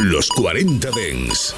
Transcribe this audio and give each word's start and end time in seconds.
Los 0.00 0.28
40 0.28 0.90
Dens. 0.92 1.54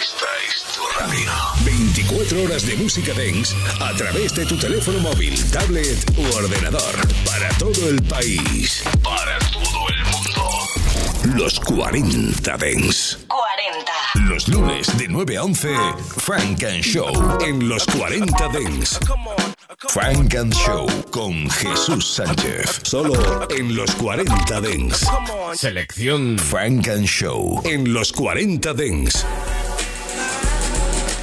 Esta 0.00 0.26
es 0.46 0.62
tu 0.74 0.80
radio. 0.98 1.30
24 1.64 2.42
horas 2.44 2.64
de 2.64 2.76
música 2.76 3.12
Dens 3.14 3.54
a 3.80 3.92
través 3.94 4.32
de 4.34 4.46
tu 4.46 4.56
teléfono 4.56 5.00
móvil, 5.00 5.34
tablet 5.50 5.98
u 6.16 6.36
ordenador. 6.36 6.94
Para 7.26 7.48
todo 7.58 7.88
el 7.88 8.00
país. 8.02 8.84
Para 9.02 9.38
todo 9.50 9.88
el 9.88 10.04
mundo. 10.04 11.36
Los 11.36 11.58
40 11.58 12.56
Dens. 12.58 13.18
40. 13.26 13.92
Los 14.28 14.46
lunes 14.46 14.96
de 14.96 15.08
9 15.08 15.36
a 15.36 15.42
11, 15.42 15.74
Frank 16.18 16.62
and 16.62 16.82
Show 16.82 17.38
en 17.40 17.68
los 17.68 17.84
40 17.86 18.48
Dens. 18.48 19.00
Come 19.06 19.26
on. 19.26 19.49
Frank 19.88 20.34
and 20.34 20.52
Show 20.52 20.86
con 21.10 21.48
Jesús 21.48 22.14
Sánchez. 22.14 22.80
Solo 22.82 23.48
en 23.50 23.74
los 23.74 23.90
40 23.92 24.60
Dents. 24.60 25.06
Selección 25.54 26.38
Frank 26.38 26.86
and 26.88 27.06
Show 27.06 27.62
en 27.64 27.92
los 27.92 28.12
40 28.12 28.74
Dents. 28.74 29.24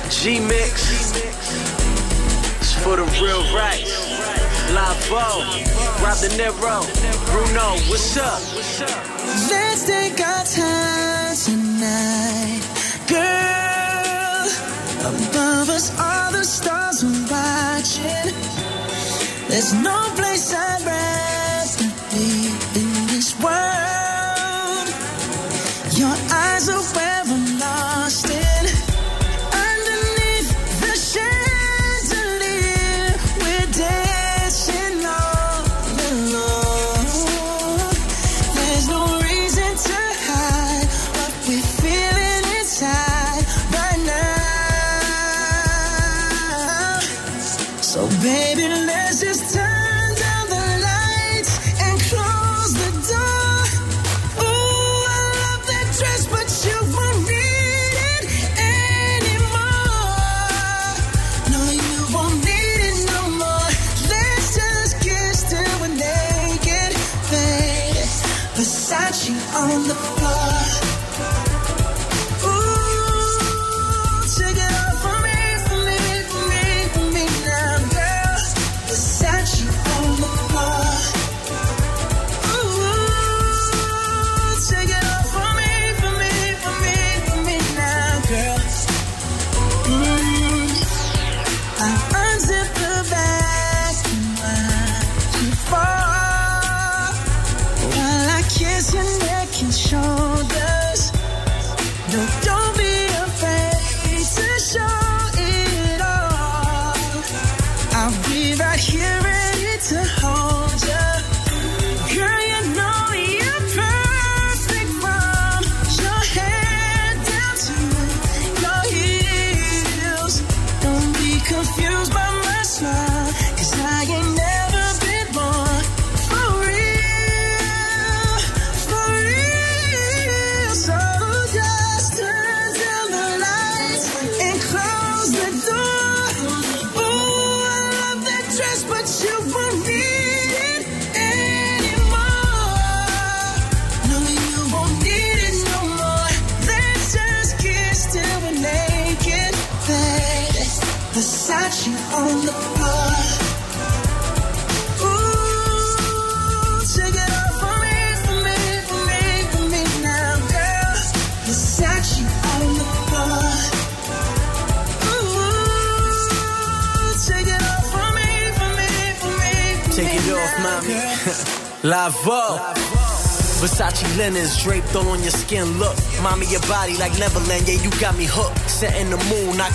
G-Mix. 0.09 1.13
It's 2.59 2.73
for 2.83 2.97
the 2.97 3.05
real 3.21 3.43
rights. 3.53 3.93
Lavo, 4.73 5.45
Rob 6.01 6.19
De 6.19 6.29
Niro, 6.29 6.83
Bruno, 7.31 7.77
what's 7.89 8.17
up? 8.17 8.41
Let's 9.49 9.85
take 9.85 10.19
our 10.19 10.43
time 10.43 11.35
tonight, 11.35 12.61
girl. 13.07 13.66
Above 15.07 15.69
us 15.69 15.97
are 15.97 16.33
the 16.33 16.43
stars 16.43 17.01
are 17.01 17.07
watching. 17.31 18.35
There's 19.47 19.73
no 19.73 20.11
place 20.17 20.53
I'd 20.53 20.85
rather. 20.85 21.16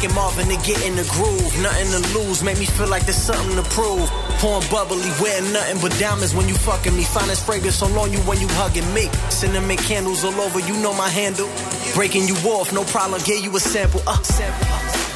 Taking 0.02 0.16
Marvin 0.16 0.48
to 0.48 0.56
get 0.66 0.84
in 0.84 0.96
the 0.96 1.04
groove. 1.14 1.62
Nothing 1.62 1.94
to 1.94 2.18
lose, 2.18 2.42
make 2.42 2.58
me 2.58 2.66
feel 2.66 2.88
like 2.88 3.04
there's 3.04 3.22
something 3.22 3.54
to 3.54 3.62
prove. 3.70 4.10
Pouring 4.42 4.68
bubbly, 4.68 4.98
wearing 5.22 5.52
nothing 5.52 5.78
but 5.80 5.96
diamonds 6.00 6.34
when 6.34 6.48
you 6.48 6.54
fucking 6.54 6.96
me. 6.96 7.04
Finest 7.04 7.46
fragrance 7.46 7.76
so 7.76 7.86
on 8.00 8.10
you 8.10 8.18
when 8.26 8.40
you 8.40 8.48
hugging 8.58 8.92
me. 8.94 9.06
Cinnamon 9.30 9.76
candles 9.76 10.24
all 10.24 10.34
over, 10.40 10.58
you 10.58 10.74
know 10.82 10.92
my 10.94 11.08
handle. 11.08 11.48
Breaking 11.94 12.26
you 12.26 12.34
off, 12.50 12.72
no 12.72 12.82
problem, 12.82 13.22
gave 13.24 13.44
you 13.44 13.54
a 13.54 13.60
sample. 13.60 14.02
Uh, 14.04 14.20
sample. 14.24 14.66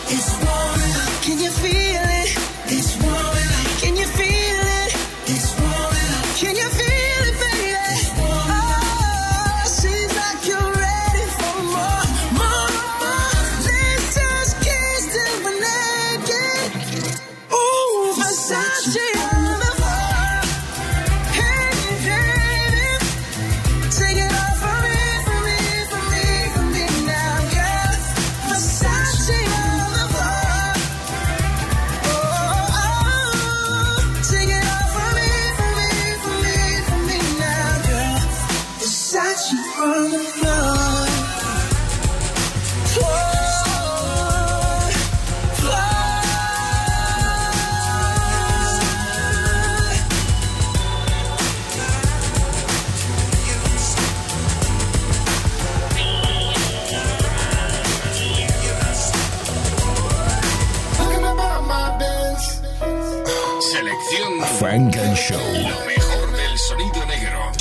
It's 0.06 0.30
warm, 0.38 1.22
can 1.22 1.42
you 1.42 1.50
feel 1.50 2.06
it? 2.22 2.38
It's 2.70 2.95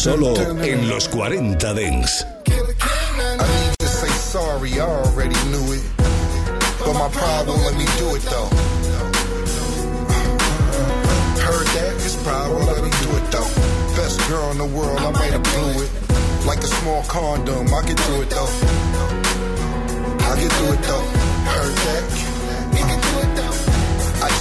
Solo 0.06 0.36
en 0.62 0.88
los 0.88 1.10
40 1.10 1.74
Dance. 1.74 2.24
Sorry, 4.30 4.74
I 4.74 4.82
already 4.82 5.34
knew 5.50 5.74
it. 5.74 5.82
But 6.78 6.94
my 6.94 7.10
let 7.66 7.76
me 7.76 7.86
do 7.98 8.14
it 8.14 8.22
though. 8.30 8.50
Heard 11.42 11.68
that, 11.74 11.94
it's 11.96 12.18
let 12.68 12.84
me 12.84 12.92
do 13.02 13.18
it 13.18 13.32
though. 13.32 13.50
Best 13.96 14.22
girl 14.30 14.52
in 14.52 14.60
the 14.60 14.78
world, 14.78 15.00
I 15.00 15.10
might 15.10 15.32
have 15.32 15.42
blew 15.42 15.84
it. 15.84 15.92
Like 16.46 16.60
a 16.60 16.68
small 16.68 17.02
condom, 17.06 17.74
I 17.74 17.82
it 18.22 18.30
though. 18.30 18.54
I 20.22 20.36
it 20.72 20.82
though. 20.84 21.06
Heard 21.50 21.76
that. 21.76 22.35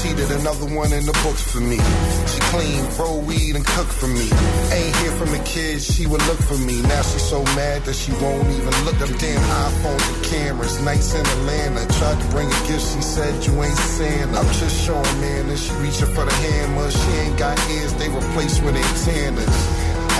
Cheated 0.04 0.32
another 0.32 0.68
one 0.76 0.92
in 0.92 1.06
the 1.06 1.16
books 1.24 1.40
for 1.40 1.64
me. 1.64 1.80
She 2.28 2.38
clean, 2.52 2.84
roll 3.00 3.24
weed, 3.24 3.56
and 3.56 3.64
cook 3.64 3.88
for 3.88 4.06
me. 4.06 4.28
Ain't 4.68 4.96
here 5.00 5.16
from 5.16 5.32
the 5.32 5.40
kids, 5.48 5.80
she 5.88 6.04
would 6.04 6.20
look 6.28 6.36
for 6.44 6.60
me. 6.60 6.82
Now 6.82 7.00
she's 7.00 7.24
so 7.24 7.42
mad 7.56 7.88
that 7.88 7.96
she 7.96 8.12
won't 8.20 8.44
even 8.52 8.74
look. 8.84 8.98
Them 9.00 9.16
damn 9.16 9.40
iPhones 9.40 10.04
and 10.12 10.24
cameras, 10.26 10.76
nights 10.84 11.14
in 11.14 11.24
Atlanta. 11.24 11.88
Tried 11.96 12.20
to 12.20 12.28
bring 12.36 12.48
a 12.52 12.60
gift, 12.68 12.84
she 12.84 13.00
said 13.00 13.32
you 13.46 13.56
ain't 13.64 13.80
Santa. 13.96 14.36
I'm 14.36 14.52
just 14.60 14.76
showing, 14.84 15.20
man, 15.24 15.48
that 15.48 15.56
she 15.56 15.72
reaching 15.80 16.12
for 16.12 16.28
the 16.28 16.36
hammer. 16.36 16.90
She 16.90 17.10
ain't 17.24 17.38
got 17.38 17.56
ears, 17.72 17.94
they 17.94 18.10
replaced 18.10 18.62
with 18.62 18.76
antennas. 18.76 19.56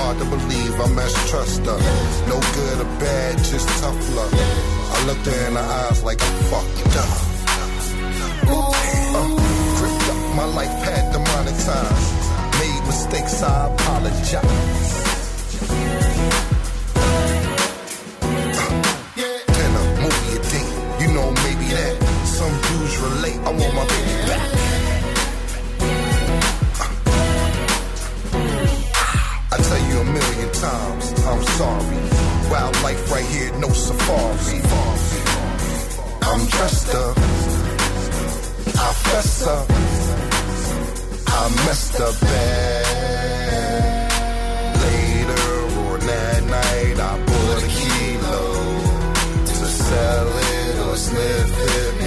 Hard 0.01 0.17
to 0.17 0.25
believe 0.25 0.81
I 0.81 0.89
messed 0.97 1.29
trust 1.29 1.61
her. 1.61 1.79
No 2.33 2.41
good 2.57 2.81
or 2.81 2.91
bad, 3.05 3.37
just 3.37 3.69
tough 3.85 4.01
love. 4.17 4.33
I 4.33 5.05
looked 5.05 5.27
her 5.27 5.47
in 5.47 5.53
the 5.53 5.61
eyes 5.61 6.03
like 6.03 6.23
I 6.23 6.33
fucked 6.49 6.97
up. 6.97 7.35
Uh, 8.49 8.75
gripped 8.81 9.39
up 9.39 9.44
my 10.35 10.45
life 10.47 10.75
pad 10.85 11.13
demonetized. 11.13 12.13
Made 12.59 12.87
mistakes, 12.87 13.43
I 13.43 13.73
apologize. 13.73 14.43
Uh, 18.23 18.71
dinner, 19.55 19.85
movie, 20.03 20.33
a 20.35 20.41
date, 20.53 20.73
you 21.01 21.09
know 21.15 21.31
maybe 21.45 21.67
that. 21.75 21.95
Some 22.27 22.55
dudes 22.67 22.97
relate, 22.99 23.39
I 23.47 23.51
want 23.51 23.75
my 23.75 23.87
baby 23.93 24.15
back. 24.29 24.51
I 29.53 29.57
tell 29.69 29.83
you 29.89 29.97
a 30.01 30.05
million 30.05 30.51
times, 30.53 31.05
I'm 31.31 31.43
sorry. 31.59 31.99
Wild 32.51 32.83
life 32.83 33.11
right 33.11 33.27
here, 33.27 33.53
no 33.59 33.69
safari. 33.69 34.59
I'm 36.23 36.47
dressed 36.47 36.95
up. 36.95 37.19
I 38.77 38.93
fess 38.93 39.47
up. 39.47 39.94
I 41.37 41.49
messed 41.67 42.01
up 42.01 42.21
bad. 42.21 42.85
Later 44.87 45.45
on 45.85 46.01
that 46.13 46.43
night, 46.45 46.97
I 47.11 47.13
bought 47.29 47.63
a 47.63 47.71
kilo 47.77 48.45
to 49.47 49.67
sell 49.85 50.29
it 50.29 50.77
or 50.87 50.97
sniff 50.97 51.53
it. 51.59 52.04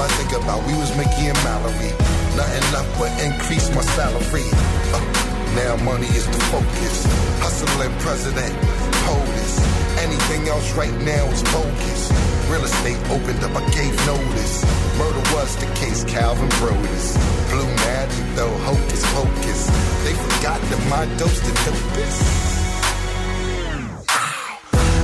I 0.00 0.08
think 0.16 0.32
about, 0.32 0.64
we 0.66 0.72
was 0.80 0.88
Mickey 0.96 1.28
and 1.28 1.36
Mallory. 1.44 1.92
Nothing 2.32 2.64
left 2.72 2.88
but 2.96 3.12
increase 3.20 3.68
my 3.74 3.84
salary. 3.92 4.48
Uh, 4.96 5.04
now 5.52 5.76
money 5.84 6.08
is 6.16 6.24
the 6.24 6.40
focus. 6.48 7.04
Hustling 7.44 7.92
president, 8.00 8.56
POTUS. 9.04 9.52
Anything 10.00 10.48
else 10.48 10.72
right 10.72 10.96
now 11.04 11.28
is 11.28 11.42
bogus. 11.52 12.08
Real 12.48 12.64
estate 12.64 12.96
opened 13.12 13.44
up, 13.44 13.52
I 13.52 13.60
gave 13.76 13.92
notice. 14.08 14.64
Murder 14.96 15.24
was 15.36 15.56
the 15.60 15.68
case, 15.76 16.02
Calvin 16.04 16.48
Broadus. 16.56 17.20
Blue 17.52 17.68
magic 17.84 18.24
though, 18.36 18.56
hocus 18.64 19.04
pocus. 19.12 19.68
They 20.04 20.14
forgot 20.16 20.60
that 20.64 20.80
my 20.88 21.04
dose 21.20 21.40
the 21.44 21.52
dopest. 21.68 22.20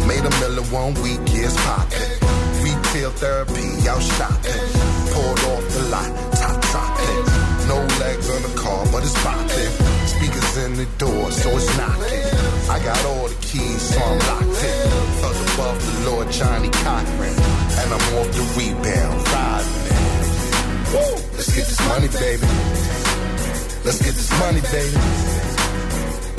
Made 0.09 0.25
a 0.25 0.31
million 0.41 0.65
one 0.73 0.95
week, 1.03 1.21
years 1.35 1.55
poppin'. 1.67 2.26
Retail 2.97 3.11
therapy, 3.11 3.89
out 3.89 4.01
shopping. 4.01 4.65
Poured 5.13 5.41
off 5.53 5.65
the 5.69 5.83
lot, 5.93 6.09
top 6.33 6.57
dropping. 6.73 7.25
No 7.69 7.77
legs 8.01 8.31
on 8.31 8.41
the 8.41 8.55
car, 8.57 8.87
but 8.91 9.03
it's 9.03 9.13
bopping. 9.21 9.73
Speakers 10.09 10.57
in 10.65 10.77
the 10.77 10.87
door, 10.97 11.31
so 11.31 11.51
it's 11.51 11.77
knocking. 11.77 12.25
I 12.71 12.81
got 12.83 13.05
all 13.05 13.29
the 13.29 13.35
keys, 13.43 13.83
so 13.83 14.01
I'm 14.01 14.19
locked 14.19 14.65
in. 14.65 14.89
Up 15.29 15.37
above 15.45 15.79
the 15.85 16.11
Lord 16.11 16.33
Johnnie 16.33 16.71
Cochran. 16.71 17.37
And 17.81 17.93
I'm 17.93 18.07
off 18.17 18.33
the 18.33 18.45
rebound, 18.57 19.29
riding 19.29 19.93
it. 19.93 20.01
Let's 21.37 21.53
get 21.53 21.67
this 21.69 21.83
money, 21.93 22.09
baby. 22.09 22.49
Let's 23.85 24.01
get 24.01 24.15
this 24.17 24.33
money, 24.41 24.63
baby. 24.73 24.97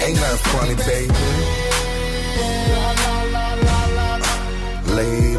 Ain't 0.01 0.18
nothing 0.18 0.42
funny, 0.57 0.75
baby. 0.89 1.13
Later 4.98 5.37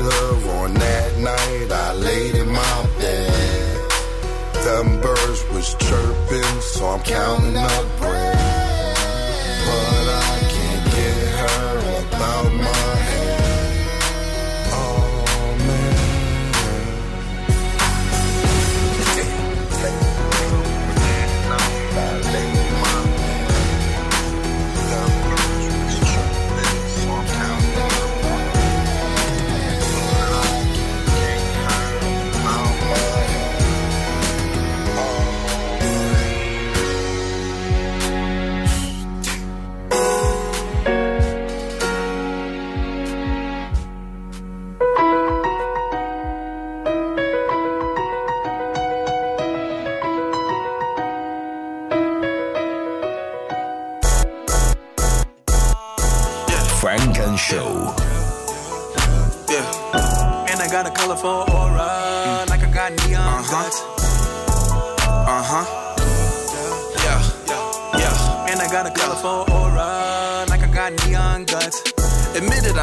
on 0.69 0.75
that 0.75 1.19
night, 1.19 1.73
I 1.73 1.93
laid 1.94 2.35
in 2.35 2.49
my 2.50 2.87
bed. 2.99 3.91
Them 4.65 5.00
birds 5.00 5.49
was 5.50 5.75
chirping, 5.75 6.61
so 6.61 6.87
I'm 6.87 7.03
counting 7.03 7.56
up 7.56 7.99
bread. 7.99 8.28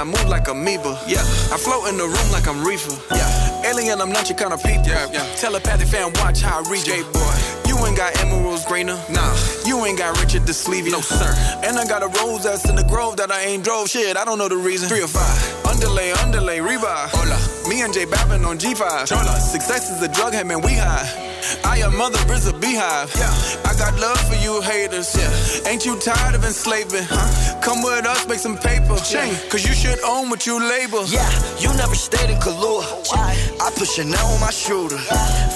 Move 0.05 0.27
like 0.27 0.47
amoeba. 0.47 0.99
Yeah. 1.07 1.21
I 1.51 1.57
float 1.57 1.89
in 1.89 1.97
the 1.97 2.05
room 2.05 2.31
like 2.31 2.47
I'm 2.47 2.63
reefer. 2.63 2.95
Yeah. 3.13 3.69
Alien, 3.69 3.99
I'm 4.01 4.11
not 4.11 4.29
your 4.29 4.37
kind 4.37 4.53
of 4.53 4.61
people. 4.63 4.85
Yeah, 4.85 5.07
yeah. 5.11 5.25
Telepathic 5.35 5.87
fan, 5.87 6.11
watch 6.21 6.41
how 6.41 6.63
I 6.63 6.69
read 6.69 6.85
you. 6.85 7.03
boy. 7.11 7.35
You 7.67 7.75
ain't 7.85 7.97
got 7.97 8.15
emeralds 8.21 8.65
greener. 8.65 8.97
Nah. 9.09 9.35
You 9.65 9.83
ain't 9.85 9.97
got 9.97 10.19
Richard 10.21 10.45
the 10.45 10.53
Sleevey. 10.53 10.91
No, 10.91 11.01
sir. 11.01 11.33
And 11.65 11.77
I 11.77 11.85
got 11.85 12.03
a 12.03 12.07
rose 12.21 12.43
that's 12.43 12.69
in 12.69 12.75
the 12.75 12.83
grove 12.83 13.17
that 13.17 13.31
I 13.31 13.41
ain't 13.41 13.63
drove. 13.63 13.89
Shit, 13.89 14.17
I 14.17 14.23
don't 14.23 14.37
know 14.37 14.47
the 14.47 14.57
reason. 14.57 14.87
Three 14.87 15.01
or 15.01 15.07
five. 15.07 15.65
Underlay, 15.65 16.11
underlay, 16.13 16.61
revive. 16.61 17.09
Hola. 17.11 17.69
Me 17.69 17.81
and 17.81 17.93
Jay 17.93 18.05
Babin 18.05 18.45
on 18.45 18.57
G5. 18.57 19.07
Chola. 19.07 19.39
Success 19.39 19.89
is 19.89 20.01
a 20.01 20.07
drug, 20.07 20.33
hey 20.33 20.43
man, 20.43 20.61
we 20.61 20.73
high. 20.73 21.34
I 21.63 21.79
am 21.79 21.97
mother 21.97 22.19
is 22.33 22.47
a 22.47 22.53
beehive. 22.53 23.11
Yeah. 23.15 23.31
I 23.69 23.73
got 23.77 23.99
love 23.99 24.19
for 24.27 24.35
you 24.35 24.61
haters. 24.61 25.15
Yeah. 25.15 25.69
Ain't 25.69 25.85
you 25.85 25.97
tired 25.99 26.35
of 26.35 26.43
enslaving? 26.43 27.05
Huh? 27.09 27.61
Come 27.61 27.81
with 27.81 28.05
us, 28.05 28.27
make 28.27 28.39
some 28.39 28.57
paper. 28.57 28.95
Chain. 28.97 29.33
Cause 29.49 29.65
you 29.67 29.73
should 29.73 29.99
own 30.03 30.29
what 30.29 30.45
you 30.45 30.59
label. 30.59 31.05
Yeah, 31.07 31.29
you 31.59 31.69
never 31.75 31.95
stayed 31.95 32.29
in 32.29 32.37
Kahlua. 32.39 32.83
Oh, 32.85 33.57
I 33.61 33.71
put 33.75 33.87
Chanel 33.87 34.25
on 34.25 34.39
my 34.39 34.51
shooter. 34.51 34.97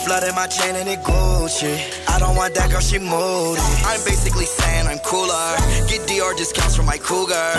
Flooded 0.06 0.34
my 0.36 0.48
chain 0.48 0.76
and 0.76 0.90
it 0.90 1.02
Gucci. 1.04 1.74
I 2.10 2.20
don't 2.20 2.36
want 2.36 2.56
that 2.56 2.72
girl, 2.72 2.82
she 2.82 3.00
moody. 3.00 3.62
I'm 3.86 4.02
basically 4.06 4.46
saying 4.46 4.88
I'm 4.88 5.00
cooler. 5.00 5.56
Get 5.88 6.08
DR 6.08 6.34
discounts 6.36 6.76
from 6.76 6.86
my 6.86 6.98
cougar. 6.98 7.54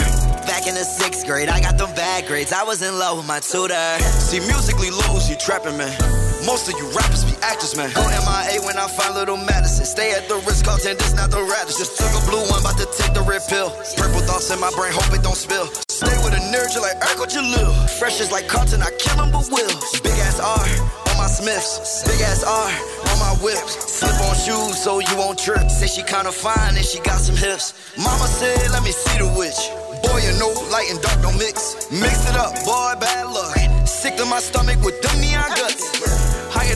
Back 0.47 0.67
in 0.67 0.75
the 0.75 0.85
sixth 0.85 1.27
grade, 1.27 1.49
I 1.49 1.61
got 1.61 1.79
them 1.79 1.95
bad 1.95 2.27
grades. 2.27 2.53
I 2.53 2.65
was 2.65 2.83
in 2.83 2.99
love 2.99 3.19
with 3.19 3.27
my 3.27 3.41
tutor. 3.41 3.99
See, 4.19 4.41
musically 4.41 4.91
lose, 4.91 5.31
you 5.31 5.37
trapping, 5.37 5.77
man. 5.77 6.20
Most 6.47 6.69
of 6.69 6.75
you 6.79 6.89
rappers 6.97 7.25
be 7.25 7.37
actors, 7.43 7.77
man. 7.77 7.93
Go 7.93 8.03
MIA 8.03 8.65
when 8.65 8.79
I 8.79 8.89
find 8.89 9.15
little 9.15 9.37
Madison. 9.37 9.85
Stay 9.85 10.13
at 10.13 10.29
the 10.29 10.37
Ritz 10.47 10.63
Carlton, 10.63 10.97
this 10.97 11.13
not 11.15 11.31
the 11.31 11.43
Radisson. 11.43 11.85
Just 11.85 11.99
took 12.01 12.13
a 12.17 12.23
blue 12.25 12.41
one, 12.49 12.61
about 12.61 12.79
to 12.81 12.89
take 12.97 13.13
the 13.13 13.23
red 13.23 13.43
pill. 13.49 13.71
Purple 13.97 14.25
thoughts 14.25 14.51
in 14.51 14.61
my 14.61 14.71
brain, 14.73 14.93
hope 14.93 15.13
it 15.13 15.23
don't 15.23 15.37
spill. 15.37 15.67
Stay 15.89 16.17
with 16.25 16.33
a 16.33 16.43
nerd, 16.49 16.73
you 16.75 16.81
like 16.81 16.97
Urkel 17.01 17.29
Jalil. 17.29 17.73
Fresh 17.99 18.21
is 18.21 18.33
like 18.33 18.49
Carlton, 18.49 18.81
I 18.83 18.91
kill 18.97 19.21
him, 19.21 19.31
but 19.31 19.49
will. 19.53 19.69
Big 20.01 20.17
ass 20.25 20.41
R 20.41 20.65
on 21.13 21.17
my 21.21 21.29
Smiths. 21.29 22.05
Big 22.09 22.21
ass 22.25 22.43
R 22.43 22.73
on 23.13 23.19
my 23.21 23.37
whips. 23.45 23.77
Slip 24.01 24.17
on 24.25 24.35
shoes 24.35 24.81
so 24.81 24.99
you 24.99 25.15
won't 25.17 25.39
trip. 25.39 25.69
Say 25.69 25.87
she 25.87 26.03
kinda 26.03 26.33
fine 26.33 26.77
and 26.77 26.85
she 26.85 27.01
got 27.01 27.21
some 27.21 27.37
hips. 27.37 27.75
Mama 27.99 28.27
said, 28.27 28.57
let 28.73 28.83
me 28.83 28.93
see 28.93 29.19
the 29.19 29.29
witch. 29.37 29.61
Boy, 30.03 30.25
you 30.25 30.33
know, 30.41 30.49
light 30.73 30.89
and 30.89 31.01
dark 31.03 31.21
don't 31.21 31.37
mix. 31.37 31.77
Mix 31.93 32.25
it 32.29 32.37
up, 32.37 32.55
boy, 32.65 32.97
bad 32.99 33.29
luck. 33.29 33.53
Sick 33.85 34.17
to 34.17 34.25
my 34.25 34.41
stomach 34.41 34.81
with 34.83 35.01
them 35.03 35.21
neon 35.21 35.51
guts. 35.51 36.00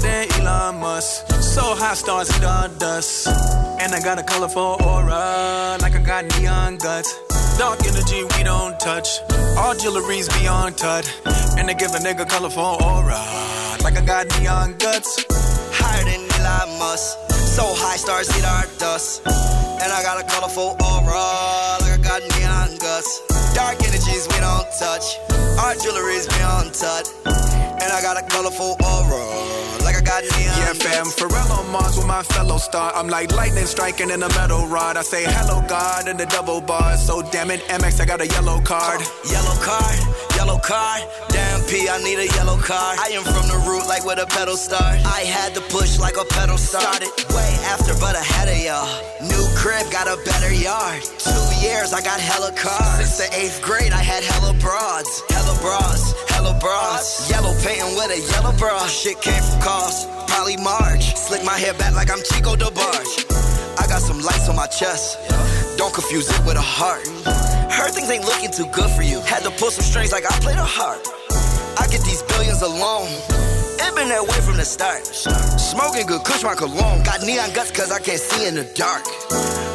Than 0.04 0.28
Elon 0.36 0.80
Musk. 0.80 1.32
So 1.40 1.62
high 1.74 1.94
stars 1.94 2.28
eat 2.36 2.44
on 2.44 2.76
dust. 2.78 3.26
And 3.80 3.94
I 3.94 4.00
got 4.00 4.18
a 4.18 4.22
colorful 4.22 4.76
aura, 4.84 5.78
like 5.80 5.94
I 5.96 6.02
got 6.04 6.24
neon 6.38 6.76
guts. 6.76 7.10
Dark 7.56 7.80
energy 7.86 8.22
we 8.36 8.42
don't 8.44 8.78
touch. 8.78 9.08
All 9.56 9.74
jewelry's 9.74 10.28
beyond 10.38 10.76
touch. 10.76 11.08
And 11.56 11.68
they 11.68 11.74
give 11.74 11.92
a 11.94 12.00
nigga 12.04 12.28
colorful 12.28 12.76
aura, 12.84 13.22
like 13.82 13.96
I 13.96 14.04
got 14.04 14.26
neon 14.38 14.76
guts. 14.76 15.24
Higher 15.80 16.04
than 16.04 16.22
Elon 16.36 16.78
Musk. 16.78 17.16
So 17.56 17.62
high 17.64 17.96
stars 17.96 18.28
eat 18.36 18.44
our 18.44 18.66
dust. 18.78 19.22
And 19.26 19.90
I 19.92 20.02
got 20.02 20.20
a 20.20 20.26
colorful 20.28 20.76
aura, 20.84 21.24
like 21.80 21.96
I 21.96 22.00
got 22.02 22.20
neon 22.36 22.76
guts. 22.76 23.10
Dark 23.54 23.80
energies 23.86 24.28
we 24.28 24.38
don't 24.40 24.68
touch. 24.78 25.16
Our 25.62 25.74
jewelry's 25.80 26.26
beyond 26.28 26.74
touch. 26.74 27.08
And 27.24 27.92
I 27.92 28.00
got 28.02 28.16
a 28.16 28.26
colorful 28.28 28.76
aura, 28.82 29.83
like 29.94 30.02
I 30.02 30.20
got 30.20 30.22
neon 30.22 30.58
Yeah, 30.58 30.72
fam, 30.74 31.06
Pharrell 31.06 31.50
on 31.58 31.70
Mars 31.70 31.96
with 31.96 32.06
my 32.06 32.22
fellow 32.22 32.58
star. 32.58 32.92
I'm 32.94 33.08
like 33.08 33.32
lightning 33.32 33.66
striking 33.66 34.10
in 34.10 34.22
a 34.22 34.28
metal 34.30 34.66
rod. 34.66 34.96
I 34.96 35.02
say 35.02 35.24
hello, 35.26 35.62
God, 35.68 36.08
in 36.08 36.16
the 36.16 36.26
double 36.26 36.60
bars. 36.60 37.04
So 37.04 37.22
damn 37.22 37.50
it, 37.50 37.60
MX, 37.68 38.00
I 38.00 38.04
got 38.04 38.20
a 38.20 38.26
yellow 38.26 38.60
card. 38.60 39.00
Yellow 39.30 39.56
card, 39.60 39.98
yellow 40.36 40.58
card. 40.58 41.02
Damn 41.28 41.60
P, 41.68 41.88
I 41.88 41.98
need 42.02 42.18
a 42.18 42.26
yellow 42.34 42.56
card. 42.56 42.98
I 42.98 43.08
am 43.14 43.24
from 43.24 43.46
the 43.48 43.58
root 43.66 43.86
like 43.86 44.04
where 44.04 44.16
the 44.16 44.26
pedal 44.26 44.56
start. 44.56 44.98
I 45.04 45.20
had 45.20 45.54
to 45.54 45.60
push 45.72 45.98
like 45.98 46.16
a 46.16 46.24
pedal 46.24 46.58
started. 46.58 47.08
Way 47.30 47.50
after, 47.70 47.94
but 48.00 48.16
ahead 48.16 48.48
of 48.48 48.58
y'all. 48.58 48.88
New 49.22 49.44
crib, 49.56 49.90
got 49.92 50.06
a 50.06 50.16
better 50.24 50.52
yard. 50.52 51.02
Two 51.18 51.44
years, 51.62 51.92
I 51.92 52.00
got 52.02 52.20
hella 52.20 52.52
cars. 52.52 52.98
Since 52.98 53.18
the 53.18 53.28
eighth 53.38 53.62
grade, 53.62 53.92
I 53.92 54.02
had 54.02 54.22
hella 54.24 54.54
broads. 54.54 55.22
Hella 55.30 55.54
bras, 55.60 56.14
hella 56.28 56.33
bras. 56.64 57.28
Yellow 57.28 57.52
painting 57.60 57.92
with 57.94 58.08
a 58.08 58.20
yellow 58.32 58.56
bra. 58.56 58.80
Shit 58.88 59.20
came 59.20 59.42
from 59.44 59.60
cost. 59.60 60.08
Polly 60.32 60.56
March. 60.56 61.14
Slick 61.14 61.44
my 61.44 61.52
hair 61.52 61.74
back 61.74 61.94
like 61.94 62.10
I'm 62.10 62.22
Chico 62.24 62.56
DeBarge. 62.56 63.12
I 63.78 63.86
got 63.86 64.00
some 64.00 64.20
lights 64.20 64.48
on 64.48 64.56
my 64.56 64.66
chest. 64.66 65.20
Don't 65.76 65.92
confuse 65.92 66.26
it 66.32 66.40
with 66.46 66.56
a 66.56 66.64
heart. 66.64 67.04
Heard 67.70 67.92
things 67.92 68.10
ain't 68.10 68.24
looking 68.24 68.50
too 68.50 68.66
good 68.72 68.90
for 68.96 69.02
you. 69.02 69.20
Had 69.20 69.42
to 69.44 69.50
pull 69.60 69.70
some 69.70 69.84
strings 69.84 70.10
like 70.10 70.24
I 70.24 70.32
played 70.40 70.56
a 70.56 70.64
harp. 70.64 71.04
I 71.78 71.86
get 71.92 72.00
these 72.08 72.22
billions 72.22 72.62
alone. 72.62 73.12
It 73.84 73.94
been 73.94 74.08
that 74.08 74.24
way 74.24 74.40
from 74.40 74.56
the 74.56 74.64
start. 74.64 75.04
Smoking 75.04 76.06
good, 76.06 76.24
kush 76.24 76.42
my 76.42 76.54
cologne. 76.54 77.02
Got 77.04 77.22
neon 77.26 77.52
guts 77.52 77.72
cause 77.72 77.92
I 77.92 78.00
can't 78.00 78.20
see 78.20 78.48
in 78.48 78.54
the 78.54 78.64
dark. 78.74 79.04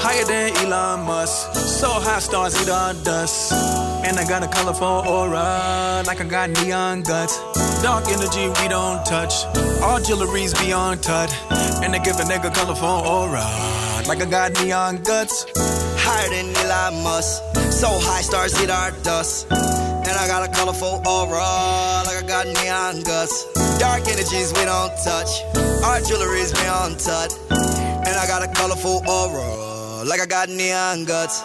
Higher 0.01 0.25
than 0.25 0.57
Elon 0.65 1.05
Musk. 1.05 1.53
So 1.53 1.87
high 1.87 2.19
stars 2.19 2.59
eat 2.59 2.69
on 2.69 3.03
dust. 3.03 3.88
And 4.05 4.17
I 4.17 4.25
got 4.27 4.43
a 4.43 4.47
colorful 4.47 5.03
aura, 5.07 6.03
like 6.07 6.21
I 6.21 6.25
got 6.25 6.49
neon 6.49 7.03
guts. 7.03 7.37
Dark 7.81 8.07
energy 8.07 8.47
we 8.61 8.67
don't 8.67 9.05
touch. 9.05 9.45
All 9.81 9.99
jewelry's 9.99 10.53
beyond 10.53 11.03
touch. 11.03 11.31
And 11.83 11.93
they 11.93 11.99
give 11.99 12.15
a 12.15 12.23
nigga 12.23 12.53
colorful 12.53 12.87
aura, 12.87 13.45
like 14.07 14.21
I 14.21 14.25
got 14.29 14.53
neon 14.61 14.97
guts. 15.03 15.45
Higher 16.03 16.29
than 16.29 16.55
Elon 16.57 17.03
Musk. 17.03 17.43
So 17.71 17.87
high 17.87 18.21
stars 18.21 18.61
eat 18.61 18.69
our 18.69 18.91
dust. 19.03 19.47
And 19.51 20.17
I 20.17 20.27
got 20.27 20.47
a 20.47 20.51
colorful 20.51 21.01
aura, 21.05 22.03
like 22.05 22.23
I 22.23 22.25
got 22.25 22.47
neon 22.47 23.03
guts. 23.03 23.45
Dark 23.79 24.07
energies 24.07 24.51
we 24.53 24.65
don't 24.65 24.91
touch. 25.03 25.29
Our 25.83 26.01
jewelry's 26.01 26.51
beyond 26.53 26.99
touch. 26.99 27.31
And 27.51 28.15
I 28.17 28.25
got 28.27 28.43
a 28.43 28.47
colorful 28.47 29.03
aura, 29.07 30.03
like 30.03 30.19
I 30.19 30.25
got 30.25 30.49
neon 30.49 31.05
guts. 31.05 31.43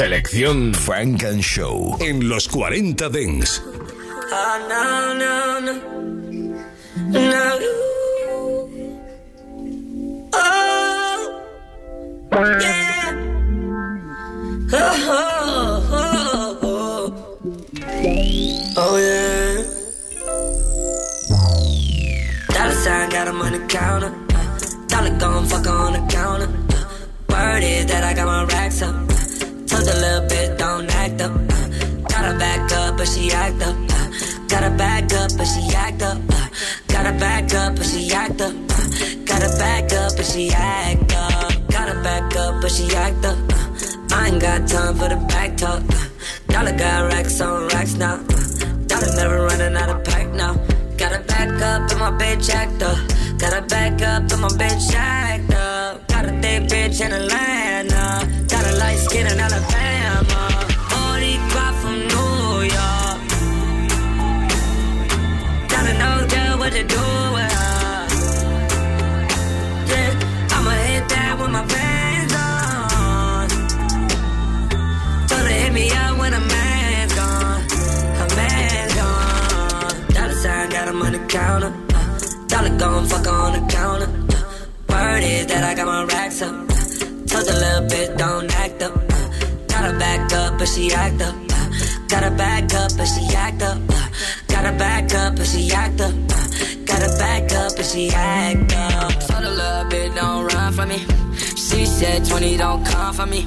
Selección 0.00 0.72
Frank 0.72 1.24
and 1.24 1.42
Show 1.42 1.98
en 2.00 2.26
los 2.26 2.48
40 2.48 3.10
Dents. 3.10 3.62
Oh, 4.32 4.58
no, 4.66 5.12
no, 5.12 5.60
no. 5.60 5.74
No. 6.96 7.58
Oh, 12.32 12.60
yeah. 12.62 13.12
Oh, 14.72 14.78
oh, 15.12 16.58
oh, 16.62 17.36
oh. 18.78 18.96
Yeah. 18.96 19.62
Dollar 22.54 22.72
sign 22.72 23.10
got 23.10 23.28
him 23.28 23.42
on 23.42 23.52
the 23.52 23.66
counter. 23.68 24.14
Uh, 24.32 24.86
dollar 24.88 25.18
gon' 25.18 25.44
fuck 25.44 25.66
on 25.66 25.92
the 25.92 26.00
counter. 26.10 26.48
Uh, 26.70 26.86
word 27.28 27.62
is 27.62 27.84
that 27.84 28.02
I 28.02 28.14
got 28.14 28.24
my 28.24 28.44
racks 28.44 28.80
up. 28.80 29.09
Uh, 29.80 29.92
a 29.92 29.96
little 29.98 30.28
bit, 30.28 30.58
don't 30.58 30.94
act 30.94 31.20
up. 31.22 31.32
Uh, 31.32 31.68
gotta 32.08 32.38
back 32.38 32.70
up, 32.72 32.98
but 32.98 33.08
she 33.08 33.32
act 33.32 33.62
up. 33.62 33.76
Uh, 33.88 34.10
gotta 34.46 34.70
back 34.76 35.12
up, 35.14 35.30
but 35.38 35.46
she 35.46 35.74
act 35.74 36.02
up. 36.02 36.18
Uh, 36.28 36.48
gotta 36.88 37.12
back 37.18 37.54
up, 37.54 37.76
but 37.76 37.86
she 37.86 38.10
act 38.10 38.42
up. 38.42 38.54
Uh, 38.68 39.10
gotta 39.24 39.58
back 39.58 39.92
up, 39.94 40.16
but 40.16 40.26
she 40.26 40.50
act 40.52 40.84
up. 40.84 40.96
Gotta 41.68 42.02
back 42.02 42.36
up, 42.36 42.60
but 42.60 42.70
she 42.70 42.90
act 42.94 43.24
up. 43.24 43.38
Uh, 43.38 44.14
I 44.14 44.28
ain't 44.28 44.42
got 44.42 44.68
time 44.68 44.94
for 44.96 45.08
the 45.08 45.16
back 45.28 45.56
talk. 45.56 45.80
Uh, 45.80 46.08
dollar 46.48 46.76
got 46.76 47.12
racks 47.12 47.40
on 47.40 47.68
racks 47.68 47.94
now. 47.94 48.16
Uh, 48.16 48.72
dollar 48.86 49.14
never 49.16 49.42
running 49.46 49.76
out 49.76 49.88
of 49.88 50.04
pack 50.04 50.28
now. 50.34 50.54
Gotta 50.98 51.20
back 51.20 51.48
up, 51.48 51.90
and 51.90 52.00
my 52.00 52.10
bitch 52.20 52.50
act 52.50 52.82
up. 52.82 52.98
Gotta 53.40 53.62
back 53.62 54.02
up, 54.02 54.30
and 54.30 54.42
my 54.42 54.48
bitch 54.48 54.92
act 54.94 55.50
up. 55.54 56.06
Got 56.08 56.26
a 56.26 56.32
thick 56.42 56.64
bitch 56.64 57.00
in 57.00 57.10
Atlanta. 57.10 58.28
Got 58.48 58.66
a 58.66 58.76
light 58.76 58.98
skin 58.98 59.26
in 59.26 59.40
Alabama. 59.40 60.50
Boricua 60.90 61.72
from 61.80 61.96
New 62.12 62.68
York. 62.76 63.18
Gotta 65.70 65.92
know 65.98 66.26
just 66.28 66.58
what 66.58 66.72
to 66.72 66.84
do 66.84 67.06
with 67.32 67.52
her. 67.60 68.06
Yeah, 69.88 70.12
I'ma 70.56 70.72
hit 70.84 71.08
that 71.08 71.38
with 71.40 71.50
my 71.50 71.64
fans 71.66 72.34
on. 72.34 73.48
Told 75.28 75.40
her 75.40 75.48
hit 75.48 75.72
me 75.72 75.90
up 75.92 76.18
when 76.18 76.34
a 76.34 76.40
man's 76.40 77.14
gone. 77.14 77.62
A 78.20 78.36
man's 78.36 78.94
gone. 78.94 80.12
Dollar 80.12 80.34
sign 80.34 80.68
got 80.68 80.88
him 80.88 81.00
on 81.00 81.12
the 81.12 81.20
counter. 81.20 81.89
Dollar 82.60 82.76
gon' 82.76 83.06
fuck 83.06 83.24
her 83.24 83.32
on 83.32 83.52
the 83.54 83.72
counter. 83.72 84.06
Word 84.90 85.22
is 85.22 85.46
that 85.46 85.64
I 85.64 85.74
got 85.74 85.86
my 85.86 86.04
racks 86.04 86.42
up. 86.42 86.52
Told 87.26 87.48
a 87.48 87.56
little 87.56 87.88
bit, 87.88 88.18
don't 88.18 88.54
act 88.54 88.82
up. 88.82 88.92
Uh, 88.96 89.28
gotta 89.66 89.98
back 89.98 90.30
up, 90.34 90.58
but 90.58 90.68
she 90.68 90.92
act 90.92 91.22
up. 91.22 91.34
Uh, 91.34 91.70
gotta 92.08 92.30
back 92.30 92.74
up, 92.74 92.90
but 92.98 93.06
she 93.06 93.34
act 93.34 93.62
up. 93.62 93.78
Uh, 93.88 94.08
gotta 94.48 94.76
back 94.76 95.14
up, 95.14 95.36
but 95.36 95.46
she 95.46 95.72
act 95.72 96.02
up. 96.02 96.12
Uh, 96.12 96.48
gotta 96.84 97.08
back 97.16 97.50
up, 97.52 97.72
but 97.76 97.86
she 97.86 98.10
act 98.10 98.74
up. 98.74 99.12
Told 99.26 99.44
a 99.44 99.50
little 99.50 99.88
bit, 99.88 100.14
don't 100.14 100.44
run 100.52 100.72
from 100.74 100.88
me. 100.90 100.98
She 101.56 101.86
said 101.86 102.26
20 102.26 102.58
don't 102.58 102.84
come 102.84 103.14
for 103.14 103.24
me. 103.24 103.46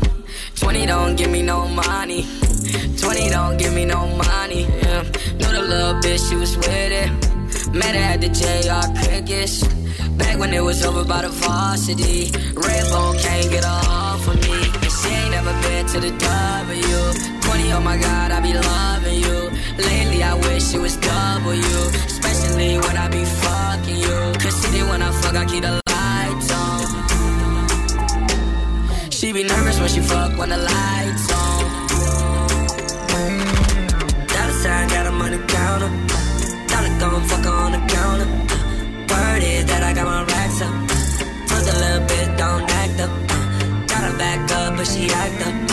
20 0.55 0.87
don't 0.87 1.15
give 1.15 1.29
me 1.29 1.43
no 1.43 1.67
money. 1.67 2.25
20 2.97 3.29
don't 3.29 3.57
give 3.57 3.75
me 3.75 3.85
no 3.85 4.07
money. 4.07 4.61
Yeah. 4.61 5.03
Know 5.37 5.51
the 5.51 5.61
little 5.61 5.93
bitch, 6.01 6.27
she 6.27 6.35
was 6.35 6.57
with 6.57 6.91
it. 6.91 7.32
Met 7.71 7.95
her 7.95 8.01
at 8.01 8.21
the 8.21 8.29
JR 8.29 8.83
Crickets. 8.99 9.63
Back 10.17 10.37
when 10.37 10.53
it 10.53 10.61
was 10.61 10.83
over 10.85 11.03
by 11.05 11.21
the 11.21 11.29
varsity. 11.29 12.31
Redbone 12.53 13.19
can't 13.21 13.49
get 13.49 13.63
her 13.63 13.81
off 13.89 14.27
of 14.27 14.35
me. 14.35 14.59
And 14.83 14.91
she 14.91 15.09
ain't 15.09 15.31
never 15.31 15.53
been 15.63 15.85
to 15.87 15.99
the 15.99 16.11
W. 16.11 17.13
20, 17.41 17.71
oh 17.73 17.81
my 17.81 17.97
god, 17.97 18.31
I 18.31 18.39
be 18.41 18.53
loving 18.53 19.19
you. 19.25 19.49
Lately, 19.77 20.23
I 20.23 20.33
wish 20.35 20.73
it 20.73 20.81
was 20.81 20.97
W. 20.97 21.61
Especially 22.05 22.77
when 22.77 22.97
I 22.97 23.07
be 23.09 23.23
fucking 23.25 23.97
you. 23.97 24.33
Cause 24.41 24.55
city 24.55 24.83
when 24.83 25.01
I 25.01 25.11
fuck, 25.21 25.35
I 25.35 25.45
keep 25.45 25.63
the 25.63 25.81
lights 25.87 26.51
on. 26.51 26.81
She 29.09 29.31
be 29.31 29.43
nervous 29.43 29.79
when 29.79 29.89
she 29.89 30.01
fuck 30.01 30.37
when 30.37 30.49
the 30.49 30.57
lights 30.57 31.31
on. 31.31 31.63
Dollar 34.27 34.53
sign, 34.61 34.89
got 34.89 35.07
a 35.07 35.11
money 35.11 35.37
counter 35.47 36.13
Gon' 37.13 37.21
fuck 37.25 37.45
on 37.45 37.71
the 37.73 37.77
counter. 37.93 38.25
Word 39.13 39.43
is 39.43 39.65
that 39.65 39.83
I 39.83 39.93
got 39.93 40.05
my 40.07 40.23
racks 40.23 40.61
up. 40.63 40.73
Took 41.47 41.75
a 41.75 41.77
little 41.77 42.07
bit, 42.07 42.37
don't 42.39 42.67
act 42.67 42.99
up. 43.01 43.11
Gotta 43.87 44.17
back 44.17 44.51
up, 44.51 44.77
but 44.77 44.87
she 44.87 45.11
act 45.11 45.45
up. 45.45 45.72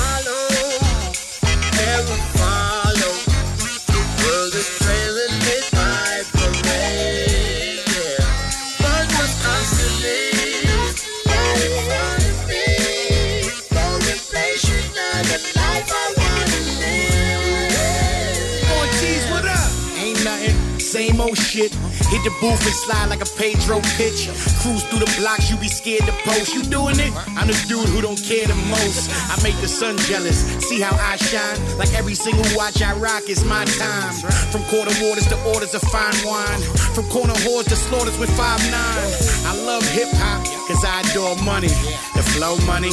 Hit 22.11 22.27
the 22.27 22.35
booth 22.43 22.59
and 22.67 22.75
slide 22.75 23.07
like 23.07 23.23
a 23.23 23.29
Pedro 23.39 23.79
pitch. 23.95 24.27
Cruise 24.59 24.83
through 24.91 24.99
the 24.99 25.11
blocks, 25.15 25.49
you 25.49 25.55
be 25.55 25.71
scared 25.71 26.03
to 26.03 26.11
post. 26.27 26.53
You 26.53 26.61
doing 26.63 26.99
it? 26.99 27.15
I'm 27.39 27.47
the 27.47 27.55
dude 27.71 27.87
who 27.87 28.01
don't 28.01 28.19
care 28.19 28.45
the 28.45 28.55
most. 28.67 29.07
I 29.31 29.39
make 29.41 29.55
the 29.63 29.71
sun 29.71 29.95
jealous. 30.11 30.43
See 30.67 30.81
how 30.81 30.91
I 30.99 31.15
shine? 31.15 31.55
Like 31.77 31.93
every 31.95 32.15
single 32.15 32.43
watch 32.51 32.81
I 32.81 32.91
rock, 32.99 33.31
it's 33.31 33.45
my 33.45 33.63
time. 33.79 34.11
From 34.51 34.61
quarter 34.67 34.91
waters 34.99 35.25
to 35.31 35.37
orders 35.55 35.73
of 35.73 35.81
fine 35.87 36.19
wine. 36.27 36.59
From 36.91 37.07
corner 37.07 37.33
whores 37.47 37.71
to 37.71 37.77
slaughters 37.79 38.19
with 38.19 38.29
five 38.35 38.59
nine. 38.67 39.11
I 39.47 39.55
love 39.63 39.87
hip 39.95 40.11
hop, 40.19 40.43
cause 40.67 40.83
I 40.83 41.07
adore 41.07 41.39
money. 41.47 41.71
The 42.11 42.23
flow 42.35 42.59
money, 42.67 42.91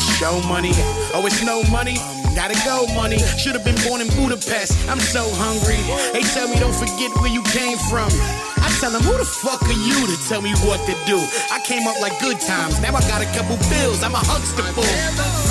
show 0.00 0.40
money. 0.48 0.72
Oh, 1.12 1.22
it's 1.26 1.42
no 1.42 1.62
money? 1.70 1.96
Gotta 2.34 2.54
go, 2.64 2.86
money. 2.94 3.18
Should've 3.38 3.64
been 3.64 3.78
born 3.86 4.00
in 4.00 4.08
Budapest. 4.14 4.72
I'm 4.88 5.00
so 5.00 5.26
hungry. 5.34 5.82
They 6.12 6.22
tell 6.32 6.48
me 6.48 6.56
don't 6.58 6.74
forget 6.74 7.10
where 7.20 7.30
you 7.30 7.42
came 7.50 7.76
from. 7.90 8.08
I 8.62 8.68
tell 8.80 8.90
them, 8.90 9.02
who 9.02 9.16
the 9.16 9.24
fuck 9.24 9.62
are 9.62 9.72
you 9.72 9.98
to 10.06 10.16
tell 10.28 10.40
me 10.42 10.52
what 10.64 10.80
to 10.86 10.94
do? 11.06 11.18
I 11.50 11.60
came 11.64 11.86
up 11.86 12.00
like 12.00 12.18
good 12.20 12.40
times. 12.40 12.80
Now 12.80 12.94
I 12.94 13.00
got 13.08 13.22
a 13.22 13.28
couple 13.36 13.56
bills. 13.68 14.02
I'm 14.02 14.14
a 14.14 14.22
Huxtable. 14.22 14.84
Never 14.84 15.49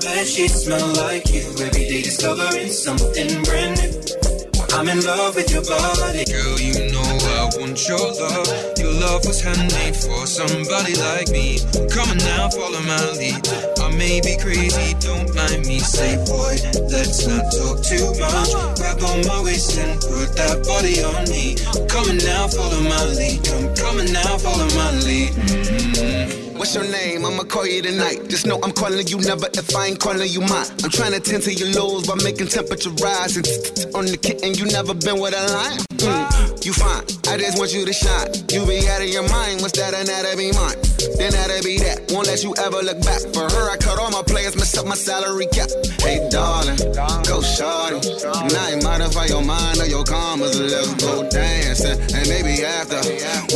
bed 0.00 0.26
sheets 0.26 0.64
smell 0.64 0.86
like 0.94 1.28
you. 1.32 1.44
Every 1.60 1.84
day 1.84 2.02
discovering 2.02 2.70
something 2.70 3.42
brand 3.44 3.80
new. 3.80 4.00
I'm 4.72 4.88
in 4.88 5.04
love 5.04 5.34
with 5.34 5.50
your 5.50 5.62
body. 5.62 6.24
Girl, 6.24 6.56
you 6.60 6.92
know 6.92 7.02
I 7.02 7.50
want 7.58 7.76
your 7.88 7.98
love. 7.98 8.48
Your 8.78 8.92
love 8.92 9.26
was 9.26 9.40
handmade 9.42 9.96
for 9.96 10.26
somebody 10.26 10.94
like 10.96 11.28
me. 11.30 11.58
Come 11.90 12.08
on 12.08 12.18
now, 12.18 12.48
follow 12.48 12.80
my 12.80 13.02
lead. 13.18 13.42
I 13.78 13.90
may 13.96 14.20
be 14.20 14.36
crazy, 14.38 14.94
don't 15.00 15.34
mind 15.34 15.66
me. 15.66 15.80
Say, 15.80 16.16
boy, 16.24 16.56
let's 16.88 17.26
not 17.26 17.50
talk 17.52 17.82
too 17.82 18.08
much. 18.16 18.50
Grab 18.78 19.02
on 19.02 19.26
my 19.26 19.42
waist 19.42 19.76
and 19.76 20.00
put 20.00 20.32
that 20.36 20.64
body 20.64 21.02
on 21.02 21.28
me. 21.28 21.56
Come 21.88 22.08
on 22.08 22.18
now, 22.18 22.48
follow 22.48 22.80
my 22.80 23.04
lead. 23.12 23.44
Come, 23.44 23.74
coming 23.74 24.12
now, 24.12 24.38
follow 24.38 24.68
my 24.76 24.92
lead. 25.02 25.32
Mm-hmm. 25.34 26.39
What's 26.60 26.74
your 26.74 26.84
name? 26.84 27.24
I'ma 27.24 27.44
call 27.44 27.66
you 27.66 27.80
tonight. 27.80 28.28
Just 28.28 28.46
know 28.46 28.60
I'm 28.62 28.72
calling 28.72 29.06
you 29.06 29.16
never 29.16 29.46
if 29.54 29.74
I 29.74 29.86
ain't 29.86 29.98
calling 29.98 30.28
you 30.28 30.42
mine. 30.42 30.66
I'm 30.84 30.90
trying 30.90 31.12
to 31.12 31.18
tend 31.18 31.42
to 31.44 31.54
your 31.54 31.72
lows 31.72 32.06
by 32.06 32.16
making 32.22 32.48
temperature 32.48 32.90
rise. 33.00 33.34
And 33.38 33.46
on 33.94 34.04
the 34.04 34.18
kitten, 34.20 34.52
you 34.52 34.66
never 34.66 34.92
been 34.92 35.18
with 35.18 35.32
a 35.32 35.40
line. 35.54 35.78
Mm. 36.04 36.19
You 36.62 36.74
fine, 36.74 37.04
I 37.32 37.38
just 37.38 37.56
want 37.56 37.72
you 37.72 37.86
to 37.86 37.92
shine. 37.92 38.28
You 38.52 38.66
be 38.66 38.86
out 38.88 39.00
of 39.00 39.08
your 39.08 39.26
mind, 39.28 39.62
what's 39.62 39.78
that 39.80 39.94
And 39.94 40.08
that'll 40.08 40.36
be 40.36 40.52
mine? 40.52 40.76
Then 41.16 41.32
that'll 41.32 41.64
be 41.64 41.80
that, 41.80 42.12
won't 42.12 42.28
let 42.28 42.44
you 42.44 42.52
ever 42.60 42.84
look 42.84 43.00
back. 43.00 43.24
For 43.32 43.48
her, 43.48 43.70
I 43.72 43.76
cut 43.80 43.98
all 43.98 44.10
my 44.10 44.20
players, 44.20 44.56
mess 44.56 44.76
up 44.76 44.84
my 44.84 44.94
salary 44.94 45.48
cap. 45.48 45.72
Hey, 46.04 46.20
darling, 46.28 46.76
go 47.24 47.40
shorty. 47.40 48.04
And 48.44 48.52
I 48.52 48.76
modify 48.84 49.32
your 49.32 49.40
mind 49.40 49.80
or 49.80 49.88
your 49.88 50.04
commas. 50.04 50.60
Let's 50.60 50.92
go 51.00 51.24
dancing, 51.30 51.96
and 51.96 52.28
maybe 52.28 52.60
after. 52.60 53.00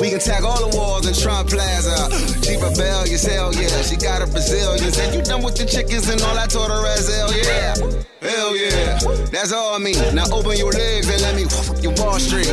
We 0.01 0.09
can 0.09 0.21
tag 0.21 0.45
all 0.45 0.57
the 0.64 0.73
walls 0.73 1.05
in 1.05 1.12
Trump 1.12 1.51
Plaza. 1.53 2.09
She 2.40 2.57
rebellious, 2.57 3.25
hell 3.29 3.53
yeah. 3.53 3.83
She 3.85 3.97
got 3.97 4.25
a 4.25 4.27
Brazilian. 4.27 4.93
Said 4.93 5.14
you 5.14 5.21
done 5.21 5.43
with 5.43 5.57
the 5.57 5.67
chickens 5.67 6.09
and 6.09 6.21
all 6.23 6.38
I 6.38 6.47
told 6.47 6.71
her 6.73 6.87
as 6.88 7.09
hell 7.12 7.33
yeah. 7.37 7.75
Hell 8.25 8.57
yeah. 8.57 8.99
That's 9.29 9.53
all 9.53 9.79
me. 9.79 9.93
Now 10.12 10.25
open 10.33 10.57
your 10.57 10.73
legs 10.73 11.09
and 11.09 11.21
let 11.21 11.37
me 11.37 11.45
whoop 11.53 11.83
your 11.83 11.93
Wall 12.01 12.19
Street. 12.19 12.49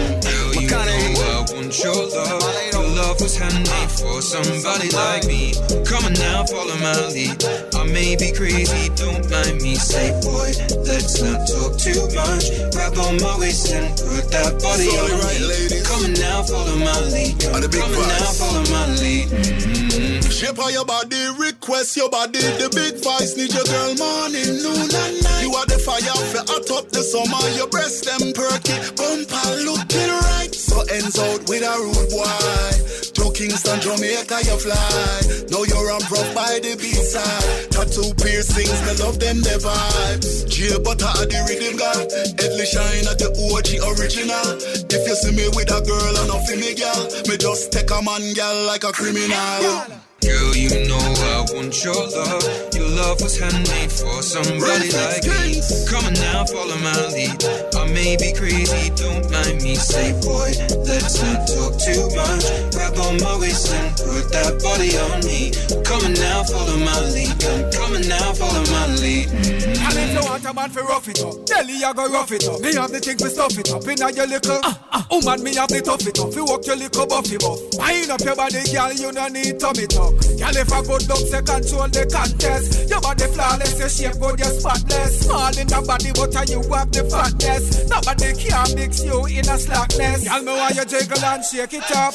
Girl, 0.51 0.59
you 0.59 1.13
know 1.15 1.45
I 1.47 1.53
want 1.53 1.83
your 1.83 1.95
love. 1.95 2.43
Your 2.73 2.87
love 2.95 3.21
was 3.21 3.37
handmade 3.37 3.91
for 3.91 4.21
somebody 4.21 4.89
like 4.91 5.25
me. 5.25 5.53
Come 5.85 6.05
on 6.05 6.13
now, 6.13 6.43
follow 6.45 6.75
my 6.77 7.07
lead. 7.07 7.43
I 7.75 7.83
may 7.91 8.15
be 8.15 8.31
crazy, 8.31 8.89
don't 8.95 9.29
mind 9.29 9.61
me. 9.61 9.75
Say, 9.75 10.11
boy, 10.21 10.51
let's 10.83 11.21
not 11.21 11.47
talk 11.47 11.77
too 11.79 12.03
much. 12.15 12.51
Grab 12.73 12.97
on 12.99 13.21
my 13.21 13.37
waist 13.39 13.71
and 13.71 13.89
put 13.95 14.27
that 14.31 14.59
body 14.61 14.89
on 14.91 15.11
me. 15.23 15.81
Come 15.87 16.03
on 16.05 16.13
now, 16.19 16.43
follow 16.43 16.75
my 16.77 16.99
lead. 17.11 17.39
Come 17.39 17.93
on 17.95 18.07
now, 18.07 18.31
follow 18.35 18.63
my 18.71 18.87
lead. 18.99 19.29
Mm-hmm. 19.29 20.29
Shape 20.29 20.59
of 20.59 20.71
your 20.71 20.85
body, 20.85 21.29
request 21.61 21.95
your 21.95 22.09
body. 22.09 22.41
The 22.57 22.73
big 22.73 22.97
voice 23.05 23.37
need 23.37 23.53
your 23.53 23.63
girl 23.69 23.93
morning, 24.01 24.57
noon 24.65 24.89
and 24.89 25.15
night. 25.21 25.45
You 25.45 25.53
are 25.53 25.69
the 25.69 25.77
fire 25.77 26.17
for 26.33 26.41
hot 26.49 26.65
up 26.73 26.89
the 26.89 27.05
summer. 27.05 27.37
Your 27.53 27.69
breast 27.69 28.01
them 28.01 28.33
perky, 28.33 28.73
bumper 28.97 29.45
looking 29.61 30.09
right. 30.25 30.49
So 30.49 30.81
ends 30.89 31.21
out 31.21 31.45
with 31.45 31.61
a 31.61 31.73
rude 31.77 32.09
boy. 32.09 32.81
To 33.13 33.29
Kingston, 33.37 33.77
Jamaica, 33.77 34.41
you 34.41 34.57
fly. 34.57 35.21
Now 35.53 35.61
you're 35.69 35.93
on 35.93 36.01
rough 36.09 36.33
by 36.33 36.57
the 36.65 36.73
B-side. 36.81 37.69
Tattoo 37.69 38.09
piercings, 38.17 38.81
me 38.81 38.97
love 38.97 39.21
them 39.21 39.45
the 39.45 39.61
vibes. 39.61 40.49
J 40.49 40.81
Butter 40.81 41.13
at 41.21 41.29
the 41.29 41.45
rhythm 41.45 41.77
guy. 41.77 42.09
Edley 42.41 42.65
Shine 42.65 43.05
at 43.05 43.21
the 43.21 43.29
OG 43.37 43.85
original. 43.85 44.57
If 44.89 45.01
you 45.05 45.13
see 45.13 45.33
me 45.37 45.45
with 45.53 45.69
a 45.69 45.77
girl 45.85 46.13
and 46.25 46.33
a 46.33 46.37
me 46.57 46.73
girl, 46.73 47.05
me 47.29 47.37
just 47.37 47.69
take 47.69 47.93
a 47.93 48.01
man 48.01 48.33
girl 48.33 48.65
like 48.65 48.81
a 48.81 48.91
criminal. 48.91 50.09
Girl, 50.21 50.55
you 50.55 50.69
know 50.87 51.01
I 51.01 51.45
want 51.53 51.73
your 51.83 51.97
love. 51.97 52.45
Your 52.73 52.87
love 52.89 53.21
was 53.21 53.37
handmade 53.39 53.91
for 53.91 54.21
somebody 54.21 54.91
like 54.93 55.25
me. 55.25 55.57
Come 55.89 56.05
on 56.05 56.13
now, 56.13 56.45
follow 56.45 56.77
my 56.77 56.93
lead. 57.09 57.41
I 57.75 57.87
may 57.91 58.15
be 58.17 58.31
crazy, 58.33 58.91
don't 58.95 59.25
mind 59.31 59.61
me. 59.63 59.75
Say, 59.75 60.13
boy, 60.21 60.53
let's 60.85 61.21
not 61.21 61.47
talk 61.49 61.73
too 61.81 62.05
much. 62.13 62.45
Grab 62.73 62.97
on 63.01 63.17
my 63.17 63.37
waist 63.41 63.73
and 63.73 63.91
put 63.97 64.29
that 64.31 64.61
body 64.61 64.93
on 65.09 65.25
me. 65.25 65.51
Come 65.83 66.05
on 66.05 66.13
now, 66.13 66.43
follow 66.43 66.77
my 66.77 66.99
lead. 67.09 67.33
Come, 67.41 67.71
come 67.73 67.93
on 67.97 68.07
now, 68.07 68.33
follow 68.33 68.63
my 68.69 68.87
lead. 69.01 69.27
Mm-hmm. 69.29 69.85
And 69.85 69.97
if 69.97 70.13
you 70.13 70.29
want 70.29 70.45
a 70.45 70.53
man 70.53 70.69
for 70.69 70.83
rough 70.83 71.07
it 71.07 71.19
up, 71.23 71.45
Delhi 71.45 71.83
I 71.83 71.93
go 71.93 72.07
rough 72.07 72.31
it 72.31 72.47
up. 72.47 72.61
Me 72.61 72.73
have 72.75 72.91
the 72.91 72.99
thing 72.99 73.17
for 73.17 73.29
stuff 73.29 73.57
it 73.57 73.71
up. 73.73 73.87
Inna 73.87 74.11
your 74.13 74.27
little, 74.27 74.59
uh, 74.63 74.73
uh, 74.91 75.03
woman 75.09 75.43
me 75.43 75.55
have 75.55 75.69
the 75.69 75.81
tough 75.81 76.05
it 76.05 76.19
up. 76.19 76.33
You 76.35 76.45
walk 76.45 76.65
your 76.67 76.75
little 76.75 77.07
buffy 77.07 77.37
buff. 77.37 77.59
Wind 77.75 78.11
up 78.11 78.21
your 78.21 78.35
body, 78.35 78.61
girl, 78.71 78.93
you 78.93 79.11
no 79.11 79.27
need 79.27 79.59
tummy 79.59 79.87
tuck. 79.87 80.10
Girl, 80.41 80.57
if 80.57 80.73
I 80.73 80.81
good 80.81 81.05
looks, 81.07 81.29
you 81.31 81.41
control 81.41 81.87
the 81.87 82.03
contest. 82.09 82.89
Your 82.89 83.01
body 83.01 83.27
flawless, 83.29 83.77
your 83.77 83.89
shape 83.89 84.17
good, 84.19 84.39
you're 84.39 84.53
spotless. 84.57 85.21
Small 85.21 85.53
in 85.53 85.67
the 85.67 85.79
body, 85.85 86.11
but 86.17 86.33
you 86.49 86.61
have 86.73 86.89
the 86.91 87.03
fatness. 87.05 87.85
Nobody 87.87 88.33
can 88.33 88.67
mix 88.75 89.03
you 89.05 89.17
in 89.29 89.45
a 89.45 89.55
slackness. 89.57 90.27
Girl, 90.27 90.41
me 90.41 90.53
want 90.57 90.75
you 90.75 90.85
jiggle 90.85 91.23
and 91.23 91.43
shake 91.45 91.73
it 91.77 91.91
up. 91.93 92.13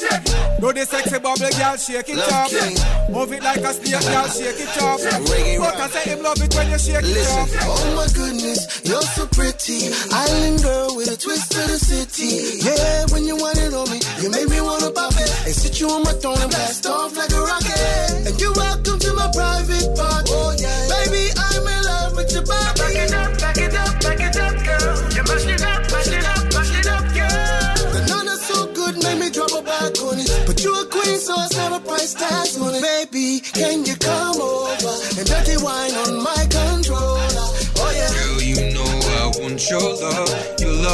Do 0.59 0.73
the 0.73 0.83
sexy 0.85 1.19
bubble, 1.19 1.51
girl, 1.55 1.77
shake 1.77 2.09
it 2.11 2.19
up. 2.19 2.51
Move 3.09 3.31
it 3.31 3.43
like 3.43 3.63
a 3.63 3.71
snake, 3.73 4.05
girl, 4.05 4.27
shake 4.27 4.59
it 4.59 4.77
up. 4.83 4.99
But 4.99 5.79
I 5.79 5.87
say 5.87 6.03
him 6.11 6.19
love 6.23 6.41
it 6.41 6.53
when 6.53 6.67
you 6.69 6.79
shake 6.79 7.07
it 7.07 7.27
up. 7.31 7.47
Oh 7.63 7.95
my 7.95 8.07
goodness, 8.11 8.83
you're 8.83 9.07
so 9.15 9.25
pretty. 9.31 9.89
Island 10.11 10.61
girl 10.61 10.95
with 10.95 11.11
a 11.11 11.17
twist 11.17 11.51
to 11.55 11.61
the 11.63 11.79
city. 11.79 12.59
Yeah, 12.59 13.07
when 13.15 13.23
you 13.23 13.35
want 13.37 13.57
it 13.57 13.73
on 13.73 13.87
me, 13.89 13.99
you 14.21 14.29
make 14.29 14.49
me 14.49 14.59
wanna 14.59 14.91
pop 14.91 15.15
it. 15.15 15.31
And 15.47 15.55
sit 15.55 15.79
you 15.79 15.87
on 15.89 16.03
my 16.03 16.11
throne 16.19 16.41
and 16.43 16.51
blast 16.51 16.85
off 16.85 17.15
like 17.15 17.31
a 17.31 17.39
rocket. 17.39 17.86
And 18.27 18.35
you 18.41 18.51
welcome 18.55 18.99
to 18.99 19.13
my 19.13 19.29
private 19.33 19.89
part. 19.95 20.25
Oh 20.29 20.55
yeah, 20.57 20.87
baby, 20.91 21.31
I'm 21.37 21.65
in 21.67 21.81
love 21.83 22.15
with 22.15 22.31
your 22.33 22.43
body. 22.43 22.79
Back 22.79 22.95
it 22.95 23.13
up, 23.13 23.31
back 23.39 23.57
it 23.57 23.73
up, 23.75 23.93
back 24.01 24.19
it 24.19 24.37
up, 24.37 24.55
girl. 24.65 24.95
You 25.15 25.23
mash 25.23 25.47
it 25.47 25.61
up, 25.61 25.81
mash 25.91 26.11
it 26.11 26.25
up, 26.25 26.43
mash 26.53 26.73
it 26.79 26.87
up, 26.87 27.05
girl. 27.13 27.53
So 28.37 28.71
good, 28.71 29.03
make 29.03 29.19
me 29.19 29.29
drop 29.29 29.51
a 29.51 29.61
back 29.61 29.99
on 29.99 30.19
it. 30.19 30.29
But 30.45 30.63
you 30.63 30.71
a 30.71 30.85
queen, 30.85 31.19
so 31.19 31.33
I 31.35 31.49
have 31.55 31.73
a 31.73 31.79
price 31.83 32.13
tag 32.13 32.47
on 32.61 32.75
it. 32.75 32.81
Baby, 32.81 33.41
can 33.41 33.83
you 33.83 33.95
come 33.97 34.39
over 34.39 34.93
and 35.19 35.27
dirty 35.27 35.57
wine 35.57 35.91
on 36.05 36.23
my 36.23 36.45
controller? 36.47 37.47
Oh 37.81 37.91
yeah. 37.91 38.13
Girl, 38.13 38.41
you 38.41 38.73
know 38.73 38.85
I 38.85 39.41
want 39.41 39.59
your 39.69 39.81
love. 39.81 40.56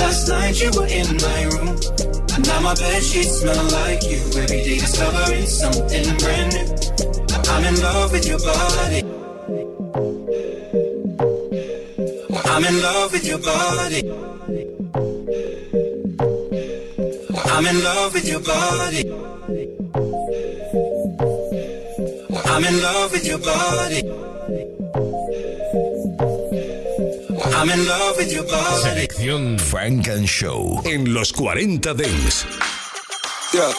Last 0.00 0.28
night 0.28 0.60
you 0.62 0.70
were 0.76 0.86
in 0.86 1.08
my 1.26 1.40
room. 1.52 1.76
And 2.34 2.46
now 2.46 2.60
my 2.60 2.74
bed 2.74 3.02
sheets 3.02 3.40
smell 3.40 3.64
like 3.78 4.02
you. 4.10 4.20
Every 4.40 4.60
day 4.66 4.78
discovering 4.78 5.46
something 5.46 6.06
brand 6.18 6.48
new. 6.54 6.66
I'm 7.52 7.64
in 7.64 7.76
love 7.82 8.12
with 8.12 8.26
your 8.26 8.38
body. 8.38 9.00
I'm 12.52 12.64
in 12.64 12.82
love 12.82 13.12
with 13.12 13.26
your 13.26 13.38
body. 13.38 14.02
I'm 17.54 17.66
in 17.66 17.84
love 17.84 18.14
with 18.14 18.26
your 18.28 18.40
body. 18.40 19.02
I'm 22.52 22.64
in 22.64 22.82
love 22.82 23.12
with 23.12 23.26
your 23.26 23.38
body. 23.38 24.79
I'm 27.60 27.68
in 27.68 27.86
love 27.86 28.16
with 28.16 28.32
your 28.32 28.44
body. 28.44 29.06
Selección 29.06 29.58
Funk 29.58 30.08
and 30.08 30.26
Show 30.26 30.80
en 30.86 31.12
los 31.12 31.30
40 31.30 31.92
Dance. 31.92 32.46
Yeah. 33.52 33.70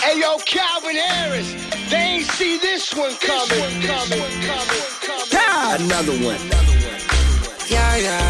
Hey 0.00 0.18
yo, 0.18 0.38
Calvin 0.46 0.96
Harris, 0.96 1.52
they 1.90 1.96
ain't 1.96 2.24
see 2.24 2.56
this 2.56 2.94
one 2.94 3.14
coming. 3.16 3.60
coming, 3.82 4.32
coming, 4.48 4.88
coming. 5.04 5.84
Another 5.84 6.16
one. 6.24 6.40
Yeah, 7.68 7.96
yeah. 7.98 8.28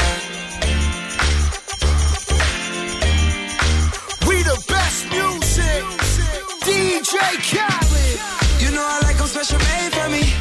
We 4.26 4.42
the 4.42 4.61
best 4.66 5.07
music. 5.14 5.85
DJ 6.66 7.14
Khaled. 7.54 8.20
You 8.59 8.74
know 8.74 8.83
I 8.83 8.98
like 9.04 9.16
them 9.16 9.28
special 9.28 9.59
made 9.61 9.92
for 9.92 10.09
me. 10.11 10.38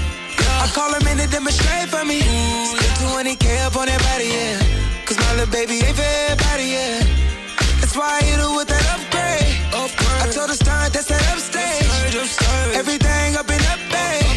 I 0.67 0.69
call 0.75 0.91
them 0.91 1.08
in 1.08 1.17
to 1.23 1.27
demonstrate 1.32 1.88
for 1.88 2.03
me. 2.03 2.19
Still 2.19 3.15
20k 3.15 3.45
up 3.65 3.77
on 3.80 3.88
that 3.88 4.01
body, 4.03 4.27
yeah. 4.27 4.60
Cause 5.08 5.15
my 5.15 5.32
little 5.39 5.47
baby 5.47 5.80
ain't 5.80 5.95
for 5.95 6.03
everybody, 6.03 6.75
yeah. 6.75 7.08
That's 7.80 7.95
why 7.95 8.19
I 8.19 8.21
hit 8.27 8.39
her 8.43 8.51
with 8.51 8.67
that 8.67 8.84
upgrade. 8.91 9.47
upgrade. 9.71 10.21
I 10.23 10.27
told 10.27 10.49
her 10.51 10.60
start, 10.60 10.91
that's 10.91 11.08
that 11.08 11.23
upstage. 11.32 11.88
Upstage. 12.19 12.75
Everything 12.75 13.38
up 13.39 13.47
and 13.47 13.63
up, 13.71 13.80
babe. 13.88 14.27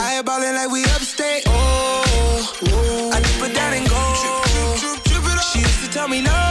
I 0.00 0.16
ain't 0.16 0.24
ballin' 0.24 0.56
like 0.56 0.70
we 0.72 0.84
upstate. 0.96 1.44
Oh, 1.44 3.12
I 3.12 3.20
dip 3.20 3.44
it 3.44 3.52
down 3.54 3.74
and 3.76 3.86
go. 3.92 4.02
She 5.52 5.58
used 5.60 5.84
to 5.84 5.90
tell 5.92 6.08
me 6.08 6.22
no. 6.22 6.41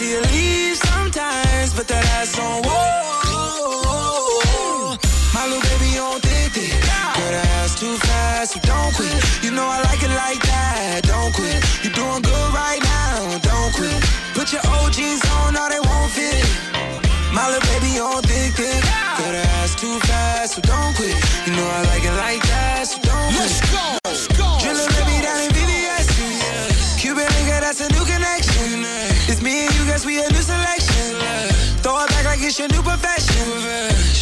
See 0.00 0.12
her 0.16 0.24
leave 0.32 0.76
sometimes, 0.78 1.74
but 1.76 1.86
that 1.92 2.04
ass 2.16 2.38
on 2.38 2.62
whoa. 2.64 2.80
My 5.36 5.44
little 5.44 5.60
baby 5.68 5.90
on 6.00 6.18
thick. 6.24 6.56
Girl, 7.16 7.32
that 7.36 7.48
ass 7.60 7.72
too 7.78 7.96
fast, 8.08 8.48
so 8.52 8.58
don't 8.64 8.92
quit. 8.96 9.12
You 9.44 9.50
know 9.56 9.66
I 9.76 9.78
like 9.88 10.00
it 10.08 10.14
like 10.24 10.40
that, 10.52 11.04
don't 11.04 11.32
quit. 11.36 11.60
You 11.84 11.90
doing 11.92 12.22
good 12.30 12.48
right 12.62 12.80
now, 12.80 13.44
don't 13.44 13.72
quit. 13.76 14.00
Put 14.32 14.48
your 14.54 14.64
OGs 14.80 15.20
on, 15.28 15.29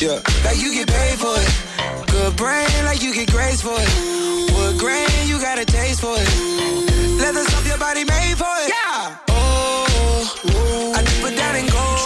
like 0.01 0.59
you 0.63 0.73
get 0.73 0.87
paid 0.87 1.19
for 1.19 1.35
it. 1.35 2.07
Good 2.07 2.37
brain, 2.37 2.69
like 2.85 3.03
you 3.03 3.13
get 3.13 3.33
grace 3.33 3.61
for 3.61 3.75
it. 3.75 4.53
Wood 4.55 4.79
grain, 4.79 5.09
you 5.27 5.41
got 5.41 5.59
a 5.59 5.65
taste 5.65 6.01
for 6.01 6.15
it. 6.17 7.19
Leather 7.19 7.43
stuff 7.43 7.67
your 7.67 7.79
body 7.79 8.05
made 8.05 8.37
for 8.39 8.47
it. 8.63 8.69
Yeah. 8.69 9.17
Oh, 9.31 10.95
I 10.95 11.03
dip 11.03 11.33
it 11.33 11.37
down 11.37 11.57
and 11.57 11.71
go. 11.73 11.97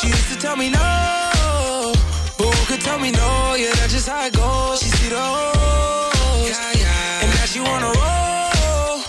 She 0.00 0.08
used 0.08 0.32
to 0.32 0.38
tell 0.38 0.56
me 0.56 0.70
no. 0.70 1.92
Who 2.38 2.50
could 2.66 2.80
tell 2.80 2.98
me 2.98 3.10
no? 3.10 3.56
Yeah, 3.58 3.72
that's 3.74 3.92
just 3.92 4.08
how 4.08 4.24
it 4.24 4.32
goes. 4.32 4.80
She 4.80 4.88
see 4.88 5.10
the 5.10 5.20
hoes. 5.20 6.48
Yeah, 6.48 6.72
yeah. 6.80 7.22
And 7.22 7.30
now 7.30 7.44
she 7.44 7.60
wanna 7.60 7.92
roll. 7.92 9.02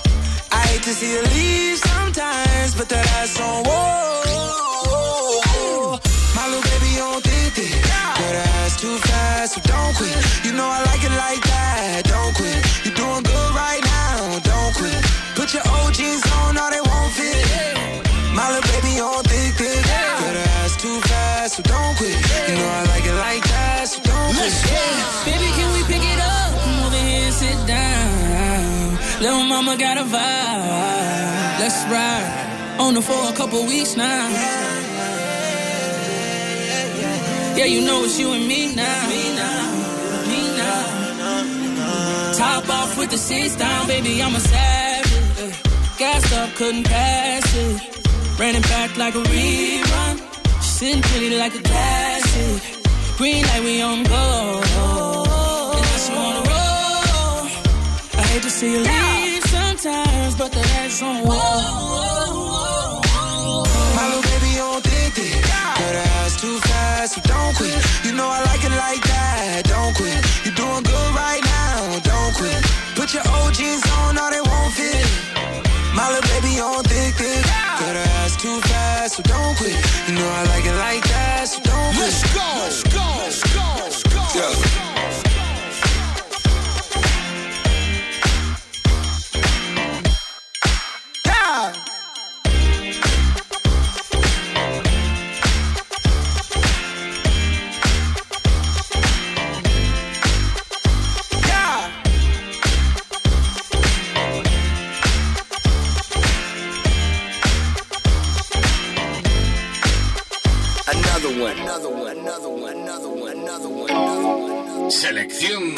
I 0.52 0.62
hate 0.68 0.84
to 0.84 0.94
see 0.94 1.16
her 1.16 1.24
leave 1.24 1.78
sometimes, 1.78 2.76
but 2.76 2.90
that 2.90 3.08
ass 3.16 3.40
on 3.40 3.64
whoa. 3.64 4.05
Know 10.66 10.72
I 10.78 10.82
like 10.90 11.04
it 11.06 11.16
like 11.26 11.44
that, 11.54 12.02
don't 12.10 12.34
quit. 12.34 12.58
You're 12.84 12.98
doing 12.98 13.24
good 13.24 13.52
right 13.54 13.84
now, 13.86 14.40
don't 14.42 14.74
quit. 14.74 15.02
Put 15.38 15.54
your 15.54 15.66
old 15.78 15.94
jeans 15.94 16.26
on, 16.42 16.58
all 16.58 16.72
they 16.74 16.82
won't 16.82 17.12
fit. 17.14 17.46
My 18.34 18.46
little 18.50 18.66
baby 18.74 18.94
on 19.00 19.22
thick, 19.30 19.54
thick. 19.62 19.82
Girl, 19.86 20.34
that 20.38 20.50
ass 20.60 20.74
too 20.76 20.98
fast, 21.10 21.56
so 21.58 21.62
don't 21.64 21.94
quit. 22.00 22.18
You 22.50 22.56
know 22.58 22.70
I 22.80 22.84
like 22.94 23.06
it 23.06 23.18
like 23.28 23.44
that, 23.54 23.84
so 23.92 23.98
don't 24.10 24.32
quit. 24.34 24.54
Baby, 25.30 25.48
can 25.58 25.70
we 25.76 25.82
pick 25.92 26.04
it 26.14 26.20
up? 26.34 26.50
Come 26.64 26.78
over 26.86 27.02
here 27.10 27.26
and 27.30 27.36
sit 27.44 27.60
down. 27.68 28.98
Little 29.22 29.46
mama 29.54 29.78
got 29.78 29.98
a 29.98 30.06
vibe. 30.16 31.60
Let's 31.62 31.80
ride. 31.94 32.44
On 32.82 32.94
the 32.94 33.02
for 33.02 33.22
a 33.32 33.34
couple 33.40 33.66
weeks 33.66 33.96
now. 33.96 34.28
Yeah, 37.56 37.68
you 37.74 37.82
know 37.88 38.04
it's 38.04 38.20
you 38.20 38.34
and 38.34 38.46
me 38.46 38.76
now. 38.76 39.08
Me 39.08 39.36
now. 39.36 39.75
Me 42.36 42.42
now. 42.42 42.62
Top 42.62 42.70
off 42.70 42.98
with 42.98 43.10
the 43.10 43.18
seats 43.18 43.56
down, 43.56 43.88
baby, 43.88 44.22
I'm 44.22 44.36
a 44.36 44.40
savage. 44.40 45.40
Uh, 45.40 45.52
Gassed 45.98 46.34
up, 46.34 46.50
couldn't 46.56 46.84
pass 46.84 47.56
it. 47.56 47.82
Ran 48.40 48.56
it 48.56 48.64
back 48.64 48.98
like 48.98 49.16
a 49.16 49.24
rerun. 49.24 50.20
Sitting 50.62 51.02
pretty 51.02 51.38
like 51.38 51.56
a 51.56 51.62
classic. 51.62 52.62
Green 53.18 53.44
light, 53.44 53.64
we 53.64 53.82
on 53.82 54.04
go. 54.04 54.62
Unless 55.76 56.10
you 56.10 56.16
wanna 56.16 56.50
roll. 56.50 57.48
I 58.20 58.24
hate 58.32 58.44
to 58.44 58.50
see 58.50 58.72
you 58.74 58.80
leave 58.80 59.44
sometimes, 59.46 60.36
but 60.36 60.52
that 60.52 60.70
ass 60.84 61.02
on 61.02 61.24
whoa. 61.24 63.02
My 63.96 64.06
little 64.10 64.24
baby 64.24 64.60
on 64.60 64.82
thick, 64.82 65.14
thick. 65.14 65.42
Girl, 65.44 65.94
that 65.96 66.08
ass 66.20 66.34
too 66.42 66.58
fast, 66.60 67.14
so 67.16 67.22
don't 67.22 67.56
quit. 67.56 67.80
You 68.04 68.12
know 68.14 68.28
I 68.28 68.44
like 68.44 68.64
it 68.64 68.72
like 68.72 69.04
that, 69.04 69.64
don't 69.66 69.96
quit. 69.96 70.22
You 70.46 70.52
doing 70.52 70.84
good 70.84 71.12
right 71.16 71.42
now, 71.44 71.55
don't 72.00 72.34
quit. 72.36 72.62
Put 72.96 73.14
your 73.14 73.24
old 73.36 73.54
jeans 73.54 73.84
on, 74.00 74.18
all 74.18 74.32
they 74.32 74.42
won't 74.42 74.74
fit. 74.74 75.08
My 75.94 76.10
little 76.12 76.28
baby 76.34 76.60
on 76.60 76.84
thick, 76.84 77.16
thick. 77.16 77.44
Girl, 77.80 77.94
that 77.94 78.08
ass 78.20 78.36
too 78.36 78.60
fast, 78.62 79.16
so 79.16 79.24
don't 79.24 79.56
quit. 79.58 79.76
You 80.08 80.16
know 80.16 80.28
I 80.28 80.44
like 80.54 80.66
it 80.66 80.76
like 80.76 81.04
that, 81.08 81.48
so 81.48 81.60
don't 81.62 81.96
quit. 81.96 82.12
Let's 82.12 82.24
go, 82.34 82.48
let's 82.64 82.84
go, 82.84 83.06
let's 83.22 83.44
go, 83.54 83.66
let's 83.80 84.04
go. 84.04 84.22
Yeah. 84.36 84.95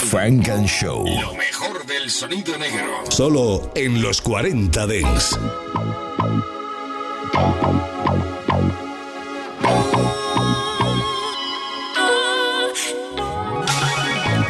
Funk 0.09 0.47
and 0.47 0.69
Show. 0.69 1.03
Lo 1.03 1.33
mejor 1.33 1.85
del 1.85 2.09
sonido 2.09 2.57
negro. 2.57 3.11
Solo 3.11 3.69
en 3.75 4.01
los 4.01 4.21
40 4.21 4.87
Dance. 4.87 5.35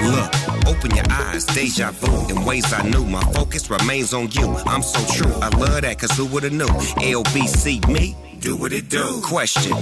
Look, 0.04 0.32
open 0.68 0.96
your 0.96 1.06
eyes, 1.10 1.46
deja 1.48 1.92
vu 1.92 2.30
in 2.30 2.46
ways 2.46 2.72
I 2.72 2.84
knew. 2.84 3.04
My 3.06 3.24
focus 3.34 3.70
remains 3.72 4.14
on 4.14 4.30
you. 4.32 4.56
I'm 4.68 4.84
so 4.84 5.00
true. 5.12 5.34
I 5.42 5.50
love 5.58 5.82
that, 5.82 5.98
cause 5.98 6.12
who 6.16 6.26
would've 6.28 6.54
knew? 6.54 6.68
LBC 7.02 7.88
me, 7.88 8.16
do 8.40 8.56
what 8.56 8.74
it 8.74 8.90
do. 8.90 9.22
Question 9.24 9.76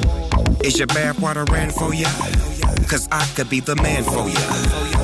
Is 0.63 0.77
your 0.77 0.87
bath 0.87 1.19
water 1.19 1.43
ran 1.51 1.69
for 1.69 1.93
ya? 1.93 2.07
Cause 2.87 3.09
I 3.11 3.25
could 3.35 3.49
be 3.49 3.59
the 3.59 3.75
man 3.75 4.03
for 4.03 4.29
ya. 4.29 4.94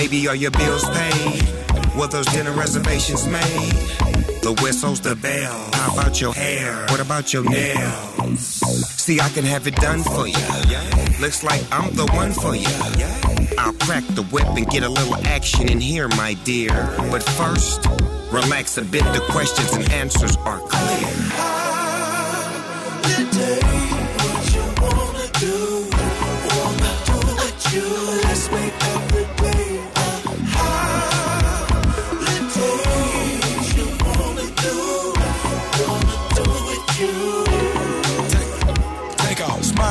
Baby, 0.00 0.28
are 0.28 0.34
your 0.34 0.50
bills 0.52 0.82
paid? 0.88 1.42
Were 1.94 2.06
those 2.06 2.24
dinner 2.28 2.52
reservations 2.52 3.26
made? 3.26 3.42
The 4.40 4.58
whistle's 4.62 4.98
the 4.98 5.14
bell. 5.14 5.68
How 5.74 5.92
about 5.92 6.22
your 6.22 6.32
hair? 6.32 6.86
What 6.88 7.00
about 7.00 7.34
your 7.34 7.44
nails? 7.44 8.40
See, 8.40 9.20
I 9.20 9.28
can 9.28 9.44
have 9.44 9.66
it 9.66 9.76
done 9.76 10.02
for 10.02 10.26
you. 10.26 10.38
Looks 11.20 11.44
like 11.44 11.62
I'm 11.70 11.94
the 11.94 12.06
one 12.14 12.32
for 12.32 12.56
you. 12.56 12.66
I'll 13.58 13.74
crack 13.74 14.04
the 14.14 14.22
whip 14.32 14.46
and 14.46 14.66
get 14.70 14.84
a 14.84 14.88
little 14.88 15.16
action 15.26 15.68
in 15.70 15.82
here, 15.82 16.08
my 16.08 16.32
dear. 16.44 16.72
But 17.10 17.22
first, 17.22 17.84
relax 18.32 18.78
a 18.78 18.84
bit. 18.86 19.04
The 19.12 19.20
questions 19.28 19.74
and 19.74 19.92
answers 19.92 20.34
are 20.36 20.60
clear. 20.60 21.10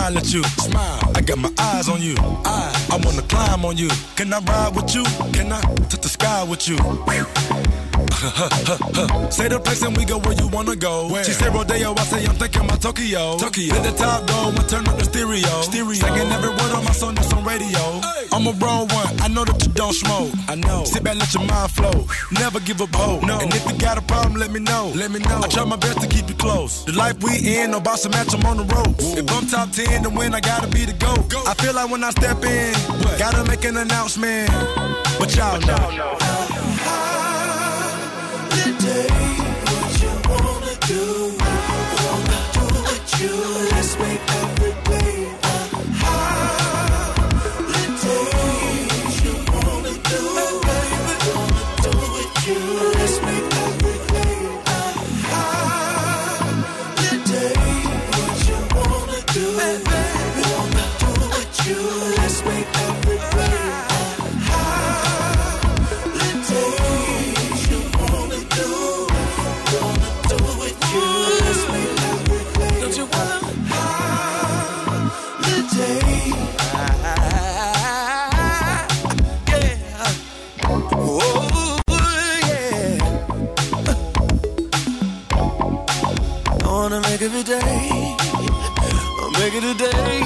Smile 0.10 0.18
at 0.18 0.34
you, 0.34 0.44
smile. 0.44 1.12
I 1.16 1.22
got 1.22 1.38
my 1.38 1.52
eyes 1.58 1.90
on 1.90 2.02
you. 2.02 2.16
I, 2.46 2.88
I 2.92 2.98
wanna 3.04 3.22
climb 3.24 3.66
on 3.66 3.78
you. 3.78 3.90
Can 4.16 4.34
I 4.34 4.40
ride 4.40 4.76
with 4.76 4.96
you? 4.96 5.04
Can 5.34 5.52
I 5.52 5.62
touch 5.90 6.02
the 6.02 6.10
sky 6.10 6.44
with 6.44 6.68
you? 6.68 6.78
say 9.32 9.48
the 9.48 9.62
place 9.64 9.82
and 9.82 9.96
we 9.96 10.04
go 10.04 10.20
where 10.20 10.34
you 10.34 10.48
wanna 10.50 10.76
go. 10.76 11.08
Where? 11.08 11.24
She 11.24 11.32
said 11.32 11.54
Rodeo, 11.54 11.94
I 11.96 12.04
say 12.04 12.26
I'm 12.26 12.36
thinking 12.36 12.66
about 12.66 12.82
Tokyo. 12.82 13.38
Tokyo. 13.38 13.74
Let 13.74 13.84
the 13.84 13.96
top 13.96 14.28
go 14.28 14.50
and 14.50 14.68
turn 14.68 14.86
up 14.90 14.98
the 14.98 15.06
stereo. 15.06 15.62
Stereo. 15.64 15.94
Singing 15.94 16.28
every 16.28 16.50
word 16.50 16.72
on 16.76 16.84
my 16.84 16.92
song 16.92 17.16
that's 17.16 17.32
on 17.32 17.46
radio. 17.46 17.80
I'm 18.36 18.46
a 18.46 18.52
raw 18.60 18.84
one, 18.84 19.22
I 19.24 19.30
know 19.30 19.46
that 19.46 19.64
you 19.66 19.72
don't 19.72 19.94
smoke. 19.94 20.32
I 20.50 20.56
know. 20.56 20.84
Sit 20.84 21.02
back, 21.02 21.16
let 21.16 21.34
your 21.34 21.46
mind 21.46 21.72
flow. 21.72 22.08
Never 22.32 22.60
give 22.60 22.82
up 22.82 22.94
hope. 22.94 23.24
No. 23.24 23.40
And 23.40 23.54
if 23.54 23.66
you 23.66 23.78
got 23.80 23.98
a 23.98 24.02
problem, 24.02 24.36
let 24.36 24.52
me 24.52 24.60
know. 24.60 24.92
Let 24.96 25.12
me 25.12 25.20
know. 25.20 25.40
I 25.40 25.48
try 25.48 25.64
my 25.64 25.78
best 25.78 26.02
to 26.02 26.08
keep 26.08 26.28
you 26.28 26.36
close. 26.36 26.84
The 26.84 26.92
life 26.92 27.24
we 27.24 27.40
in, 27.40 27.72
no 27.72 27.80
boss 27.80 28.04
to 28.04 28.10
match, 28.10 28.34
I'm 28.34 28.46
on 28.46 28.58
the 28.58 28.68
ropes. 28.76 29.16
If 29.16 29.32
I'm 29.32 29.48
top 29.48 29.72
10 29.72 30.04
to 30.04 30.10
win, 30.10 30.36
I 30.36 30.42
gotta 30.42 30.68
be 30.68 30.84
the 30.84 30.94
GOAT. 30.94 31.48
I 31.48 31.54
feel 31.54 31.74
like 31.74 31.90
when 31.90 32.04
I 32.04 32.10
step 32.12 32.44
in, 32.44 32.74
gotta 33.18 33.46
make 33.48 33.64
an 33.64 33.78
announcement. 33.78 34.52
But 35.18 35.34
y'all 35.36 35.60
know. 35.62 37.19
Let's 38.82 39.20
wanna 87.20 87.32
make 87.32 87.32
every 87.32 87.44
day, 87.44 88.16
I'll 89.20 89.32
make 89.32 89.54
it 89.54 89.64
a 89.64 89.74
day. 89.78 90.20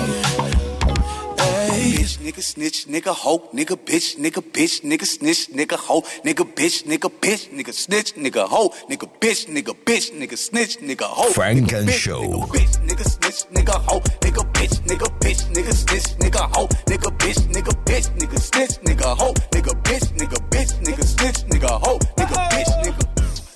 Hey, 1.38 1.94
bitch, 1.94 2.18
nigga 2.20 2.42
snitch, 2.42 2.88
nigga 2.88 3.14
hoe, 3.14 3.50
nigga 3.54 3.76
bitch, 3.76 4.18
nigga 4.18 4.42
bitch, 4.42 4.82
nigga 4.82 5.06
snitch, 5.06 5.50
nigga 5.50 5.78
hoe, 5.78 6.02
nigga 6.24 6.46
bitch, 6.56 6.84
nigga 6.84 7.10
bitch, 7.10 7.50
nigga 7.50 7.74
snitch, 7.74 8.16
nigga 8.16 8.48
hoe, 8.48 8.70
nigga 8.90 9.10
bitch, 9.20 9.48
nigga 9.48 9.74
bitch, 9.86 10.12
nigga 10.12 10.38
snitch, 10.38 10.78
nigga 10.80 11.06
hoe. 11.06 11.32
Funk 11.32 11.74
and 11.74 11.90
Show. 11.90 12.22
Nigga 12.22 12.48
bitch, 12.50 12.88
nigga 12.88 13.06
snitch, 13.06 13.46
nigga 13.54 13.82
hoe, 13.88 14.00
nigga 14.22 14.52
bitch, 14.54 14.82
nigga 14.88 15.20
bitch, 15.20 15.42
nigga 15.54 15.74
snitch, 15.74 16.18
nigga 16.20 16.56
hoe, 16.56 16.68
nigga 16.88 17.18
bitch, 17.18 17.42
nigga 17.54 17.74
bitch, 17.86 18.10
nigga 18.18 18.40
snitch, 18.40 18.80
nigga 18.82 19.18
hoe, 19.18 19.34
nigga 19.52 19.74
bitch, 19.84 20.08
nigga 20.18 20.50
bitch, 20.50 20.74
nigga 20.84 21.04
snitch, 21.04 21.44
nigga 21.50 21.70
hoe, 21.70 22.00
nigga 22.18 22.50
bitch, 22.50 22.84
nigga. 22.84 23.04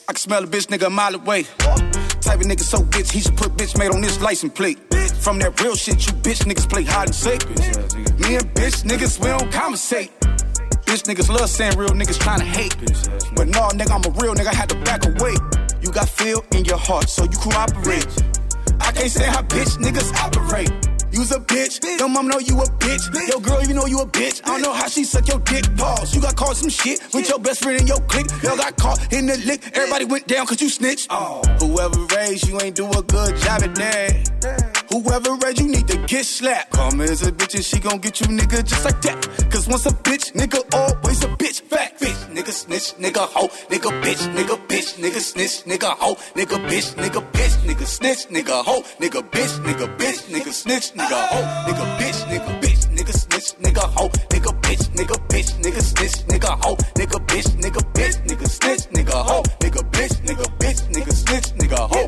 I 0.10 0.14
can 0.14 0.16
smell 0.16 0.44
a 0.44 0.48
bitch 0.48 0.68
nigga 0.68 0.88
a 0.88 0.90
mile 0.90 1.16
away. 1.16 1.97
Type 2.28 2.42
of 2.42 2.46
nigga 2.46 2.62
so 2.62 2.80
bitch, 2.80 3.10
he 3.10 3.22
should 3.22 3.38
put 3.38 3.54
bitch 3.56 3.78
made 3.78 3.90
on 3.90 4.02
this 4.02 4.20
license 4.20 4.52
plate. 4.52 4.78
From 5.22 5.40
that 5.40 5.62
real 5.62 5.78
shit, 5.78 6.06
you 6.06 6.12
bitch 6.12 6.44
niggas 6.44 6.70
play 6.70 6.84
hide 6.84 7.08
and 7.08 7.16
seek. 7.16 7.48
Me 8.20 8.36
and 8.36 8.44
bitch 8.54 8.84
niggas, 8.84 9.18
we 9.24 9.30
don't 9.30 9.50
conversate. 9.50 10.12
Bitch 10.84 11.04
niggas 11.08 11.30
love 11.30 11.50
saying 11.50 11.78
real 11.78 11.92
niggas 11.92 12.20
trying 12.20 12.40
to 12.40 12.46
hate. 12.46 12.76
But 13.34 13.48
nah, 13.48 13.70
nigga, 13.70 13.92
I'm 13.92 14.04
a 14.04 14.14
real 14.20 14.36
nigga, 14.36 14.48
I 14.48 14.56
had 14.56 14.68
to 14.68 14.76
back 14.84 15.06
away. 15.06 15.36
You 15.82 15.90
got 15.90 16.10
feel 16.10 16.44
in 16.52 16.66
your 16.66 16.78
heart, 16.78 17.08
so 17.08 17.24
you 17.24 17.38
cooperate. 17.38 18.06
I 18.82 18.92
can't 18.92 19.10
say 19.10 19.28
how 19.28 19.44
bitch 19.44 19.78
niggas 19.78 20.14
operate. 20.16 20.87
You's 21.12 21.32
a 21.32 21.40
bitch, 21.40 21.84
your 22.00 22.10
mom 22.10 22.28
know 22.28 22.40
you 22.40 22.60
a 22.60 22.66
bitch. 22.66 23.30
Your 23.30 23.42
girl, 23.42 23.64
you 23.64 23.74
know 23.74 23.86
you 23.86 24.00
a 24.00 24.06
bitch. 24.06 24.42
I 24.44 24.50
don't 24.50 24.62
know 24.62 24.74
how 24.74 24.88
she 24.88 25.04
suck 25.04 25.28
your 25.28 25.40
dick. 25.40 25.64
Pause. 25.78 26.16
You 26.16 26.22
got 26.22 26.36
caught 26.36 26.58
some 26.58 26.70
shit 26.70 27.02
with 27.14 27.30
your 27.30 27.40
best 27.40 27.64
friend 27.64 27.80
in 27.80 27.88
your 27.88 28.02
clique. 28.02 28.28
Y'all 28.44 28.58
got 28.58 28.76
caught 28.78 29.14
in 29.14 29.26
the 29.26 29.38
lick. 29.38 29.62
Everybody 29.74 30.06
went 30.06 30.28
down 30.28 30.46
cause 30.46 30.62
you 30.62 30.70
snitched. 30.70 31.08
Oh. 31.10 31.42
Whoever 31.60 32.00
raised 32.16 32.48
you 32.48 32.60
ain't 32.62 32.76
do 32.76 32.90
a 32.90 33.02
good 33.02 33.38
job 33.38 33.64
at 33.64 33.76
that. 33.76 34.77
Whoever 34.90 35.36
raised 35.44 35.60
you 35.60 35.68
need 35.68 35.88
to 35.90 35.98
get 36.08 36.26
slapped. 36.26 36.72
Come 36.72 37.02
as 37.02 37.22
a 37.22 37.32
bitch 37.32 37.56
and 37.56 37.66
she 37.66 37.80
gon' 37.80 38.00
get 38.00 38.22
you 38.22 38.28
nigga 38.28 38.64
just 38.64 38.86
like 38.86 39.02
that. 39.02 39.22
Cause 39.52 39.68
once 39.68 39.86
a 39.86 39.90
bitch, 39.90 40.32
nigga 40.34 40.64
always 40.74 41.24
a 41.24 41.28
bitch. 41.28 41.62
Fat 41.62 42.00
bitch, 42.00 42.16
nigga 42.34 42.52
snitch, 42.52 42.96
nigga 42.96 43.28
hoe, 43.28 43.50
nigga 43.70 43.92
bitch, 44.02 44.24
nigga 44.34 44.56
bitch, 44.68 44.96
nigga 44.96 45.20
snitch, 45.20 45.66
nigga 45.66 45.90
hoe, 45.98 46.16
nigga 46.36 46.58
bitch, 46.70 46.96
nigga 46.96 47.22
bitch, 47.34 47.56
nigga 47.68 47.86
snitch, 47.86 48.28
nigga 48.30 48.64
hoe, 48.64 48.82
nigga 49.00 49.22
bitch, 49.30 49.60
nigga 49.66 49.98
bitch, 49.98 50.22
nigga 50.32 50.54
snitch, 50.54 50.94
nigga 50.94 51.28
hoe, 51.32 51.42
nigga 51.68 51.98
bitch, 51.98 52.20
nigga 52.30 52.62
bitch, 52.62 52.88
nigga 52.96 53.14
snitch, 53.14 53.58
nigga 53.60 53.86
hoe, 53.98 54.10
nigga 54.30 54.52
bitch, 54.62 54.88
nigga 54.96 55.18
bitch, 55.28 55.60
nigga 55.62 55.82
snitch, 55.82 56.26
nigga 56.28 56.58
hoe, 56.64 56.76
nigga 56.96 57.20
bitch, 57.28 57.50
nigga 57.62 57.82
bitch, 57.94 58.18
nigga 58.26 58.48
snitch, 58.48 58.88
nigga 58.96 59.18
hoe, 59.28 59.44
nigga 59.60 59.82
bitch, 59.92 60.16
nigga 60.26 60.46
bitch, 60.60 60.82
nigga 60.94 61.12
snitch, 61.12 61.54
nigga 61.60 61.88
hoe, 61.92 62.08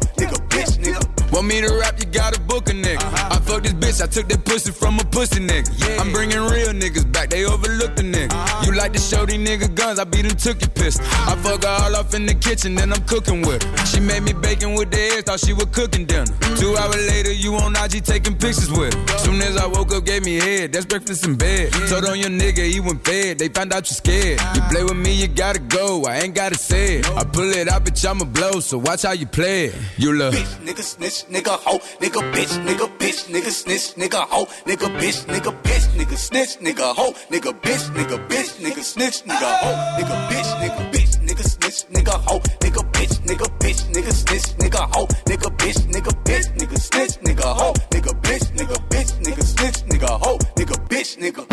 Want 1.39 1.47
me 1.47 1.61
to 1.61 1.73
rap, 1.79 1.97
you 1.97 2.05
gotta 2.05 2.37
book 2.37 2.67
a 2.67 2.73
nigga. 2.73 2.97
Uh-huh. 2.97 3.29
I 3.31 3.39
fucked 3.39 3.63
this 3.63 3.73
bitch, 3.89 4.01
I 4.03 4.07
took 4.07 4.27
that 4.29 4.45
pussy 4.45 4.71
from 4.71 4.99
a 4.99 5.03
pussy 5.03 5.39
nigga. 5.39 5.99
I'm 5.99 6.11
bringing 6.11 6.39
real 6.39 6.73
niggas 6.73 7.11
back, 7.11 7.29
they 7.29 7.45
overlooked 7.45 7.97
the 7.97 8.03
nigga. 8.03 8.31
Uh-huh. 8.31 8.65
You 8.65 8.77
like 8.77 8.93
to 8.93 8.99
show 8.99 9.25
these 9.25 9.39
nigga 9.39 9.73
guns, 9.73 9.99
I 9.99 10.03
beat 10.03 10.23
them 10.27 10.37
took 10.37 10.61
your 10.61 10.69
pistol. 10.69 11.05
Uh-huh. 11.05 11.31
I 11.31 11.35
fuck 11.43 11.63
her 11.63 11.85
all 11.85 11.95
off 11.95 12.13
in 12.13 12.25
the 12.25 12.35
kitchen, 12.35 12.75
then 12.75 12.93
I'm 12.93 13.03
cooking 13.05 13.41
with 13.41 13.63
her. 13.63 13.85
She 13.85 13.99
made 13.99 14.23
me 14.23 14.33
bacon 14.33 14.75
with 14.75 14.91
the 14.91 15.01
eggs, 15.01 15.23
thought 15.23 15.39
she 15.39 15.53
was 15.53 15.65
cooking 15.65 16.05
dinner. 16.05 16.25
Two 16.57 16.75
hours 16.77 17.03
later, 17.09 17.33
you 17.33 17.55
on 17.55 17.75
IG 17.75 18.03
taking 18.03 18.35
pictures 18.37 18.71
with 18.71 18.93
her. 18.93 19.17
Soon 19.17 19.41
as 19.41 19.57
I 19.57 19.65
woke 19.65 19.93
up, 19.93 20.05
gave 20.05 20.23
me 20.23 20.35
head, 20.35 20.73
that's 20.73 20.85
breakfast 20.85 21.25
in 21.25 21.35
bed. 21.35 21.71
Told 21.89 22.05
on 22.05 22.19
your 22.19 22.29
nigga, 22.29 22.69
he 22.69 22.79
went 22.79 23.03
fed, 23.05 23.39
they 23.39 23.49
found 23.49 23.73
out 23.73 23.89
you 23.89 23.95
scared. 23.95 24.39
Uh-huh. 24.39 24.53
You 24.55 24.61
play 24.71 24.83
with 24.83 24.97
me, 24.97 25.13
you 25.13 25.27
gotta 25.27 25.59
go, 25.59 26.05
I 26.05 26.19
ain't 26.19 26.35
gotta 26.35 26.57
say 26.57 26.99
it. 26.99 27.09
I 27.11 27.23
pull 27.23 27.49
it 27.51 27.67
out, 27.67 27.85
bitch, 27.85 28.07
I'ma 28.07 28.25
blow, 28.25 28.59
so 28.59 28.77
watch 28.77 29.03
how 29.03 29.13
you 29.13 29.25
play 29.25 29.65
it. 29.65 29.75
You 29.97 30.13
love. 30.13 30.33
Nigga 30.33 30.83
snitch, 30.83 31.25
nigga 31.27 31.57
hoe, 31.65 31.79
nigga 31.99 32.21
bitch, 32.33 32.53
nigga 32.65 32.87
bitch, 32.97 33.25
nigga 33.33 33.49
snitch, 33.49 33.78
nigga 33.97 34.25
hoe, 34.29 34.47
nigga 34.65 34.87
bitch, 34.99 35.25
nigga 35.27 35.51
bitch, 35.63 35.85
nigga 35.97 36.17
snitch, 36.17 36.57
nigga 36.59 36.93
hoe, 36.95 37.13
nigga 37.31 37.51
bitch, 37.63 37.83
nigga 37.95 38.17
bitch, 38.29 38.51
nigga 38.63 38.83
snitch, 38.83 39.23
nigga 39.25 39.49
hoe, 39.61 39.75
nigga 39.97 40.15
bitch, 40.29 40.49
nigga 40.61 40.83
bitch, 40.91 41.13
nigga 41.27 41.43
snitch, 41.43 41.85
nigga 41.93 42.15
hoe, 42.27 42.39
nigga 42.61 42.81
bitch, 42.93 43.13
nigga 43.27 43.47
bitch, 43.59 43.81
nigga 43.93 44.11
snitch, 44.11 44.47
nigga 44.59 44.83
hoe, 44.93 45.07
nigga 45.29 45.49
bitch, 45.59 45.79
nigga 45.93 46.11
bitch, 46.25 46.47
nigga 46.59 46.77
snitch, 46.77 47.15
nigga 47.23 47.47
hoe, 47.59 47.73
nigga 47.91 48.13
bitch, 48.25 48.45
nigga 48.57 48.77
bitch, 48.91 49.11
nigga 49.23 49.43
snitch, 49.43 49.79
nigga 49.91 50.11
hoe, 50.23 50.37
nigga 50.57 50.75
bitch, 50.89 51.17
nigga. 51.17 51.43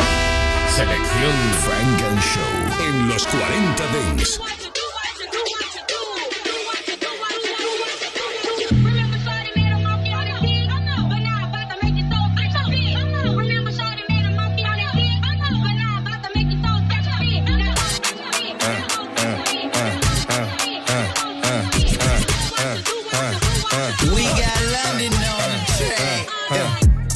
Selección 0.76 1.36
Funk 1.64 2.00
Show 2.32 2.86
en 2.86 3.08
los 3.08 3.26
40 3.26 3.84
Dance. 3.92 4.65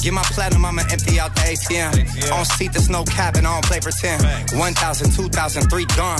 Get 0.01 0.13
my 0.13 0.23
platinum, 0.33 0.65
I'ma 0.65 0.81
empty 0.89 1.19
out 1.19 1.35
the 1.35 1.41
ATM. 1.41 2.33
On 2.33 2.43
seat, 2.43 2.73
there's 2.73 2.89
no 2.89 3.03
cap, 3.03 3.35
and 3.35 3.45
I 3.45 3.53
don't 3.53 3.65
play 3.65 3.79
pretend. 3.79 4.23
1,000, 4.57 5.11
2,000, 5.13 5.69
three 5.69 5.85
gone. 5.95 6.17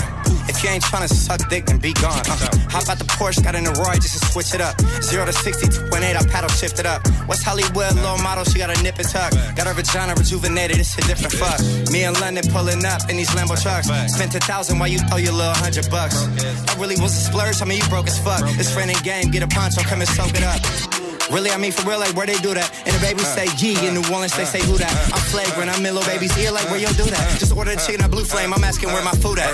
If 0.47 0.63
you 0.63 0.69
ain't 0.69 0.83
tryna 0.83 1.09
suck 1.09 1.49
dick, 1.49 1.65
then 1.65 1.79
be 1.79 1.93
gone. 1.93 2.21
Uh, 2.29 2.37
hop 2.69 2.89
out 2.89 2.99
the 2.99 3.05
Porsche, 3.05 3.43
got 3.43 3.55
in 3.55 3.63
the 3.63 3.73
Roy 3.73 3.95
just 3.95 4.19
to 4.19 4.25
switch 4.29 4.53
it 4.53 4.61
up. 4.61 4.79
Zero 5.01 5.25
to 5.25 5.33
60, 5.33 5.67
2.8, 5.89 6.15
I 6.15 6.21
paddle 6.29 6.49
shift 6.49 6.77
it 6.77 6.85
up. 6.85 7.01
West 7.27 7.43
Hollywood, 7.43 7.95
low 8.05 8.17
model, 8.17 8.43
she 8.45 8.59
got 8.59 8.69
a 8.69 8.83
nip 8.83 8.99
and 8.99 9.09
tuck. 9.09 9.33
Got 9.55 9.65
her 9.65 9.73
vagina 9.73 10.13
rejuvenated, 10.13 10.77
it's 10.77 10.95
a 10.97 11.01
different 11.01 11.33
fuck. 11.33 11.57
Me 11.91 12.03
and 12.03 12.19
London 12.21 12.45
pulling 12.53 12.85
up 12.85 13.09
in 13.09 13.17
these 13.17 13.29
Lambo 13.31 13.57
trucks. 13.57 13.89
Spent 14.13 14.35
a 14.35 14.39
thousand 14.39 14.77
while 14.77 14.89
you 14.89 14.99
throw 15.09 15.17
your 15.17 15.33
little 15.33 15.57
hundred 15.57 15.89
bucks. 15.89 16.21
I 16.69 16.77
really 16.77 17.01
was 17.01 17.17
a 17.17 17.21
splurge, 17.21 17.61
I 17.61 17.65
mean, 17.65 17.79
you 17.81 17.87
broke 17.89 18.05
as 18.05 18.19
fuck. 18.19 18.41
It's 18.59 18.71
friend 18.71 18.91
and 18.91 19.01
game, 19.03 19.31
get 19.31 19.41
a 19.41 19.47
poncho, 19.47 19.81
come 19.81 20.01
and 20.01 20.09
soak 20.09 20.37
it 20.37 20.43
up. 20.43 21.11
Really, 21.31 21.51
I 21.51 21.57
mean 21.57 21.71
for 21.71 21.87
real, 21.87 21.99
like 21.99 22.13
where 22.15 22.27
they 22.27 22.35
do 22.43 22.53
that. 22.53 22.67
And 22.85 22.91
the 22.91 22.99
baby 22.99 23.23
say 23.23 23.47
G 23.55 23.79
in 23.87 23.95
New 23.95 24.03
Orleans, 24.11 24.35
they 24.35 24.43
say 24.43 24.59
who 24.67 24.75
that. 24.77 24.91
I'm 25.15 25.23
flagrant, 25.31 25.71
I'm 25.71 25.79
in 25.79 25.95
little 25.95 26.03
baby's 26.03 26.35
ear, 26.37 26.51
like 26.51 26.67
where 26.67 26.79
you 26.79 26.91
do 26.99 27.07
that. 27.07 27.23
Just 27.39 27.55
order 27.55 27.71
the 27.71 27.79
chicken 27.79 28.03
at 28.03 28.11
Blue 28.11 28.25
Flame, 28.27 28.53
I'm 28.53 28.63
asking 28.63 28.91
where 28.91 29.03
my 29.03 29.15
food 29.23 29.39
at. 29.39 29.47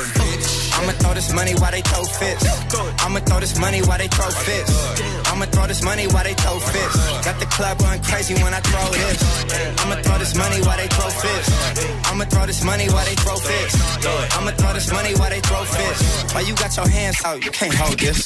I'ma 0.74 0.94
throw 0.98 1.14
this 1.14 1.30
money 1.34 1.54
while 1.54 1.70
they 1.72 1.82
throw 1.86 2.04
fits. 2.04 2.46
I'ma 3.06 3.20
throw 3.22 3.40
this 3.40 3.58
money 3.62 3.82
while 3.86 3.98
they 3.98 4.10
throw 4.10 4.30
fits. 4.30 4.74
I'ma 5.30 5.46
throw 5.54 5.68
this 5.68 5.84
money 5.86 6.08
while 6.10 6.24
they 6.26 6.34
throw 6.34 6.58
fits. 6.58 6.98
Got 7.22 7.38
the 7.40 7.46
club 7.46 7.78
going 7.78 8.02
crazy 8.02 8.34
when 8.42 8.54
I 8.54 8.62
throw 8.66 8.90
this. 8.90 9.22
I'ma 9.86 10.02
throw 10.02 10.18
this 10.18 10.34
money 10.34 10.60
while 10.66 10.78
they 10.78 10.90
throw 10.90 11.10
fits. 11.14 11.50
I'ma 12.10 12.26
throw 12.26 12.46
this 12.46 12.64
money 12.64 12.90
while 12.90 13.06
they 13.06 13.16
throw 13.22 13.38
fits. 13.38 13.74
I'ma 14.34 14.52
throw 14.58 14.74
this 14.74 14.90
money 14.92 15.14
while 15.14 15.30
they 15.30 15.42
throw 15.42 15.64
fits. 15.64 16.34
Why 16.34 16.42
you 16.42 16.56
got 16.56 16.76
your 16.76 16.90
hands 16.90 17.22
out, 17.24 17.46
you 17.46 17.52
can't 17.52 17.74
hold 17.74 18.00
this. 18.00 18.26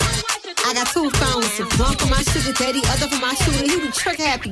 I 0.65 0.73
got 0.73 0.87
two 0.87 1.09
phones, 1.11 1.59
one 1.79 1.97
for 1.97 2.07
my 2.07 2.21
sugar 2.23 2.53
daddy, 2.53 2.81
other 2.89 3.07
for 3.07 3.19
my 3.21 3.33
shooter. 3.33 3.65
He 3.65 3.79
the 3.79 3.91
trick 3.91 4.19
happy. 4.19 4.51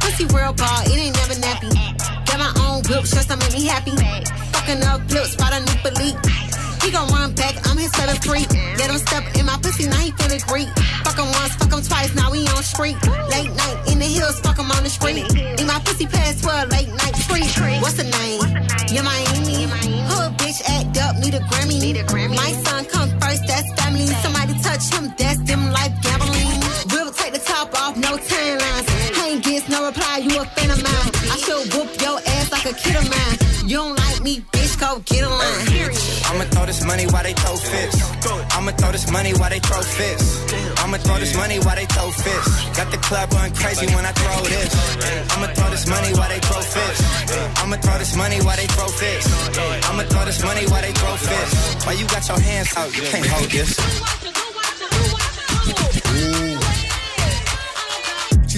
Pussy 0.00 0.24
real 0.26 0.52
ball, 0.52 0.82
it 0.86 0.96
ain't 0.96 1.16
never 1.16 1.34
nappy. 1.34 1.70
Got 2.26 2.38
my 2.38 2.52
own 2.64 2.82
whip, 2.88 3.04
just 3.04 3.28
to 3.30 3.36
make 3.36 3.52
me 3.52 3.66
happy. 3.66 3.92
Fucking 4.52 4.82
up 4.82 5.00
flips, 5.10 5.32
spot 5.32 5.52
a 5.52 5.60
new 5.60 5.78
belief. 5.82 6.16
He 6.82 6.90
gon' 6.90 7.08
run 7.08 7.34
back, 7.34 7.54
I'm 7.68 7.78
his 7.78 7.92
favorite 7.94 8.22
freak. 8.24 8.50
Let 8.78 8.90
him 8.90 8.98
step 8.98 9.24
in 9.38 9.46
my 9.46 9.56
pussy, 9.62 9.86
now 9.88 9.98
he 9.98 10.10
feeling 10.12 10.42
great. 10.46 10.68
Fuck 11.04 11.18
him 11.18 11.30
once, 11.38 11.54
fuck 11.56 11.72
him 11.72 11.82
twice, 11.82 12.14
now 12.14 12.30
we 12.30 12.46
on 12.48 12.62
street. 12.62 12.96
Late 13.30 13.50
night 13.54 13.78
in 13.88 13.98
the 13.98 14.06
hills, 14.06 14.40
fuck 14.40 14.58
him 14.58 14.70
on 14.70 14.82
the 14.82 14.90
street. 14.90 15.24
In 15.60 15.66
my 15.66 15.78
pussy 15.84 16.06
for 16.06 16.50
a 16.50 16.66
late 16.66 16.88
night 16.88 17.14
treat. 17.54 17.80
What's 17.80 17.94
the 17.94 18.04
name? 18.04 18.40
Yeah, 18.90 19.02
Miami. 19.02 19.66
Hood 20.10 20.32
bitch 20.38 20.60
act 20.68 20.98
up, 20.98 21.16
need 21.18 21.34
a 21.34 21.40
Grammy. 21.50 21.80
Need 21.80 21.96
a 21.96 22.04
Grammy. 22.04 22.36
My 22.36 22.52
son 22.64 22.84
come 22.86 23.08
first, 23.20 23.42
that's 23.46 23.68
family. 23.80 24.06
Somebody 24.22 24.54
touch 24.60 24.84
him, 24.92 25.12
that's 25.16 25.40
them 25.48 25.70
life 25.72 25.94
gambling. 26.02 26.60
We'll 26.92 27.12
take 27.12 27.32
the 27.32 27.38
top 27.38 27.74
off, 27.80 27.96
no 27.96 28.16
tan 28.16 28.58
lines. 28.58 28.86
Ain't 29.22 29.44
gets 29.44 29.68
no 29.68 29.86
reply, 29.86 30.18
you 30.18 30.40
a 30.40 30.44
fan 30.44 30.70
of 30.70 30.82
mine. 30.82 31.10
I 31.32 31.36
should 31.42 31.72
whoop 31.72 31.88
your 32.00 32.18
ass 32.34 32.50
like 32.52 32.66
a 32.66 32.74
kid 32.74 32.96
of 32.96 33.08
mine. 33.08 33.36
You 33.68 33.76
don't 33.76 33.96
like 33.96 34.20
me, 34.22 34.44
bitch, 34.52 34.61
go 34.82 34.98
get 35.06 35.22
a 35.22 35.30
line. 35.30 35.62
I'ma 36.28 36.44
throw 36.50 36.66
this 36.66 36.82
money 36.84 37.06
while 37.06 37.22
they 37.22 37.34
throw 37.34 37.54
fits. 37.54 37.96
I'ma 38.56 38.72
throw 38.78 38.90
this 38.90 39.06
money 39.10 39.32
while 39.38 39.50
they 39.50 39.60
throw 39.60 39.82
fits. 39.82 40.24
I'ma 40.82 40.98
throw 40.98 41.18
this 41.22 41.34
money 41.36 41.58
while 41.64 41.76
they 41.76 41.86
throw 41.86 42.10
fits. 42.10 42.48
Got 42.76 42.90
the 42.90 42.98
club 42.98 43.30
going 43.30 43.52
crazy 43.54 43.86
when 43.94 44.04
I 44.04 44.12
throw 44.12 44.38
this. 44.42 44.70
I'ma 45.32 45.46
throw 45.54 45.70
this 45.70 45.86
money 45.86 46.10
while 46.18 46.30
they 46.34 46.40
throw 46.46 46.62
fits. 46.74 47.00
I'ma 47.62 47.76
throw 47.76 47.98
this 47.98 48.16
money 48.16 48.38
while 48.42 48.56
they 48.56 48.68
throw 48.74 48.88
fits. 48.88 49.26
I'ma 49.88 50.02
throw 50.10 50.24
this 50.24 50.42
money 50.42 50.64
while 50.66 50.82
they 50.82 50.92
throw 50.92 51.16
fits. 51.16 51.84
While 51.86 51.96
you 51.96 52.06
got 52.06 52.26
your 52.28 52.40
hands 52.40 52.76
out, 52.76 52.90
you 52.96 53.02
can't 53.02 53.26
hold 53.26 53.50
this. 53.50 54.21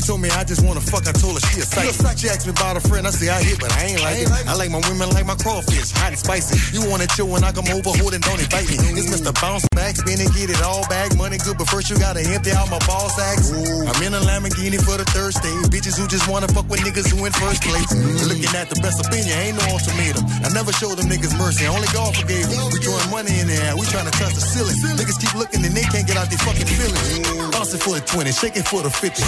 Told 0.04 0.20
me 0.20 0.28
I 0.28 0.44
just 0.44 0.60
wanna 0.60 0.84
fuck, 0.84 1.08
I 1.08 1.12
told 1.16 1.40
her 1.40 1.44
she 1.48 1.60
a 1.60 1.64
psych. 1.64 2.20
She 2.20 2.28
asked 2.28 2.44
me 2.44 2.52
about 2.52 2.76
a 2.76 2.82
friend, 2.84 3.08
I 3.08 3.10
say 3.10 3.32
I 3.32 3.40
hit, 3.40 3.56
but 3.58 3.72
I 3.72 3.88
ain't 3.88 4.02
like 4.04 4.20
it. 4.20 4.28
I 4.44 4.54
like 4.54 4.70
my 4.70 4.84
women 4.84 5.08
like 5.16 5.24
my 5.24 5.34
crawfish, 5.34 5.90
hot 5.96 6.12
and 6.12 6.20
spicy. 6.20 6.60
You 6.76 6.84
wanna 6.84 7.08
chill 7.16 7.26
when 7.26 7.42
I 7.42 7.52
come 7.52 7.64
over, 7.72 7.88
hold 7.96 8.12
it, 8.12 8.20
don't 8.20 8.36
invite 8.36 8.68
me. 8.68 8.76
It's 9.00 9.08
Mr. 9.08 9.32
Bounce. 9.40 9.64
backspin 9.72 10.20
and 10.20 10.28
get 10.36 10.52
it 10.52 10.60
all 10.60 10.84
back. 10.92 11.16
Money 11.16 11.40
good, 11.40 11.56
but 11.56 11.68
first 11.72 11.88
you 11.88 11.96
gotta 11.96 12.20
empty 12.20 12.52
out 12.52 12.68
my 12.68 12.78
ball 12.84 13.08
sacks. 13.08 13.48
I'm 13.50 13.96
in 14.04 14.12
a 14.12 14.20
Lamborghini 14.20 14.76
for 14.76 15.00
the 15.00 15.08
third 15.08 15.32
stage. 15.32 15.72
Bitches 15.72 15.96
who 15.96 16.04
just 16.06 16.28
wanna 16.28 16.48
fuck 16.52 16.68
with 16.68 16.84
niggas 16.84 17.08
who 17.08 17.24
in 17.24 17.32
first 17.32 17.64
place. 17.64 17.88
Mm. 17.88 18.28
Looking 18.28 18.52
at 18.52 18.68
the 18.68 18.76
best 18.84 19.00
opinion, 19.00 19.32
ain't 19.40 19.56
no 19.56 19.64
ultimatum. 19.72 20.24
I 20.44 20.52
never 20.52 20.72
showed 20.76 21.00
them 21.00 21.08
niggas 21.08 21.32
mercy, 21.40 21.64
only 21.64 21.88
God 21.96 22.12
forgave 22.12 22.44
them. 22.52 22.60
We 22.72 22.78
throwing 22.84 23.08
money 23.08 23.40
in 23.40 23.48
the 23.48 23.56
air, 23.56 23.72
we 23.72 23.88
trying 23.88 24.08
to 24.10 24.14
touch 24.20 24.36
the 24.36 24.44
ceiling. 24.44 24.76
Niggas 25.00 25.16
keep 25.16 25.32
looking 25.32 25.64
and 25.64 25.72
they 25.72 25.86
can't 25.88 26.04
get 26.04 26.20
out 26.20 26.28
their 26.28 26.42
fucking 26.44 26.68
feelings. 26.68 27.24
Mm. 27.24 27.52
Bounce 27.56 27.72
it 27.72 27.80
for 27.80 27.96
the 27.96 28.04
20, 28.04 28.32
shake 28.36 28.56
it 28.60 28.68
for 28.68 28.84
the 28.84 28.92
50. 28.92 29.24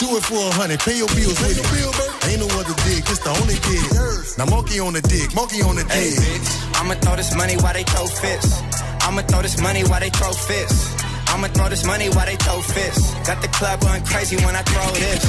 Do 0.00 0.09
it 0.16 0.24
for 0.24 0.40
a 0.40 0.52
hundred, 0.54 0.80
pay 0.80 0.96
your 0.96 1.08
bills 1.08 1.38
with 1.40 1.58
it. 1.58 2.30
Ain't 2.30 2.40
no 2.40 2.48
other 2.58 2.74
dig, 2.84 3.04
it's 3.06 3.20
the 3.20 3.30
only 3.30 3.58
dig. 3.60 3.90
Now 4.38 4.46
monkey 4.46 4.80
on 4.80 4.92
the 4.94 5.02
dick, 5.02 5.34
monkey 5.34 5.62
on 5.62 5.76
the 5.76 5.84
Hey, 5.90 6.10
bitch, 6.10 6.48
I'ma 6.80 6.94
throw 6.94 7.16
this 7.16 7.34
money 7.36 7.56
while 7.56 7.74
they 7.74 7.84
throw 7.84 8.06
fists. 8.06 8.62
I'ma 9.02 9.22
throw 9.22 9.42
this 9.42 9.60
money 9.60 9.82
while 9.84 10.00
they 10.00 10.10
throw 10.10 10.32
fists. 10.32 10.94
I'ma 11.30 11.46
throw 11.48 11.68
this 11.68 11.84
money 11.86 12.08
while 12.10 12.26
they 12.26 12.36
throw 12.36 12.60
fists. 12.60 13.14
Got 13.26 13.40
the 13.40 13.48
club 13.48 13.80
going 13.80 14.02
crazy 14.04 14.36
when 14.44 14.54
I 14.56 14.62
throw 14.62 14.90
this. 14.92 15.22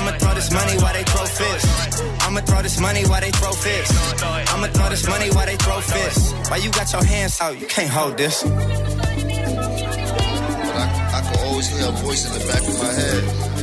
I'ma 0.00 0.12
throw 0.18 0.34
this 0.34 0.50
money 0.52 0.76
while 0.80 0.94
they 0.94 1.04
throw 1.04 1.26
fists. 1.26 2.00
I'ma 2.24 2.40
throw 2.40 2.62
this 2.62 2.80
money 2.80 3.04
while 3.04 3.20
they 3.20 3.30
throw 3.30 3.52
fists. 3.52 4.22
I'ma 4.22 4.66
throw 4.68 4.88
this 4.88 5.06
money 5.06 5.28
while 5.30 5.46
they 5.46 5.56
throw 5.56 5.80
fists. 5.80 6.32
Why 6.48 6.56
you 6.56 6.70
got 6.72 6.92
your 6.92 7.04
hands 7.04 7.40
out? 7.40 7.60
You 7.60 7.66
can't 7.66 7.90
hold 7.90 8.16
this. 8.16 8.42
But 8.42 8.52
I, 10.80 10.86
I 11.12 11.20
could 11.28 11.40
always 11.44 11.68
hear 11.68 11.88
a 11.88 11.92
voice 11.92 12.24
in 12.26 12.32
the 12.38 12.44
back 12.50 12.62
of 12.62 12.78
my 12.80 12.92
head. 12.92 13.53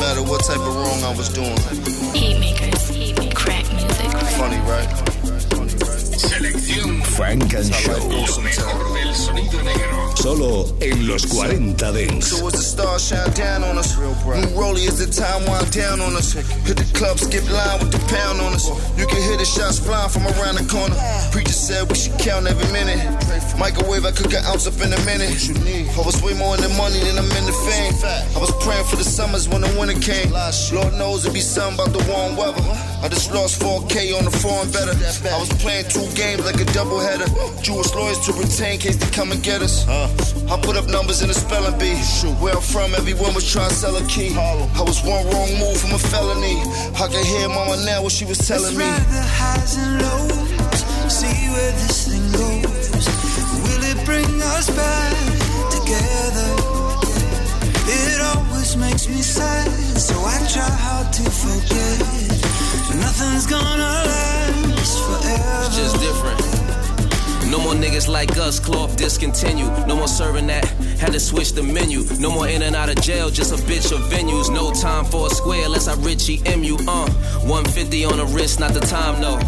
No 0.00 0.06
matter 0.06 0.22
what 0.22 0.42
type 0.42 0.60
of 0.60 0.74
wrong 0.76 1.04
I 1.04 1.14
was 1.14 1.28
doing. 1.28 1.54
Heat 2.14 2.40
makers, 2.40 2.88
heat 2.88 3.34
crack 3.34 3.70
music. 3.70 4.10
Funny, 4.38 4.56
right? 4.60 5.19
Selección 6.20 7.02
Funk 7.02 7.54
and 7.54 7.72
Show. 7.72 7.96
Lo 7.96 8.42
mejor 8.42 8.92
del 8.92 9.14
sonido 9.14 9.62
negro. 9.62 10.16
Solo 10.16 10.66
en 10.80 11.06
los 11.08 11.24
40 11.26 11.92
Dance. 11.92 12.36
So 12.36 12.46
as 12.46 12.52
the 12.52 12.62
stars 12.62 13.08
shine 13.08 13.32
down 13.32 13.64
on 13.64 13.78
us, 13.78 13.96
New 13.96 14.52
Rolly 14.52 14.86
as 14.86 14.98
the 14.98 15.08
time 15.08 15.48
wind 15.48 15.72
down 15.72 16.00
on 16.00 16.14
us. 16.14 16.32
Hit 16.34 16.76
the 16.76 16.84
club, 16.92 17.18
skip 17.18 17.48
line 17.48 17.80
with 17.80 17.90
the 17.90 18.02
pound 18.12 18.38
on 18.40 18.52
us. 18.52 18.68
You 18.98 19.06
can 19.06 19.16
hear 19.16 19.38
the 19.38 19.46
shots 19.46 19.78
flying 19.78 20.10
from 20.10 20.26
around 20.36 20.56
the 20.60 20.68
corner. 20.68 20.94
Preacher 21.32 21.56
said 21.56 21.88
we 21.88 21.94
should 21.96 22.18
count 22.20 22.46
every 22.46 22.68
minute. 22.70 23.00
Microwave, 23.56 24.04
I 24.04 24.12
cook 24.12 24.32
an 24.36 24.44
ounce 24.44 24.66
up 24.66 24.76
in 24.84 24.92
a 24.92 25.00
minute. 25.08 25.32
I 25.96 26.02
was 26.04 26.20
way 26.20 26.34
more 26.36 26.54
in 26.54 26.60
the 26.60 26.68
money 26.76 27.00
than 27.00 27.16
I'm 27.16 27.32
in 27.40 27.44
the 27.48 27.56
fame. 27.64 27.96
I 28.36 28.38
was 28.38 28.52
praying 28.60 28.84
for 28.92 28.96
the 28.96 29.08
summers 29.08 29.48
when 29.48 29.62
the 29.62 29.72
winter 29.80 29.96
came. 30.04 30.28
Lord 30.76 30.92
knows 31.00 31.24
it 31.24 31.32
be 31.32 31.40
something 31.40 31.80
about 31.80 31.96
the 31.96 32.04
warm 32.12 32.36
weather. 32.36 32.60
I 33.02 33.08
just 33.08 33.32
lost 33.32 33.60
4K 33.62 34.12
on 34.16 34.24
the 34.24 34.30
foreign 34.30 34.70
better. 34.70 34.92
I 34.92 35.38
was 35.40 35.48
playing 35.56 35.88
two 35.88 36.04
games 36.14 36.44
like 36.44 36.60
a 36.60 36.68
doubleheader. 36.76 37.28
Jewish 37.62 37.94
lawyers 37.94 38.20
to 38.26 38.32
retain 38.32 38.78
case 38.78 38.96
they 38.96 39.10
come 39.10 39.32
and 39.32 39.42
get 39.42 39.62
us. 39.62 39.88
I 39.88 40.60
put 40.60 40.76
up 40.76 40.86
numbers 40.86 41.22
in 41.22 41.28
the 41.28 41.34
spelling 41.34 41.78
bee. 41.78 41.96
Where 42.44 42.54
I'm 42.54 42.62
from, 42.62 42.94
everyone 42.94 43.32
was 43.34 43.50
trying 43.50 43.70
to 43.70 43.74
sell 43.74 43.96
a 43.96 44.04
key. 44.06 44.36
I 44.36 44.82
was 44.82 45.00
one 45.02 45.24
wrong 45.32 45.48
move 45.58 45.80
from 45.80 45.92
a 45.96 45.98
felony. 45.98 46.60
I 47.00 47.08
can 47.08 47.24
hear 47.24 47.48
mama 47.48 47.80
now 47.86 48.02
what 48.02 48.12
she 48.12 48.26
was 48.26 48.38
telling 48.46 48.76
me. 48.76 48.84
The 48.84 49.24
highs 49.24 49.76
and 49.80 50.02
lows, 50.04 50.80
see 51.08 51.48
where 51.56 51.72
this 51.80 52.04
thing 52.04 52.24
goes. 52.36 53.08
Will 53.64 53.84
it 53.90 54.04
bring 54.04 54.28
us 54.56 54.68
back 54.76 55.16
together? 55.72 56.48
It 57.88 58.20
always 58.20 58.76
makes 58.76 59.08
me 59.08 59.22
sad, 59.22 59.68
so 59.96 60.14
I 60.20 60.36
try 60.52 60.68
hard 60.68 61.12
to 61.14 61.24
forget. 61.30 62.29
Nothing's 62.98 63.46
gonna 63.46 63.76
last 63.76 64.98
forever. 65.04 65.66
It's 65.66 65.76
just 65.76 66.00
different. 66.00 66.40
No 67.50 67.58
more 67.58 67.74
niggas 67.74 68.08
like 68.08 68.36
us, 68.36 68.60
cloth 68.60 68.96
discontinue. 68.96 69.66
No 69.86 69.96
more 69.96 70.06
serving 70.06 70.46
that, 70.46 70.64
had 71.00 71.12
to 71.12 71.20
switch 71.20 71.52
the 71.52 71.62
menu. 71.62 72.04
No 72.18 72.30
more 72.30 72.46
in 72.46 72.62
and 72.62 72.76
out 72.76 72.88
of 72.88 73.00
jail, 73.00 73.28
just 73.28 73.52
a 73.52 73.56
bitch 73.56 73.90
of 73.92 74.00
venues. 74.10 74.54
No 74.54 74.72
time 74.72 75.04
for 75.04 75.26
a 75.26 75.30
square, 75.30 75.64
unless 75.64 75.88
I 75.88 75.94
Richie 75.94 76.38
MU, 76.56 76.76
uh. 76.86 77.10
150 77.42 78.04
on 78.04 78.18
the 78.18 78.26
wrist, 78.26 78.60
not 78.60 78.72
the 78.72 78.80
time, 78.80 79.20
no. 79.20 79.38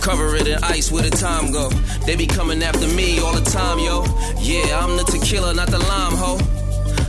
Cover 0.00 0.34
it 0.34 0.48
in 0.48 0.62
ice, 0.64 0.90
where 0.90 1.02
the 1.02 1.10
time 1.10 1.52
go? 1.52 1.68
They 2.04 2.16
be 2.16 2.26
coming 2.26 2.62
after 2.62 2.88
me 2.88 3.20
all 3.20 3.32
the 3.32 3.48
time, 3.48 3.78
yo. 3.78 4.04
Yeah, 4.40 4.80
I'm 4.80 4.96
the 4.96 5.04
tequila, 5.04 5.54
not 5.54 5.68
the 5.68 5.78
lime, 5.78 6.14
ho. 6.14 6.38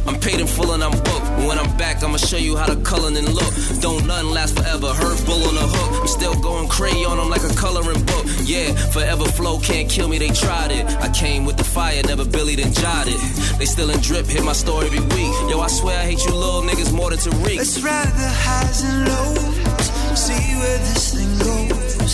I'm 0.08 0.20
paid 0.20 0.40
in 0.40 0.48
full 0.48 0.72
and 0.74 0.84
I'm 0.84 0.92
booked. 0.92 1.28
When 1.48 1.60
I'm 1.60 1.76
back, 1.78 2.04
I'ma 2.04 2.18
show 2.18 2.38
you 2.38 2.56
how 2.56 2.66
to 2.66 2.76
color 2.82 3.10
and 3.10 3.34
look. 3.34 3.54
Don't 3.82 4.08
nothing 4.08 4.32
last 4.32 4.58
forever. 4.58 4.88
Hurt 4.94 5.26
bull 5.26 5.44
on 5.50 5.56
the 5.56 5.68
hook. 5.68 6.02
I'm 6.02 6.08
still 6.08 6.36
going 6.42 6.68
crayon 6.70 7.18
them 7.18 7.30
like 7.30 7.44
a 7.44 7.54
coloring 7.56 8.04
book. 8.06 8.26
Yeah, 8.44 8.74
forever 8.96 9.26
flow 9.26 9.60
can't 9.60 9.90
kill 9.90 10.08
me. 10.08 10.18
They 10.18 10.30
tried 10.30 10.72
it. 10.72 10.86
I 11.02 11.10
came 11.10 11.46
with 11.46 11.58
the 11.58 11.64
fire, 11.64 12.02
never 12.04 12.26
billied 12.26 12.60
and 12.60 12.74
jotted. 12.74 13.20
They 13.60 13.66
still 13.66 13.90
in 13.90 14.00
drip, 14.00 14.26
hit 14.26 14.44
my 14.44 14.54
story 14.54 14.88
every 14.88 15.02
week. 15.02 15.34
Yo, 15.50 15.60
I 15.60 15.68
swear 15.68 16.00
I 16.00 16.04
hate 16.04 16.24
you 16.26 16.34
little 16.34 16.62
niggas 16.62 16.94
more 16.94 17.10
than 17.10 17.20
Tariq. 17.20 17.58
Let's 17.58 17.82
ride 17.84 18.08
the 18.08 18.30
highs 18.46 18.84
and 18.84 19.10
lows, 19.10 20.18
see 20.18 20.56
where 20.60 20.80
this 20.88 21.14
thing 21.16 21.32
goes. 21.44 22.14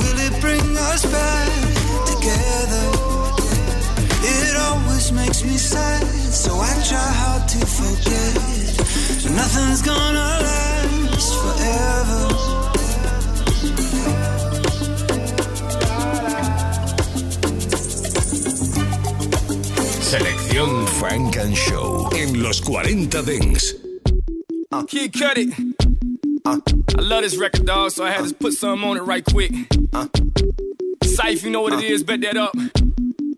Will 0.00 0.18
it 0.26 0.40
bring 0.40 0.76
us 0.78 1.04
back 1.04 1.52
together? 2.06 3.15
It 4.22 4.56
always 4.56 5.12
makes 5.12 5.44
me 5.44 5.56
sad, 5.56 6.04
so 6.32 6.52
I 6.54 6.72
try 6.88 7.08
hard 7.22 7.48
to 7.48 7.66
forget. 7.66 8.36
So 9.22 9.28
nothing's 9.30 9.82
gonna 9.82 10.28
last 10.46 11.34
forever. 11.42 12.56
Selección 20.00 20.86
Funk 20.86 21.36
and 21.36 21.56
Show 21.56 22.08
en 22.14 22.42
los 22.42 22.60
40 22.60 23.22
Dance. 23.22 23.74
Uh, 24.72 24.82
Kid 24.84 25.12
Cudi. 25.12 25.52
Uh, 26.44 26.60
I 26.96 27.00
love 27.00 27.22
this 27.22 27.36
record, 27.36 27.66
dog, 27.66 27.90
so 27.90 28.04
I 28.04 28.10
had 28.10 28.26
to 28.28 28.34
put 28.34 28.52
something 28.54 28.88
on 28.88 28.96
it 28.96 29.02
right 29.02 29.24
quick. 29.24 29.52
Uh, 29.92 30.06
Syph, 31.02 31.42
you 31.42 31.50
know 31.50 31.62
what 31.62 31.72
it 31.72 31.82
is, 31.82 32.02
bet 32.04 32.20
that 32.20 32.36
up. 32.36 32.54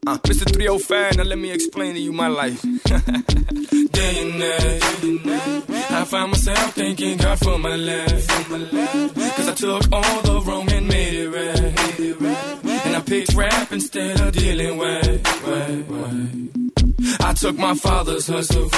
Uh, 0.09 0.17
Mr. 0.21 0.51
305, 0.51 1.19
now 1.19 1.23
let 1.23 1.39
me 1.39 1.51
explain 1.51 1.93
to 1.93 2.01
you 2.01 2.15
my 2.15 2.29
life. 2.29 2.63
Day 2.63 4.23
and 4.23 4.39
night, 4.39 5.91
I 5.91 6.05
find 6.07 6.31
myself 6.31 6.75
thanking 6.75 7.19
God 7.19 7.39
for 7.39 7.59
my 7.59 7.77
life. 7.77 8.27
Cause 9.37 9.49
I 9.51 9.55
took 9.55 9.93
all 9.93 10.23
the 10.23 10.43
wrong 10.47 10.73
and 10.73 10.89
made 10.89 11.13
it 11.13 11.29
right. 11.29 12.87
And 12.87 12.97
I 12.97 13.01
picked 13.01 13.35
rap 13.35 13.71
instead 13.71 14.19
of 14.23 14.33
dealing 14.33 14.79
with. 14.79 15.45
Right. 15.47 16.68
I 17.21 17.33
took 17.35 17.57
my 17.59 17.75
father's 17.75 18.27
hustle, 18.27 18.71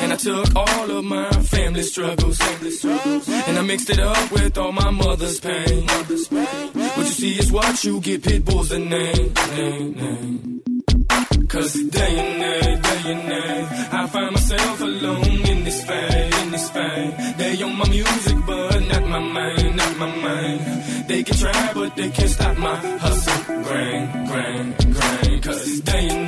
and 0.00 0.12
I 0.12 0.16
took 0.16 0.56
all 0.56 0.90
of 0.90 1.04
my 1.04 1.30
family 1.30 1.82
struggles, 1.82 2.38
and 2.40 3.58
I 3.58 3.62
mixed 3.62 3.90
it 3.90 4.00
up 4.00 4.30
with 4.30 4.56
all 4.58 4.72
my 4.72 4.90
mother's 4.90 5.40
pain. 5.40 5.86
What 5.86 6.98
you 6.98 7.04
see 7.04 7.38
is 7.38 7.52
what 7.52 7.84
you 7.84 8.00
get. 8.00 8.22
Pitbull's 8.22 8.68
the 8.70 8.78
name, 8.78 9.32
name, 9.56 9.92
name. 9.92 10.62
Cause 11.48 11.72
day 11.72 12.18
and 12.18 12.40
night, 12.40 12.82
day 12.82 13.12
and 13.12 13.28
night, 13.28 13.92
I 13.92 14.06
find 14.08 14.32
myself 14.32 14.80
alone 14.82 15.46
in 15.48 15.64
this 15.64 15.82
fight, 15.84 16.34
in 16.42 16.50
this 16.50 16.68
fight. 16.70 17.34
They 17.38 17.62
on 17.62 17.74
my 17.78 17.88
music, 17.88 18.36
but 18.46 18.80
not 18.80 19.08
my 19.08 19.18
mind, 19.18 19.76
not 19.76 19.96
my 19.96 20.16
mind. 20.16 21.08
They 21.08 21.22
can 21.22 21.36
try, 21.36 21.72
but 21.72 21.96
they 21.96 22.10
can't 22.10 22.28
stop 22.30 22.56
my 22.58 22.76
hustle. 22.76 23.62
Grind, 23.64 24.28
grind, 24.28 24.94
grind. 24.94 25.42
Cause 25.42 25.80
day 25.80 26.08
and 26.10 26.22
night, 26.24 26.27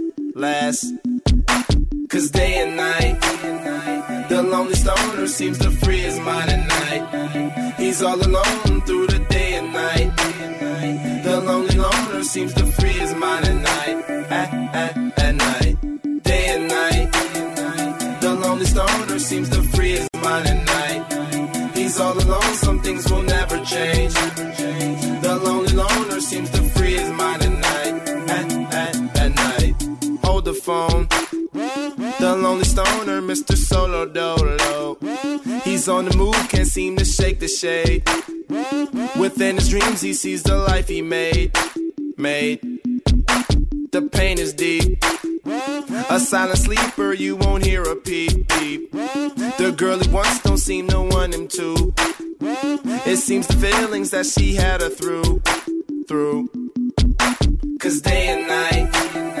last. 0.35 0.93
Cause 2.09 2.29
day 2.29 2.57
and 2.57 2.75
night, 2.75 4.27
the 4.29 4.43
lonely 4.43 4.75
stoner 4.75 5.27
seems 5.27 5.57
to 5.59 5.71
free 5.71 5.99
his 5.99 6.19
mind 6.19 6.49
at 6.49 6.67
night. 6.67 7.75
He's 7.77 8.01
all 8.03 8.15
alone 8.15 8.81
through 8.81 9.07
the 9.07 9.25
day 9.29 9.55
and 9.55 9.73
night. 9.73 10.11
The 11.23 11.41
lonely 11.41 11.75
loner 11.75 12.23
seems 12.23 12.53
to 12.55 12.65
free 12.65 12.89
his 12.89 13.13
mind 13.15 13.45
at 13.45 13.55
night, 13.55 14.09
at, 14.31 14.53
at, 14.75 15.19
at 15.19 15.35
night. 15.35 16.23
Day 16.23 16.45
and 16.49 16.67
night, 16.67 18.21
the 18.21 18.33
lonely 18.35 18.65
stoner 18.65 19.19
seems 19.19 19.49
to 19.49 19.60
Solo 33.71 34.05
Dolo. 34.05 34.97
He's 35.63 35.87
on 35.87 36.03
the 36.03 36.17
move, 36.17 36.35
can't 36.49 36.67
seem 36.67 36.97
to 36.97 37.05
shake 37.05 37.39
the 37.39 37.47
shade. 37.47 38.03
Within 39.17 39.55
his 39.55 39.69
dreams, 39.69 40.01
he 40.01 40.13
sees 40.13 40.43
the 40.43 40.57
life 40.57 40.89
he 40.89 41.01
made. 41.01 41.55
Made. 42.17 42.59
The 43.93 44.09
pain 44.11 44.39
is 44.39 44.53
deep. 44.53 45.01
A 46.09 46.19
silent 46.19 46.59
sleeper, 46.59 47.13
you 47.13 47.37
won't 47.37 47.65
hear 47.65 47.83
a 47.83 47.95
peep 47.95 48.49
peep. 48.49 48.91
The 48.91 49.73
girl 49.75 49.99
he 49.99 50.09
wants 50.09 50.41
don't 50.41 50.57
seem 50.57 50.89
to 50.89 51.01
want 51.01 51.33
him 51.33 51.47
to. 51.47 51.93
It 53.09 53.17
seems 53.17 53.47
the 53.47 53.55
feelings 53.55 54.11
that 54.11 54.25
she 54.25 54.55
had 54.55 54.81
her 54.81 54.89
through, 54.89 55.41
through. 56.09 56.49
Cause 57.79 58.01
day 58.01 58.27
and 58.27 58.47
night, 58.47 59.40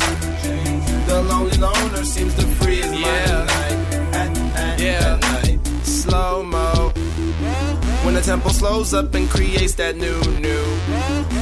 tempo 8.31 8.47
slows 8.47 8.93
up 8.93 9.13
and 9.13 9.29
creates 9.29 9.73
that 9.73 9.97
new, 9.97 10.21
new. 10.39 10.63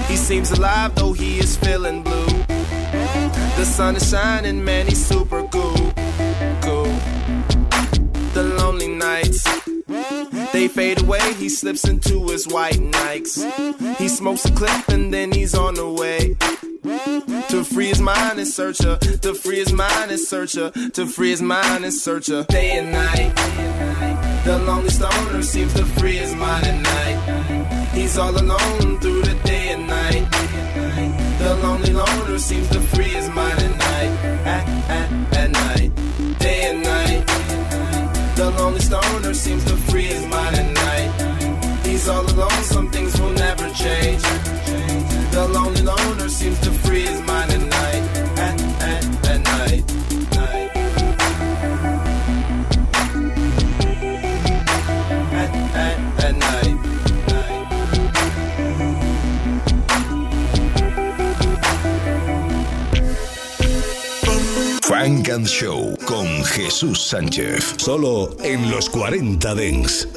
He 0.08 0.16
seems 0.16 0.50
alive 0.50 0.96
though 0.96 1.14
he 1.14 1.38
is 1.38 1.56
feeling 1.56 2.02
blue. 2.02 2.26
The 3.60 3.64
sun 3.64 3.96
is 3.96 4.10
shining, 4.10 4.64
man, 4.66 4.88
he's 4.88 5.06
super 5.06 5.44
cool. 5.50 5.94
Cool. 6.66 6.92
The 8.34 8.44
lonely 8.58 8.88
nights. 8.88 9.44
They 10.52 10.68
fade 10.68 11.04
away, 11.04 11.34
he 11.34 11.48
slips 11.48 11.88
into 11.88 12.28
his 12.30 12.48
white 12.48 12.80
Nikes. 12.80 13.38
He 14.00 14.08
smokes 14.08 14.46
a 14.46 14.52
clip 14.52 14.88
and 14.88 15.14
then 15.14 15.32
he's 15.32 15.54
on 15.54 15.76
the 15.76 15.88
way. 15.88 16.34
To 17.50 17.64
free 17.64 17.90
his 17.90 18.02
mind 18.02 18.40
and 18.40 18.48
searcher, 18.48 18.98
to 18.98 19.36
free 19.36 19.60
his 19.60 19.72
mind 19.72 20.10
and 20.10 20.20
searcher, 20.20 20.72
to 20.72 21.06
free 21.06 21.30
his 21.30 21.42
mind 21.44 21.86
and 21.86 21.94
searcher. 21.94 22.46
Day 22.50 22.80
and 22.80 22.92
night. 22.92 23.69
The 24.44 24.58
lonely 24.66 24.90
stoner 24.90 25.42
seems 25.44 25.74
to 25.74 25.86
free 25.86 26.18
his 26.18 26.34
mind 26.36 26.66
at 26.66 26.82
night. 26.82 27.90
He's 27.94 28.18
all 28.18 28.32
alone 28.32 29.00
through 29.00 29.22
the 29.22 29.36
day 29.44 29.70
and 29.70 29.88
night. 29.88 30.26
The 31.40 31.56
lonely 31.64 31.94
loner 31.94 32.40
seems 32.40 32.68
to 32.70 32.80
free 32.80 33.10
his 33.20 33.30
mind 33.30 33.59
Show 65.30 65.96
con 66.08 66.44
Jesús 66.44 67.00
Sánchez. 67.04 67.76
Solo 67.78 68.36
en 68.44 68.72
los 68.72 68.90
40 68.90 69.54
Dents. 69.54 70.08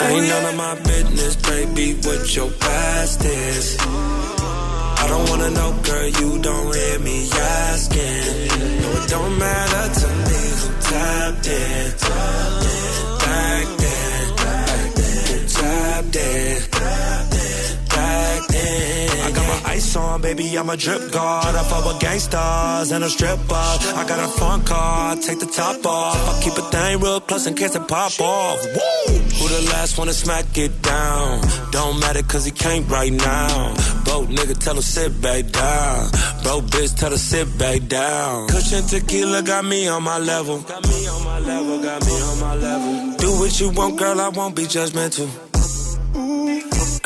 Ain't 0.00 0.28
none 0.28 0.44
of 0.46 0.56
my 0.56 0.74
business, 0.82 1.36
baby, 1.36 1.92
what 2.02 2.34
your 2.34 2.50
past 2.52 3.22
is. 3.22 3.76
I 3.78 5.06
don't 5.08 5.28
wanna 5.28 5.50
know, 5.50 5.72
girl, 5.82 6.08
you 6.08 6.38
don't 6.40 6.74
hear 6.74 6.98
me 7.00 7.28
asking. 7.30 8.48
No, 8.80 8.88
it 8.96 9.10
don't 9.10 9.38
matter 9.38 10.00
to 10.00 10.08
me 10.08 10.40
who 10.58 10.68
tapped 10.88 11.46
in. 11.46 11.92
Back 13.28 13.66
then, 13.76 14.36
back 14.36 14.94
then, 14.94 15.38
who 15.38 15.48
tapped 15.48 16.16
in. 16.16 16.77
On, 19.98 20.22
baby, 20.22 20.56
I'm 20.56 20.70
a 20.70 20.76
drip 20.76 21.12
guard. 21.12 21.54
I 21.54 21.62
fuck 21.64 21.84
with 21.84 22.00
gangsters 22.00 22.90
and 22.92 23.04
a 23.04 23.10
stripper. 23.10 23.66
I 24.00 24.04
got 24.08 24.18
a 24.18 24.28
front 24.38 24.66
car, 24.66 25.16
take 25.16 25.40
the 25.40 25.46
top 25.46 25.84
off. 25.84 26.16
I 26.16 26.42
keep 26.42 26.56
a 26.56 26.62
thing 26.62 27.00
real 27.00 27.20
close 27.20 27.46
in 27.46 27.54
case 27.54 27.74
it 27.74 27.86
pop 27.88 28.18
off. 28.20 28.64
Woo! 28.64 29.14
Who 29.38 29.48
the 29.48 29.70
last 29.72 29.98
one 29.98 30.06
to 30.06 30.12
smack 30.14 30.56
it 30.56 30.82
down? 30.82 31.42
Don't 31.70 32.00
matter 32.00 32.22
cause 32.22 32.44
he 32.44 32.50
can't 32.50 32.88
right 32.88 33.12
now. 33.12 33.74
Broke 34.04 34.28
nigga, 34.28 34.56
tell 34.58 34.74
him 34.74 34.82
sit 34.82 35.20
back 35.20 35.46
down. 35.50 36.10
Broke 36.42 36.64
bitch, 36.64 36.96
tell 36.98 37.10
her 37.10 37.16
sit 37.16 37.58
back 37.58 37.86
down. 37.88 38.48
Cushion 38.48 38.84
tequila 38.84 39.42
got 39.42 39.64
me 39.64 39.88
on 39.88 40.02
my 40.02 40.18
level. 40.18 40.60
Got 40.60 40.88
me 40.88 41.06
on 41.08 41.24
my 41.24 41.38
level, 41.40 41.82
got 41.82 42.06
me 42.06 42.20
on 42.22 42.40
my 42.40 42.54
level. 42.54 43.16
Do 43.16 43.30
what 43.38 43.60
you 43.60 43.70
want, 43.70 43.98
girl, 43.98 44.20
I 44.20 44.28
won't 44.28 44.54
be 44.54 44.64
judgmental. 44.64 45.47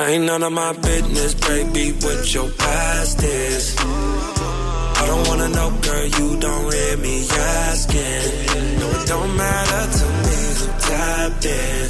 Ain't 0.04 0.24
none 0.24 0.42
of 0.42 0.52
my 0.52 0.72
business, 0.72 1.34
baby, 1.34 1.92
what 2.02 2.34
your 2.34 2.50
past 2.50 3.22
is. 3.22 3.76
I 3.78 5.04
don't 5.06 5.28
wanna 5.28 5.48
know, 5.48 5.70
girl, 5.80 6.06
you 6.06 6.40
don't 6.40 6.74
hear 6.74 6.96
me 6.96 7.24
asking. 7.30 8.80
No, 8.80 8.90
it 8.90 9.06
don't 9.06 9.36
matter 9.36 9.98
to 9.98 10.06
me 10.26 10.38
who 10.58 10.66
tapped 10.86 11.44
in. 11.44 11.88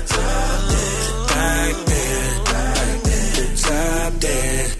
Back 1.32 1.74
then, 1.90 2.44
back 2.44 3.02
then, 3.02 3.56
tapped 3.56 4.24
in. 4.24 4.78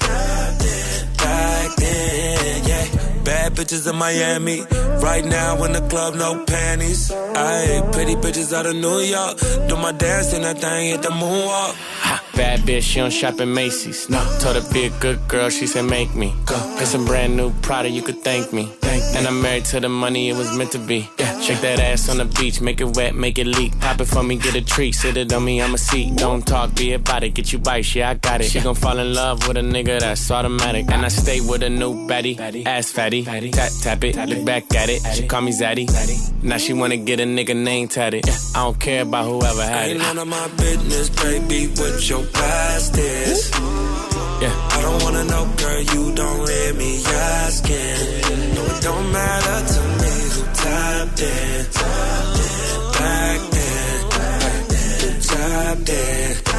Back 1.16 1.76
then, 1.76 2.64
yeah. 2.68 3.24
Bad 3.24 3.54
bitches 3.54 3.90
in 3.90 3.96
Miami. 3.96 4.60
Right 5.02 5.24
now 5.24 5.64
in 5.64 5.72
the 5.72 5.80
club, 5.88 6.14
no 6.14 6.44
panties. 6.44 7.10
Ayy, 7.10 7.92
pretty 7.92 8.14
bitches 8.14 8.52
out 8.52 8.66
of 8.66 8.76
New 8.76 9.00
York. 9.00 9.38
Do 9.68 9.76
my 9.76 9.92
dance 9.92 10.32
and 10.34 10.44
that 10.44 10.58
thing 10.58 10.90
hit 10.90 11.02
the 11.02 11.08
moonwalk. 11.08 11.74
Bad 12.34 12.60
bitch, 12.60 12.82
she 12.82 13.00
don't 13.00 13.10
shop 13.10 13.40
at 13.40 13.48
Macy's. 13.48 14.08
No, 14.08 14.18
told 14.40 14.56
her 14.56 14.72
be 14.72 14.86
a 14.86 14.90
good 15.00 15.26
girl, 15.28 15.50
she 15.50 15.66
said 15.66 15.84
make 15.84 16.14
me. 16.14 16.34
Go. 16.46 16.56
Get 16.78 16.86
some 16.88 17.04
brand 17.04 17.36
new 17.36 17.52
Prada, 17.62 17.90
you 17.90 18.02
could 18.02 18.20
thank 18.22 18.52
me. 18.52 18.64
Thank 18.80 19.02
and 19.16 19.26
I'm 19.26 19.42
married 19.42 19.64
to 19.66 19.80
the 19.80 19.88
money, 19.88 20.30
it 20.30 20.36
was 20.36 20.56
meant 20.56 20.72
to 20.72 20.78
be. 20.78 21.08
Yeah. 21.18 21.40
Shake 21.40 21.60
that 21.60 21.78
ass 21.80 22.08
on 22.08 22.18
the 22.18 22.24
beach, 22.24 22.60
make 22.60 22.80
it 22.80 22.96
wet, 22.96 23.14
make 23.14 23.38
it 23.38 23.46
leak. 23.46 23.78
Pop 23.80 24.00
it 24.00 24.06
for 24.06 24.22
me, 24.22 24.36
get 24.36 24.54
a 24.54 24.64
treat, 24.64 24.92
sit 24.94 25.16
it 25.16 25.32
on 25.32 25.44
me, 25.44 25.60
I'm 25.60 25.74
a 25.74 25.78
seat. 25.78 26.16
Don't 26.16 26.46
talk, 26.46 26.74
be 26.74 26.92
about 26.94 27.22
it, 27.22 27.30
get 27.30 27.52
you 27.52 27.58
bites, 27.58 27.94
yeah, 27.94 28.10
I 28.10 28.14
got 28.14 28.40
it. 28.40 28.44
She 28.44 28.60
gon' 28.60 28.74
fall 28.74 28.98
in 28.98 29.12
love 29.12 29.46
with 29.46 29.56
a 29.56 29.60
nigga 29.60 30.00
that's 30.00 30.30
automatic. 30.30 30.90
And 30.90 31.04
I 31.04 31.08
stay 31.08 31.40
with 31.40 31.62
a 31.62 31.70
new 31.70 32.06
baddie, 32.08 32.64
ass 32.66 32.90
fatty. 32.90 33.24
Tap, 33.24 33.70
tap 33.82 34.04
it, 34.04 34.16
look 34.28 34.44
back 34.44 34.74
at 34.74 34.88
it. 34.88 35.02
She 35.14 35.26
call 35.26 35.42
me 35.42 35.52
Zaddy. 35.52 35.86
Now 36.42 36.56
she 36.56 36.72
wanna 36.72 36.96
get 36.96 37.20
a 37.20 37.24
nigga 37.24 37.54
name 37.56 37.88
tatted. 37.88 38.24
I 38.54 38.64
don't 38.64 38.78
care 38.78 39.02
about 39.02 39.26
whoever 39.26 39.62
had 39.62 39.88
Ain't 39.88 39.96
it. 39.96 40.02
none 40.02 40.18
of 40.18 40.28
my 40.28 40.48
business, 40.56 41.08
baby, 41.10 41.66
what 41.76 42.08
your 42.08 42.21
past 42.32 42.96
is. 42.98 43.50
Yeah. 44.42 44.54
I 44.76 44.78
don't 44.82 45.02
wanna 45.04 45.24
know, 45.24 45.44
girl, 45.56 45.80
you 45.94 46.14
don't 46.14 46.48
hear 46.48 46.74
me 46.74 47.02
asking. 47.04 48.54
No, 48.54 48.62
it 48.72 48.82
don't 48.82 49.12
matter 49.12 49.58
to 49.74 49.80
me 50.00 50.12
who 50.34 50.42
tapped 50.62 51.20
in. 51.22 51.64
Back 52.98 53.40
then, 53.56 54.08
back 54.10 54.68
then, 54.68 55.00
who 55.00 55.20
tapped 55.20 55.88
in. 55.88 56.51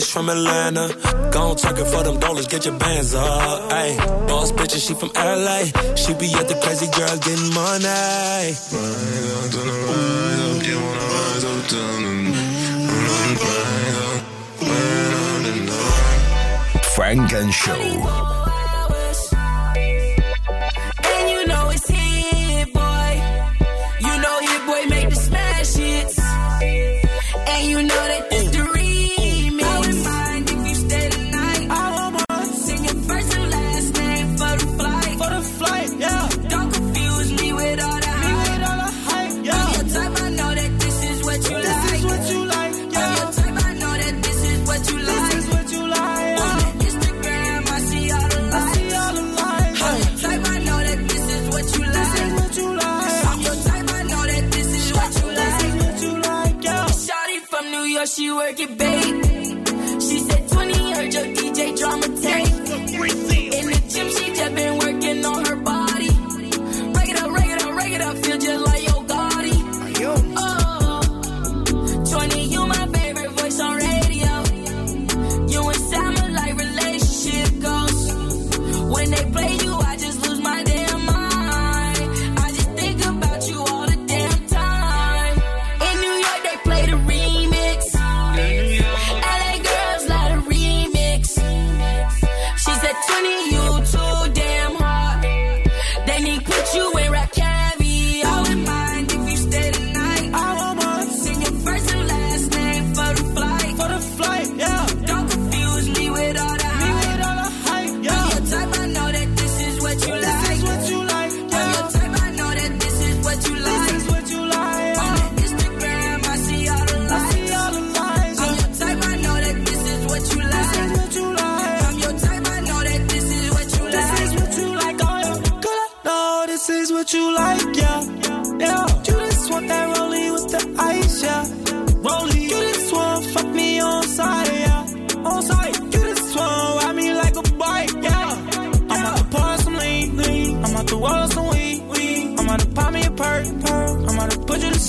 Bitch 0.00 0.12
from 0.12 0.30
Atlanta. 0.30 0.88
Gon' 1.30 1.56
talk 1.56 1.78
it 1.78 1.84
for 1.84 2.02
them 2.02 2.18
dollars, 2.18 2.46
get 2.46 2.64
your 2.64 2.78
bands 2.78 3.14
up. 3.14 3.70
Ayy, 3.70 3.98
boss 4.26 4.50
bitch, 4.50 4.74
she 4.80 4.94
from 4.94 5.10
LA. 5.14 5.64
She 5.94 6.14
be 6.14 6.32
at 6.40 6.48
the 6.48 6.58
crazy 6.62 6.86
girls 6.96 7.18
getting 7.18 7.52
money. 7.52 8.54
Funk 16.96 17.32
and 17.34 17.52
Show. 17.52 18.39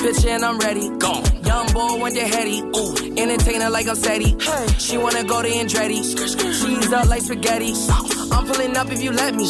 picture 0.00 0.28
and 0.28 0.44
I'm 0.44 0.58
ready. 0.58 0.88
Go. 0.98 1.22
Young 1.44 1.66
boy 1.72 1.98
went 2.00 2.16
to 2.16 2.26
heady. 2.26 2.60
Ooh. 2.60 3.20
Entertainer 3.20 3.70
like 3.70 3.88
I'm 3.88 3.96
steady. 3.96 4.36
Hey. 4.40 4.66
She 4.78 4.96
wanna 4.96 5.24
go 5.24 5.42
to 5.42 5.48
Andretti. 5.48 6.00
Cheese 6.60 6.92
up 6.92 7.08
like 7.08 7.22
spaghetti. 7.22 7.72
I'm 8.32 8.46
pulling 8.46 8.76
up 8.76 8.90
if 8.90 9.02
you 9.02 9.12
let 9.12 9.34
me. 9.34 9.46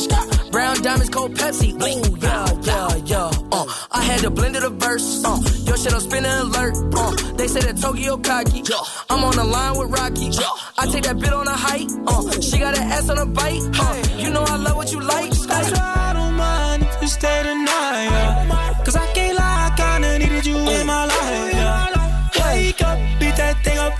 Brown 0.50 0.82
diamonds, 0.82 1.10
cold 1.10 1.34
Pepsi. 1.34 1.70
Ooh, 1.74 2.16
yeah, 2.18 2.46
yeah, 2.62 2.96
yeah. 3.06 3.30
Uh, 3.52 3.66
I 3.92 4.02
had 4.02 4.20
to 4.20 4.30
blend 4.30 4.56
of 4.56 4.62
the 4.62 4.70
verse. 4.70 5.22
Uh, 5.24 5.38
your 5.66 5.76
shit 5.76 5.94
on 5.94 6.00
spinning 6.00 6.30
alert. 6.30 6.74
Uh, 6.94 7.32
they 7.34 7.46
say 7.46 7.60
that 7.60 7.76
Tokyo 7.80 8.16
cocky. 8.16 8.62
I'm 9.08 9.22
on 9.22 9.36
the 9.36 9.44
line 9.44 9.78
with 9.78 9.90
Rocky. 9.90 10.30
I 10.78 10.86
take 10.86 11.04
that 11.04 11.20
bit 11.20 11.32
on 11.32 11.46
a 11.46 11.52
hike. 11.54 11.88
Uh, 12.06 12.40
she 12.40 12.58
got 12.58 12.76
an 12.76 12.82
ass 12.84 13.08
on 13.08 13.18
a 13.18 13.26
bite. 13.26 13.62
Uh, 13.78 14.18
you 14.18 14.30
know 14.30 14.42
I 14.42 14.56
love 14.56 14.76
what 14.76 14.90
you 14.90 15.00
like. 15.00 15.30
That's 15.30 15.70
why 15.70 15.94
I 15.96 16.12
don't 16.14 16.34
mind 16.34 16.82
if 16.82 17.02
you 17.02 17.08
stay 17.08 17.42
tonight. 17.42 18.04
Yeah. 18.10 18.39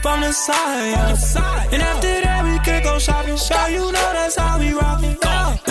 That 0.02 0.12
thing 0.12 0.12
up 0.12 0.12
on 0.14 0.20
the 0.20 0.32
side. 1.16 1.68
And 1.72 1.82
after 1.82 2.20
that, 2.20 2.44
we 2.44 2.58
could 2.60 2.82
go 2.82 2.98
shopping. 2.98 3.36
Girl, 3.36 3.68
you 3.70 3.92
know 3.92 4.12
that's 4.12 4.36
how 4.36 4.58
we 4.58 4.72
rockin'. 4.72 5.16
I 5.22 5.69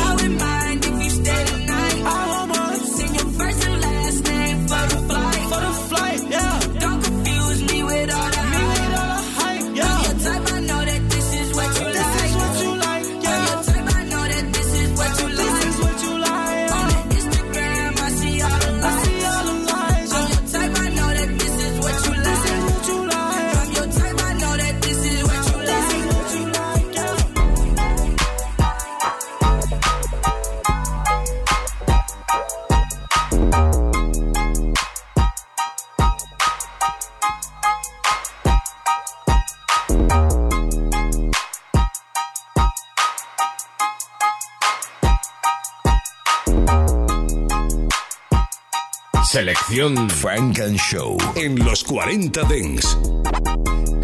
Selección 49.70 50.10
Funk 50.10 50.60
and 50.62 50.80
Show 50.80 51.16
en 51.36 51.64
los 51.64 51.84
40 51.84 52.42
Dance. 52.42 52.98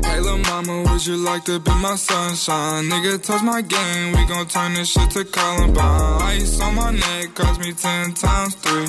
Hey, 0.03 0.19
lil' 0.21 0.37
mama, 0.37 0.83
would 0.83 1.07
you 1.07 1.17
like 1.17 1.43
to 1.45 1.59
be 1.59 1.71
my 1.81 1.95
sunshine? 1.95 2.87
Nigga, 2.87 3.19
touch 3.19 3.41
my 3.41 3.63
game, 3.63 4.11
we 4.11 4.25
gon' 4.27 4.45
turn 4.47 4.75
this 4.75 4.89
shit 4.89 5.09
to 5.11 5.25
Columbine. 5.25 6.21
Ice 6.21 6.61
on 6.61 6.75
my 6.75 6.91
neck 6.91 7.33
cost 7.33 7.59
me 7.59 7.73
10 7.73 8.13
times 8.13 8.53
3. 8.55 8.85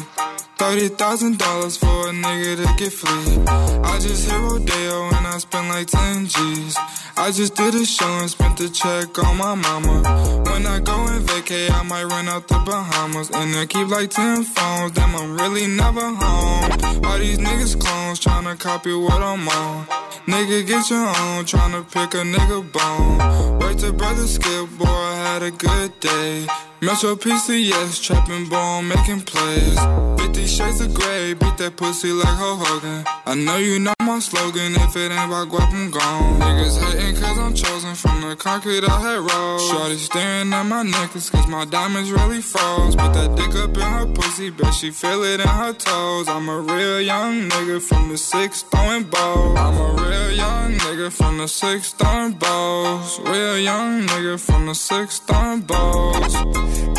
$30,000 0.58 1.78
for 1.78 2.08
a 2.08 2.12
nigga 2.12 2.56
to 2.56 2.74
get 2.76 2.92
free. 2.92 3.42
I 3.46 3.98
just 3.98 4.30
hit 4.30 4.38
Rodeo 4.38 5.08
and 5.16 5.26
I 5.26 5.38
spent 5.38 5.68
like 5.68 5.86
10 5.86 6.26
G's. 6.26 6.76
I 7.18 7.30
just 7.30 7.56
did 7.56 7.74
a 7.74 7.84
show 7.84 8.06
and 8.20 8.28
spent 8.28 8.58
the 8.58 8.68
check 8.68 9.18
on 9.18 9.38
my 9.38 9.54
mama. 9.54 10.02
When 10.44 10.66
I 10.66 10.80
go 10.80 11.06
and 11.06 11.26
vacay, 11.26 11.70
I 11.70 11.82
might 11.82 12.04
run 12.04 12.28
out 12.28 12.46
the 12.46 12.58
Bahamas. 12.58 13.30
And 13.30 13.56
I 13.56 13.64
keep 13.64 13.88
like 13.88 14.10
10 14.10 14.44
phones, 14.44 14.92
damn, 14.92 15.16
I'm 15.16 15.34
really 15.34 15.66
never 15.66 16.00
home. 16.00 17.04
All 17.04 17.18
these 17.18 17.38
niggas 17.38 17.80
clones 17.80 18.20
tryna 18.20 18.58
copy 18.58 18.92
what 18.92 19.22
I'm 19.22 19.48
on. 19.48 19.86
Nigga, 20.26 20.66
get 20.66 20.90
your 20.90 21.06
own, 21.06 21.44
tryna 21.44 21.84
pick 21.90 22.12
a 22.14 22.24
nigga 22.24 22.60
bone. 22.72 23.58
Wait 23.60 23.78
to 23.78 23.92
brother 23.92 24.26
Skip, 24.26 24.68
boy, 24.76 24.84
I 24.86 25.14
had 25.14 25.42
a 25.42 25.50
good 25.52 25.98
day. 26.00 26.46
Metro 26.82 27.14
PCS, 27.14 28.02
trapping 28.02 28.48
bone, 28.48 28.88
making 28.88 29.22
plays. 29.22 29.78
50 30.18 30.46
shades 30.46 30.80
of 30.80 30.92
gray, 30.92 31.32
beat 31.32 31.56
that 31.58 31.76
pussy 31.76 32.12
like 32.12 32.26
Hulk 32.26 32.66
Hogan. 32.66 33.04
I 33.24 33.34
know 33.34 33.56
you 33.56 33.78
know 33.78 33.94
my 34.00 34.18
slogan, 34.18 34.74
if 34.74 34.96
it 34.96 35.12
ain't 35.12 35.30
about 35.30 35.48
guap, 35.48 35.72
I'm 35.72 35.90
gone. 35.90 36.40
Niggas 36.40 36.78
hating 36.82 37.05
cause 37.14 37.38
I'm 37.38 37.54
chosen 37.54 37.94
from 37.94 38.20
the 38.22 38.36
concrete 38.36 38.84
I 38.84 39.00
had 39.00 39.20
rolled. 39.30 39.60
Shorty 39.60 39.96
staring 39.96 40.52
at 40.52 40.64
my 40.64 40.82
necklace 40.82 41.30
cause 41.30 41.46
my 41.46 41.64
diamonds 41.64 42.10
really 42.10 42.40
froze. 42.40 42.96
Put 42.96 43.12
that 43.14 43.36
dick 43.36 43.54
up 43.54 43.74
in 43.74 43.80
her 43.80 44.06
pussy, 44.06 44.50
bet 44.50 44.74
she 44.74 44.90
feel 44.90 45.22
it 45.24 45.40
in 45.40 45.48
her 45.48 45.72
toes. 45.72 46.28
I'm 46.28 46.48
a 46.48 46.60
real 46.60 47.00
young 47.00 47.48
nigga 47.48 47.80
from 47.80 48.08
the 48.08 48.18
six 48.18 48.62
throwing 48.62 49.04
balls. 49.04 49.58
I'm 49.58 49.76
a 49.76 50.02
real 50.02 50.32
young 50.32 50.72
nigga 50.72 51.12
from 51.12 51.38
the 51.38 51.48
six 51.48 51.92
throwing 51.92 52.32
balls. 52.32 53.20
Real 53.20 53.58
young 53.58 54.06
nigga 54.06 54.38
from 54.38 54.66
the 54.66 54.74
six 54.74 55.18
throwing 55.20 55.60
balls. 55.60 56.34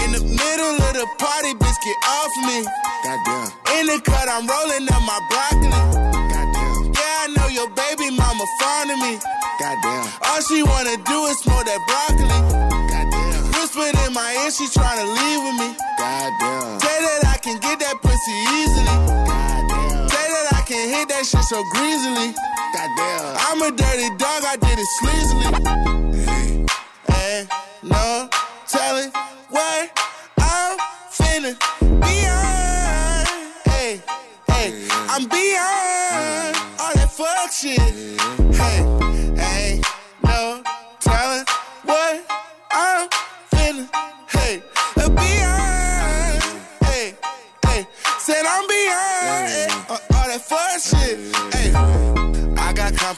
In 0.04 0.10
the 0.16 0.24
middle 0.24 0.76
of 0.88 0.94
the 0.94 1.08
party, 1.18 1.54
bitch, 1.54 1.80
get 1.86 1.98
off 2.08 2.32
me. 2.48 2.58
Goddamn. 3.04 3.52
In 3.80 3.86
the 3.88 4.02
cut, 4.04 4.28
I'm 4.30 4.48
rolling 4.48 4.88
up 4.90 5.02
my 5.02 5.20
broccoli. 5.30 6.27
Goddamn. 7.48 7.56
Yeah, 7.56 7.56
I 7.56 7.56
know 7.56 7.56
your 7.56 7.70
baby 7.70 8.12
mama 8.16 8.46
fond 8.60 8.92
of 8.92 9.00
me. 9.00 9.20
Goddamn. 9.60 10.08
All 10.24 10.42
she 10.42 10.64
wanna 10.64 10.98
do 11.04 11.26
is 11.28 11.40
smoke 11.40 11.66
that 11.66 11.80
broccoli. 11.88 12.40
Goddamn. 12.90 13.52
Whispered 13.54 13.96
in 14.06 14.14
my 14.14 14.34
ear, 14.44 14.52
she 14.52 14.68
tryna 14.68 15.06
leave 15.08 15.42
with 15.44 15.58
me. 15.60 15.76
Goddamn. 15.98 16.80
Say 16.80 16.98
that 17.02 17.26
I 17.28 17.38
can 17.38 17.60
get 17.60 17.80
that 17.80 18.02
pussy 18.02 18.36
easily. 18.60 18.98
Goddamn. 19.26 20.10
Say 20.10 20.28
that 20.28 20.54
I 20.54 20.62
can 20.68 20.90
hit 20.90 21.08
that 21.10 21.26
shit 21.26 21.44
so 21.44 21.64
greasily. 21.72 22.34
Goddamn. 22.74 23.38
I'm 23.48 23.62
a 23.62 23.72
dirty 23.72 24.10
dog, 24.18 24.44
I 24.46 24.56
did 24.58 24.80
it 24.80 24.90
sleazily. 25.00 25.48
Ain't 27.10 27.50
no 27.84 28.30
telling 28.68 29.12
what 29.50 29.97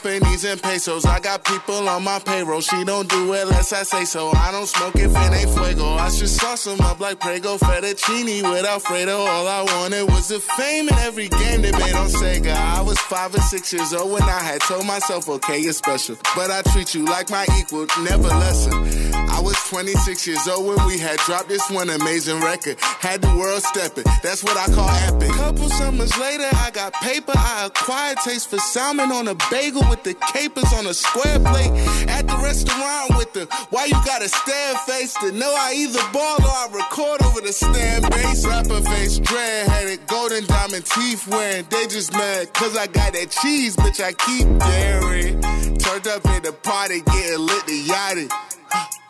companies 0.00 0.44
and 0.44 0.62
pesos. 0.62 1.04
I 1.04 1.20
got 1.20 1.44
people 1.44 1.88
on 1.88 2.04
my 2.04 2.18
payroll. 2.20 2.60
She 2.60 2.84
don't 2.84 3.08
do 3.08 3.34
it 3.34 3.42
unless 3.42 3.72
I 3.72 3.82
say 3.82 4.04
so. 4.04 4.30
I 4.30 4.50
don't 4.50 4.66
smoke 4.66 4.96
if 4.96 5.10
it 5.10 5.32
ain't 5.32 5.50
fuego. 5.50 5.84
I 5.94 6.08
should 6.10 6.28
sauce 6.28 6.64
them 6.64 6.80
up 6.80 7.00
like 7.00 7.20
Prego 7.20 7.56
fettuccine 7.58 8.42
with 8.50 8.64
Alfredo. 8.64 9.18
All 9.18 9.46
I 9.46 9.62
wanted 9.62 10.04
was 10.04 10.28
the 10.28 10.40
fame 10.40 10.88
in 10.88 10.94
every 10.94 11.28
game 11.28 11.62
they 11.62 11.72
made 11.72 11.94
on 11.94 12.08
Sega. 12.08 12.54
I 12.54 12.80
was 12.82 12.98
five 12.98 13.34
or 13.34 13.40
six 13.40 13.72
years 13.72 13.92
old 13.92 14.12
when 14.12 14.22
I 14.22 14.42
had 14.42 14.60
told 14.62 14.86
myself, 14.86 15.28
okay, 15.28 15.58
you're 15.58 15.72
special. 15.72 16.16
But 16.34 16.50
I 16.50 16.62
treat 16.72 16.94
you 16.94 17.04
like 17.04 17.30
my 17.30 17.46
equal, 17.58 17.86
never 18.02 18.28
lesser. 18.28 18.70
I 19.30 19.40
was 19.40 19.56
26 19.68 20.26
years 20.26 20.48
old 20.48 20.66
when 20.66 20.86
we 20.86 20.98
had 20.98 21.18
dropped 21.20 21.48
this 21.48 21.70
one 21.70 21.88
amazing 21.90 22.40
record. 22.40 22.76
Had 22.80 23.22
the 23.22 23.34
world 23.36 23.62
stepping. 23.62 24.04
That's 24.22 24.42
what 24.42 24.56
I 24.56 24.66
call 24.74 24.88
epic. 25.08 25.30
Couple 25.32 25.68
summers 25.70 26.16
later, 26.18 26.48
I 26.52 26.70
got 26.72 26.92
paper. 26.94 27.32
I 27.34 27.66
acquired 27.66 28.18
taste 28.18 28.50
for 28.50 28.58
salmon 28.58 29.10
on 29.12 29.28
a 29.28 29.34
bagel 29.50 29.82
with 29.88 30.02
the 30.02 30.14
capers 30.32 30.72
on 30.74 30.86
a 30.86 30.94
square 30.94 31.38
plate. 31.40 31.70
At 32.08 32.26
the 32.26 32.36
restaurant 32.36 33.16
with 33.16 33.32
the 33.32 33.46
why 33.70 33.86
you 33.86 33.98
gotta 34.04 34.28
stare 34.28 34.74
face 34.86 35.14
to 35.14 35.32
know 35.32 35.54
I 35.56 35.74
either 35.76 36.02
ball 36.12 36.36
or 36.42 36.50
I 36.50 36.68
record 36.72 37.22
over 37.22 37.40
the 37.40 37.52
stand 37.52 38.10
base. 38.10 38.44
Rapper 38.44 38.82
face, 38.82 39.18
dread 39.18 39.68
headed, 39.68 40.06
golden 40.06 40.44
diamond 40.46 40.84
teeth 40.84 41.26
wearing. 41.28 41.64
They 41.70 41.86
just 41.86 42.12
mad 42.12 42.52
cause 42.52 42.76
I 42.76 42.86
got 42.88 43.12
that 43.12 43.30
cheese, 43.30 43.76
bitch. 43.76 44.02
I 44.02 44.12
keep 44.12 44.46
daring. 44.58 45.40
Turned 45.78 46.08
up 46.08 46.26
at 46.26 46.42
the 46.44 46.52
party, 46.52 47.00
getting 47.00 47.40
lit 47.46 47.66
the 47.66 47.86
yachty. 47.86 48.28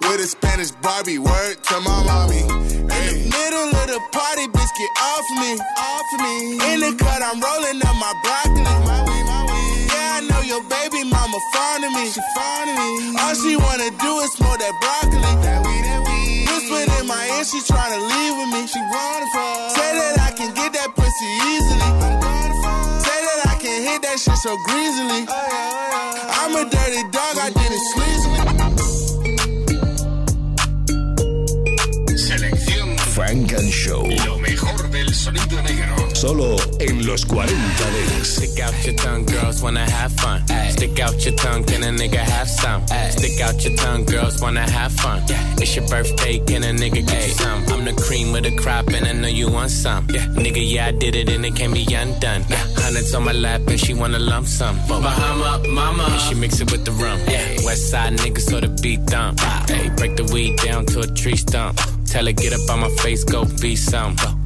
With 0.00 0.20
a 0.20 0.26
Spanish 0.26 0.70
Barbie, 0.82 1.18
word 1.18 1.62
to 1.62 1.76
my 1.80 2.02
mommy. 2.04 2.42
In 2.42 3.02
the 3.06 3.16
middle 3.30 3.70
of 3.70 3.86
the 3.86 4.00
party, 4.10 4.46
bitch, 4.48 4.72
get 4.74 4.92
off 4.98 5.26
me, 5.38 5.50
off 5.78 6.08
me. 6.18 6.34
In 6.72 6.78
the 6.80 6.92
cut, 6.98 7.20
I'm 7.22 7.38
rolling 7.38 7.78
up 7.84 7.96
my 8.00 8.12
broccoli. 8.24 8.64
My 8.64 9.04
weed, 9.06 9.24
my 9.28 9.44
weed. 9.46 9.92
Yeah, 9.92 10.18
I 10.18 10.20
know 10.26 10.42
your 10.42 10.64
baby 10.66 11.04
mama 11.04 11.38
fond 11.52 11.84
of 11.84 11.92
me. 11.92 12.08
She 12.10 12.22
fond 12.34 12.70
of 12.72 12.76
me. 12.80 12.90
All 13.20 13.34
she 13.36 13.54
wanna 13.54 13.90
do 14.00 14.12
is 14.24 14.32
smoke 14.34 14.58
that 14.58 14.74
broccoli. 14.82 15.20
That 15.44 15.60
weed, 15.62 15.84
that 15.84 16.00
weed. 16.08 16.48
Whispered 16.48 16.90
in 16.98 17.06
my 17.06 17.22
ear, 17.36 17.44
she 17.44 17.60
tryna 17.62 18.00
leave 18.00 18.34
with 18.40 18.50
me. 18.56 18.62
She 18.66 18.80
wanna 18.80 19.28
fuck. 19.36 19.76
Say 19.76 19.90
that 19.94 20.16
I 20.26 20.30
can 20.32 20.50
get 20.56 20.72
that 20.74 20.90
pussy 20.96 21.30
easily. 21.54 21.86
I'm 21.86 22.18
gonna 22.18 22.56
fuck. 22.64 23.04
Say 23.06 23.18
that 23.28 23.40
I 23.52 23.54
can 23.60 23.76
hit 23.84 24.00
that 24.02 24.18
shit 24.18 24.38
so 24.42 24.56
greasily. 24.66 25.28
Oh, 25.28 25.36
oh, 25.36 26.40
I'm 26.40 26.56
a 26.56 26.64
dirty 26.66 27.04
dog, 27.14 27.36
I 27.38 27.52
did 27.54 27.70
it 27.70 27.84
sleazily. 27.94 28.49
And 33.60 33.70
Show. 33.70 34.02
Lo 34.24 34.38
mejor 34.38 34.90
del 34.90 35.14
sonido 35.14 35.60
negro. 35.62 36.14
Solo 36.14 36.56
en 36.78 37.06
los 37.06 37.26
40 37.26 37.52
Dance. 37.52 38.24
Stick 38.24 38.58
out 38.58 38.72
your 38.86 38.94
tongue, 38.96 39.26
girls 39.26 39.60
wanna 39.60 39.84
have 39.84 40.10
fun. 40.12 40.42
Stick 40.70 40.98
out 40.98 41.22
your 41.26 41.34
tongue, 41.34 41.64
can 41.64 41.82
a 41.82 41.88
nigga 41.88 42.20
have 42.20 42.48
some? 42.48 42.82
Stick 43.10 43.38
out 43.42 43.62
your 43.62 43.76
tongue, 43.76 44.06
girls 44.06 44.40
wanna 44.40 44.62
have 44.62 44.92
fun. 44.92 45.22
It's 45.58 45.76
your 45.76 45.86
birthday, 45.88 46.38
can 46.38 46.64
a 46.64 46.72
nigga 46.72 47.06
get 47.06 47.28
you 47.28 47.34
some? 47.34 47.62
I'm 47.68 47.84
the 47.84 47.92
cream 48.00 48.32
with 48.32 48.44
the 48.44 48.56
crop, 48.56 48.88
and 48.88 49.06
I 49.06 49.12
know 49.12 49.28
you 49.28 49.50
want 49.50 49.70
some. 49.70 50.06
Yeah. 50.08 50.24
Nigga, 50.36 50.62
yeah, 50.66 50.86
I 50.86 50.92
did 50.92 51.14
it, 51.14 51.28
and 51.28 51.44
it 51.44 51.54
can't 51.54 51.74
be 51.74 51.84
undone. 51.94 52.44
Hundreds 52.78 53.14
on 53.14 53.24
my 53.24 53.32
lap, 53.32 53.60
and 53.66 53.78
she 53.78 53.92
wanna 53.92 54.20
lump 54.20 54.46
some. 54.46 54.78
Bahama, 54.88 55.62
mama, 55.68 56.04
and 56.04 56.20
she 56.22 56.34
mix 56.34 56.60
it 56.60 56.72
with 56.72 56.86
the 56.86 56.92
rum. 56.92 57.20
Yeah. 57.28 57.66
West 57.66 57.90
side 57.90 58.16
niggas, 58.16 58.48
so 58.48 58.58
the 58.58 58.68
beat 58.80 59.04
dump. 59.04 59.38
Hey, 59.68 59.90
break 59.96 60.16
the 60.16 60.24
weed 60.32 60.56
down 60.56 60.86
to 60.86 61.00
a 61.00 61.06
tree 61.06 61.36
stump. 61.36 61.78
Tell 62.10 62.26
her 62.26 62.32
get 62.32 62.52
up 62.52 62.68
on 62.68 62.80
my 62.80 62.88
face, 62.96 63.22
go 63.22 63.44
be 63.60 63.76
some. 63.76 64.16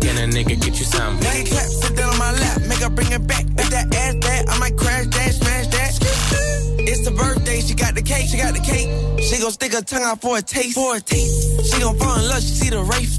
can 0.00 0.16
a 0.18 0.26
nigga 0.32 0.60
get 0.60 0.78
you 0.78 0.84
some? 0.84 1.18
Nigga 1.20 1.48
clap, 1.50 1.68
sit 1.68 1.96
down 1.96 2.10
on 2.10 2.18
my 2.18 2.32
lap, 2.32 2.60
make 2.68 2.78
her 2.78 2.90
bring 2.90 3.12
it 3.12 3.26
back. 3.26 3.44
If 3.58 3.70
that 3.70 3.94
ass 3.94 4.14
bad, 4.20 4.48
I 4.48 4.58
might 4.58 4.76
crash 4.76 5.06
that, 5.06 5.34
smash 5.34 5.66
that. 5.68 5.90
It's 6.86 7.04
the 7.04 7.10
birthday, 7.12 7.60
she 7.60 7.74
got 7.74 7.94
the 7.94 8.02
cake, 8.02 8.28
she 8.28 8.36
got 8.36 8.54
the 8.54 8.60
cake. 8.60 8.88
She 9.22 9.40
gon' 9.40 9.52
stick 9.52 9.72
her 9.72 9.82
tongue 9.82 10.04
out 10.04 10.20
for 10.20 10.38
a 10.38 10.42
taste, 10.42 10.74
for 10.74 10.96
a 10.96 11.00
taste. 11.00 11.72
She 11.72 11.80
gon' 11.80 11.96
fall 11.98 12.18
in 12.18 12.28
love, 12.28 12.42
she 12.42 12.54
see 12.60 12.70
the 12.70 12.82
race. 12.82 13.14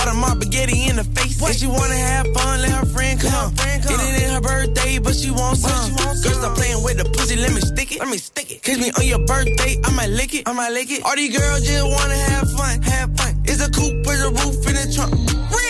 All 0.00 0.06
the 0.06 0.14
mob 0.14 0.40
spaghetti 0.40 0.88
in 0.88 0.96
the 0.96 1.04
face. 1.04 1.36
If 1.42 1.56
she 1.56 1.66
wanna 1.66 1.96
have 1.96 2.26
fun, 2.32 2.62
let 2.62 2.70
her 2.70 2.86
friend 2.86 3.20
come. 3.20 3.52
It 3.58 4.22
ain't 4.22 4.32
her 4.32 4.40
birthday, 4.40 4.98
but 4.98 5.14
she 5.14 5.30
wants 5.30 5.62
some. 5.62 5.96
Girl, 5.96 6.14
stop 6.14 6.56
playing 6.56 6.82
with 6.82 6.96
the 6.98 7.04
pussy, 7.10 7.36
let 7.36 7.52
me 7.52 7.60
stick 7.60 7.92
it. 7.92 7.98
Let 7.98 8.08
me 8.08 8.18
stick 8.18 8.50
it. 8.50 8.62
Kiss 8.62 8.78
me 8.78 8.92
on 8.96 9.06
your 9.06 9.24
birthday, 9.26 9.80
I 9.84 9.90
might 9.92 10.10
lick 10.10 10.32
it. 10.34 10.48
I 10.48 10.52
might 10.52 10.72
lick 10.72 10.90
it. 10.90 11.04
All 11.04 11.16
these 11.16 11.36
girls 11.36 11.66
just 11.66 11.84
wanna 11.84 12.14
have 12.14 12.50
fun, 12.52 12.82
have 12.82 13.16
fun. 13.16 13.42
It's 13.44 13.60
a 13.60 13.70
coupe 13.70 14.06
with 14.06 14.22
a 14.22 14.30
roof 14.30 14.66
in 14.68 14.74
the 14.78 14.92
trunk. 14.94 15.12
Rich. 15.50 15.69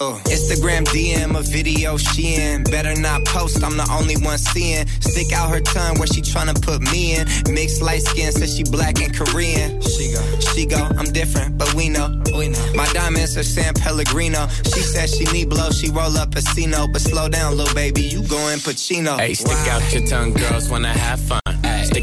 Uh. 0.00 0.14
Instagram 0.26 0.84
DM 0.84 1.36
a 1.36 1.42
video 1.42 1.96
she 1.96 2.36
in. 2.36 2.62
Better 2.64 2.94
not 3.00 3.24
post, 3.24 3.64
I'm 3.64 3.76
the 3.76 3.88
only 3.90 4.16
one 4.18 4.38
seeing. 4.38 4.86
Stick 4.86 5.32
out 5.32 5.50
her 5.50 5.60
tongue 5.60 5.98
where 5.98 6.06
she 6.06 6.22
tryna 6.22 6.54
put 6.62 6.80
me 6.92 7.16
in. 7.16 7.26
Mixed 7.52 7.82
light 7.82 8.02
skin, 8.02 8.30
says 8.30 8.56
she 8.56 8.62
black 8.62 9.02
and 9.02 9.12
Korean. 9.12 9.80
She 9.80 10.12
go, 10.12 10.22
she 10.38 10.66
go, 10.66 10.88
I'm 10.96 11.10
different, 11.12 11.58
but 11.58 11.74
we 11.74 11.88
know. 11.88 12.14
We 12.36 12.48
know. 12.48 12.72
My 12.74 12.86
diamonds 12.92 13.36
are 13.36 13.42
San 13.42 13.74
Pellegrino. 13.74 14.46
She 14.64 14.80
says 14.80 15.16
she 15.16 15.24
need 15.32 15.50
blow, 15.50 15.70
she 15.70 15.90
roll 15.90 16.16
up 16.16 16.36
a 16.36 16.42
Cino. 16.42 16.86
But 16.86 17.00
slow 17.00 17.28
down, 17.28 17.56
little 17.56 17.74
baby, 17.74 18.02
you 18.02 18.22
going 18.28 18.58
Pacino. 18.58 19.18
Hey, 19.18 19.34
stick 19.34 19.66
out 19.66 19.82
your 19.92 20.06
tongue, 20.06 20.32
girls 20.32 20.70
wanna 20.70 20.92
have 20.92 21.18
fun. 21.20 21.40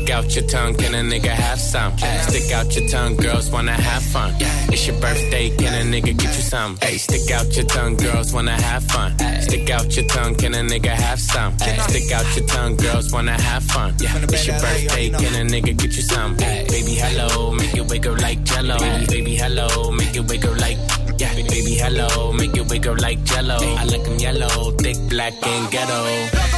Stick 0.05 0.17
out 0.17 0.35
your 0.35 0.45
tongue, 0.45 0.75
can 0.75 0.93
a 0.93 1.01
nigga 1.01 1.29
have 1.29 1.59
some? 1.59 1.97
Stick 1.97 2.51
out 2.51 2.75
your 2.75 2.87
tongue, 2.89 3.15
girls 3.15 3.49
wanna 3.49 3.71
have 3.71 4.03
fun. 4.03 4.35
It's 4.69 4.85
your 4.85 4.95
birthday, 5.01 5.49
can 5.57 5.73
a 5.73 5.81
nigga 5.83 6.15
get 6.15 6.21
you 6.37 6.43
some? 6.43 6.77
Hey, 6.79 6.99
stick 6.99 7.31
out 7.31 7.55
your 7.55 7.65
tongue, 7.65 7.95
girls 7.95 8.31
wanna 8.31 8.51
have 8.51 8.83
fun. 8.83 9.17
Stick 9.41 9.67
out 9.71 9.95
your 9.97 10.05
tongue, 10.05 10.35
can 10.35 10.53
a 10.53 10.57
nigga 10.57 10.89
have 10.89 11.19
some? 11.19 11.57
Stick 11.57 12.11
out 12.11 12.37
your 12.37 12.45
tongue, 12.45 12.75
girls 12.75 13.11
wanna 13.11 13.41
have 13.41 13.63
fun. 13.63 13.95
It's 13.99 14.45
your 14.45 14.59
birthday, 14.59 15.09
can 15.09 15.33
a 15.41 15.51
nigga 15.51 15.75
get 15.75 15.95
you 15.95 16.03
some? 16.03 16.35
Baby, 16.35 16.93
hello, 17.01 17.53
make 17.53 17.75
it 17.75 17.89
wiggle 17.89 18.15
like 18.17 18.43
jello. 18.43 18.77
Baby, 19.07 19.35
hello, 19.35 19.89
make 19.89 20.15
it 20.15 20.27
wiggle 20.29 20.53
like. 20.57 20.77
Yeah, 21.17 21.33
baby, 21.33 21.73
hello, 21.81 22.31
make 22.31 22.55
it 22.55 22.69
wiggle 22.69 22.95
like 22.99 23.23
jello. 23.23 23.57
I 23.57 23.85
like 23.85 24.07
'em 24.07 24.19
yellow, 24.19 24.69
thick, 24.77 24.97
black, 25.09 25.33
and 25.41 25.71
ghetto. 25.71 26.54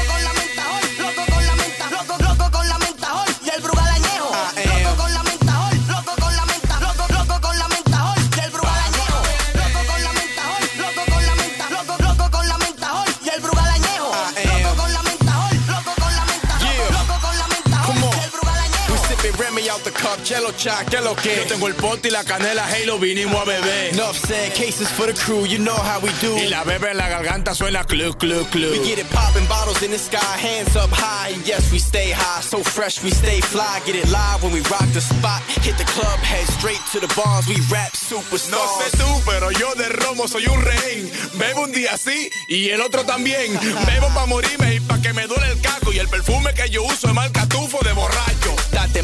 Cup, 20.07 20.89
que 20.89 21.01
lo 21.01 21.15
que. 21.15 21.35
Yo 21.37 21.47
tengo 21.47 21.67
el 21.67 21.75
pote 21.75 22.07
y 22.07 22.11
la 22.11 22.23
canela, 22.23 22.65
hey, 22.69 22.85
lo 22.85 22.99
vinimos 22.99 23.35
a 23.35 23.45
beber. 23.45 23.93
Enough 23.93 24.15
said, 24.15 24.53
cases 24.53 24.89
for 24.89 25.07
the 25.07 25.13
crew, 25.13 25.45
you 25.45 25.57
know 25.59 25.75
how 25.75 25.99
we 25.99 26.09
do. 26.21 26.37
Y 26.37 26.49
la 26.49 26.63
bebe 26.63 26.91
en 26.91 26.97
la 26.97 27.09
garganta 27.09 27.53
suena 27.53 27.83
club, 27.83 28.17
club, 28.17 28.49
club. 28.49 28.71
We 28.71 28.79
get 28.79 28.99
it 28.99 29.09
popping 29.11 29.45
bottles 29.47 29.81
in 29.83 29.91
the 29.91 29.97
sky, 29.97 30.19
hands 30.37 30.75
up 30.75 30.89
high. 30.91 31.33
And 31.33 31.45
yes, 31.45 31.71
we 31.71 31.79
stay 31.79 32.11
high, 32.11 32.41
so 32.41 32.63
fresh, 32.63 33.03
we 33.03 33.11
stay 33.11 33.41
fly. 33.41 33.81
Get 33.85 33.95
it 33.95 34.09
live 34.09 34.43
when 34.43 34.53
we 34.53 34.61
rock 34.69 34.87
the 34.93 35.01
spot. 35.01 35.41
Hit 35.61 35.77
the 35.77 35.85
club, 35.85 36.19
head 36.19 36.47
straight 36.59 36.81
to 36.91 36.99
the 36.99 37.11
bars. 37.15 37.47
We 37.47 37.55
rap 37.71 37.91
superstars. 37.93 38.51
No 38.51 38.65
sé 38.79 38.97
tú, 38.97 39.21
pero 39.25 39.51
yo 39.51 39.73
de 39.75 39.89
romo 39.89 40.27
soy 40.27 40.47
un 40.47 40.61
rehén. 40.61 41.11
Bebo 41.33 41.63
un 41.63 41.71
día 41.71 41.97
sí 41.97 42.29
y 42.47 42.69
el 42.69 42.81
otro 42.81 43.03
también. 43.03 43.53
Bebo 43.85 44.07
pa' 44.13 44.25
morirme 44.25 44.75
y 44.75 44.79
pa' 44.79 45.01
que 45.01 45.13
me 45.13 45.27
duele 45.27 45.51
el 45.51 45.61
caco. 45.61 45.91
Y 45.91 45.99
el 45.99 46.07
perfume 46.07 46.53
que 46.53 46.69
yo 46.69 46.83
uso 46.83 47.07
es 47.07 47.13
marca 47.13 47.45
borracho. 47.45 47.56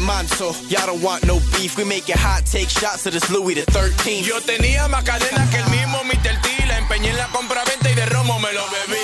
Date 0.04 0.06
manso, 0.06 0.52
y'all 0.68 0.86
don't 0.86 1.02
want 1.02 1.24
no 1.24 1.38
beef. 1.52 1.76
We 1.76 1.84
make 1.84 2.08
it 2.08 2.16
hot, 2.16 2.44
take 2.44 2.68
shots 2.68 3.06
of 3.06 3.12
this 3.12 3.30
Louis 3.30 3.54
the 3.54 3.64
13. 3.72 4.22
Yo 4.22 4.40
tenía 4.40 4.88
más 4.88 5.04
cadena 5.04 5.48
que 5.50 5.58
el 5.58 5.68
mismo 5.70 6.02
Mr. 6.04 6.40
T. 6.42 6.66
La 6.66 6.78
empeñé 6.78 7.10
en 7.10 7.16
la 7.16 7.28
compra-venta 7.28 7.90
y 7.90 7.94
de 7.94 8.06
romo 8.06 8.38
me 8.38 8.52
lo 8.52 8.64
bebí. 8.70 9.03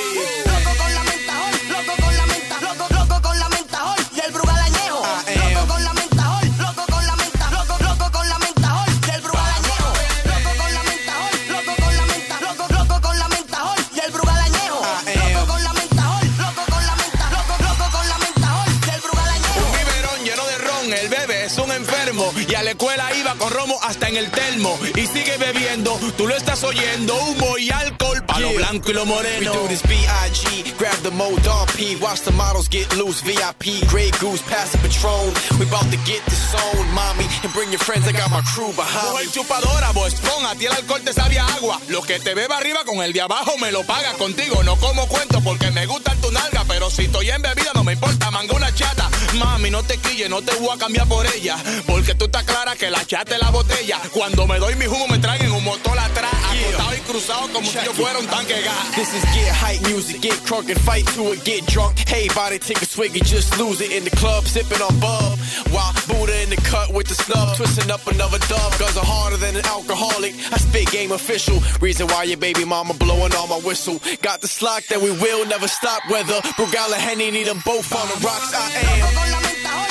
Con 23.41 23.51
romo 23.51 23.79
hasta 23.83 24.09
en 24.09 24.17
el 24.17 24.31
termo. 24.31 24.79
Y 24.95 25.07
sigue 25.07 25.37
bebiendo, 25.39 25.99
tú 26.17 26.27
lo 26.27 26.37
estás 26.37 26.63
oyendo. 26.63 27.15
Humo 27.15 27.59
y 27.59 27.71
alcohol 27.71 28.23
para 28.27 28.41
lo 28.41 28.53
blanco 28.53 28.91
y 28.91 28.93
lo 28.93 29.07
moreno. 29.07 29.53
We 29.53 29.59
do 29.59 29.69
this 29.69 29.83
B.I.G. 29.83 30.75
Grab 30.79 30.97
the 31.03 31.11
Mo 31.11 31.31
Dog 31.43 31.69
P. 31.75 31.97
Watch 31.97 32.21
the 32.21 32.33
models 32.33 32.69
get 32.69 32.95
loose. 32.97 33.23
VIP, 33.23 33.89
Grey 33.89 34.11
Goose, 34.21 34.43
pass 34.43 34.71
the 34.73 34.79
Patron. 34.79 35.33
We 35.59 35.67
about 35.67 35.89
to 35.91 35.99
get 36.05 36.23
the 36.27 36.37
zone, 36.37 36.87
mommy. 36.93 37.25
And 37.43 37.53
bring 37.55 37.71
your 37.73 37.81
friends, 37.81 38.07
I 38.07 38.13
got 38.13 38.31
my 38.31 38.43
crew 38.53 38.73
behind 38.77 39.17
me. 39.17 39.33
Chupadora, 39.33 39.93
Boston, 39.95 40.45
a 40.45 40.55
ti 40.55 40.67
el 40.67 40.73
alcohol 40.73 41.01
te 41.01 41.13
sabía 41.13 41.47
agua. 41.57 41.81
Lo 41.89 42.03
que 42.03 42.21
te 42.21 42.35
beba 42.35 42.59
arriba 42.59 42.85
con 42.85 43.03
el 43.03 43.13
de 43.13 43.23
abajo 43.23 43.57
me 43.59 43.73
lo 43.73 43.83
paga 43.85 44.13
contigo. 44.15 44.63
No 44.63 44.77
como 44.77 45.09
cuento 45.09 45.41
porque 45.41 45.71
me 45.71 45.87
gusta 45.87 46.15
tu 46.17 46.31
nalga, 46.31 46.65
pero 46.69 46.91
si 46.91 47.05
estoy 47.05 47.31
en 47.31 47.41
bebida 47.41 47.73
no 47.75 47.85
me 47.85 47.95
importa, 47.95 48.31
manga 48.31 48.55
una 48.55 48.73
chata. 48.75 49.09
Mami, 49.39 49.71
no 49.71 49.83
te 49.83 49.97
quilles, 49.97 50.29
no 50.29 50.43
te 50.43 50.55
voy 50.57 50.75
a 50.75 50.79
cambiar 50.79 51.09
por 51.09 51.27
ella. 51.27 51.57
Porque 51.87 52.15
tú 52.15 52.27
estás 52.27 52.45
clara 52.45 52.77
que 52.77 52.91
la 52.91 53.05
chata 53.07 53.30
es 53.35 53.41
la 53.41 53.51
botella. 53.51 54.01
Cuando 54.13 54.47
me 54.47 54.59
doy 54.59 54.75
mi 54.77 54.87
humo 54.87 55.07
me 55.09 55.19
traen 55.19 55.51
un 55.53 55.65
motor 55.65 55.99
atrás, 55.99 56.33
acostado 56.33 56.95
y 56.95 57.01
cruzado 57.01 57.53
como 57.53 57.67
si 57.67 57.79
yo 57.85 57.93
fuera 57.93 58.19
un 58.19 58.27
tanque 58.27 58.61
gas. 58.63 58.95
This 58.95 59.15
is 59.15 59.25
get 59.35 59.53
hype 59.53 59.83
music, 59.89 60.21
get 60.21 60.39
crunk 60.45 60.69
and 60.71 60.81
fight 60.81 61.07
to 61.15 61.33
it, 61.33 61.45
get 61.45 61.67
drunk. 61.67 61.99
Hey, 62.07 62.29
body, 62.35 62.59
take 62.59 62.83
a 62.83 62.87
swig 62.87 63.17
and 63.17 63.25
just 63.25 63.59
lose 63.59 63.81
it 63.81 63.93
in 63.93 64.05
the 64.05 64.11
club, 64.17 64.45
sipping 64.47 64.81
on 64.81 64.99
bub. 65.01 65.39
While 65.71 65.93
Buddha 66.09 66.43
in 66.43 66.51
the 66.51 66.57
cut 66.57 66.93
with 66.93 67.09
the 67.09 67.15
snub, 67.15 67.57
twisting 67.57 67.91
up 67.91 68.07
another 68.07 68.39
dub. 68.49 68.79
Guns 68.79 68.97
are 68.97 69.05
harder 69.05 69.37
than 69.37 69.57
an 69.57 69.67
alcoholic. 69.67 70.35
I 70.53 70.59
spit 70.59 70.91
game 70.91 71.13
official. 71.13 71.61
Reason 71.81 72.07
why 72.09 72.25
your 72.25 72.39
baby 72.39 72.65
mama 72.65 72.95
blowing 72.95 73.33
on 73.35 73.49
my 73.49 73.61
whistle. 73.61 74.01
Got 74.23 74.41
the 74.41 74.49
slack 74.49 74.87
that 74.89 75.01
we 75.01 75.11
will 75.11 75.47
never 75.47 75.69
stop. 75.69 76.03
Whether 76.11 76.41
Brugal 76.57 76.93
and 76.93 77.03
Henny 77.03 77.31
need 77.31 77.47
them 77.47 77.61
both 77.65 77.93
on 77.95 78.07
the 78.09 78.27
rocks. 78.27 78.53
I 78.55 78.71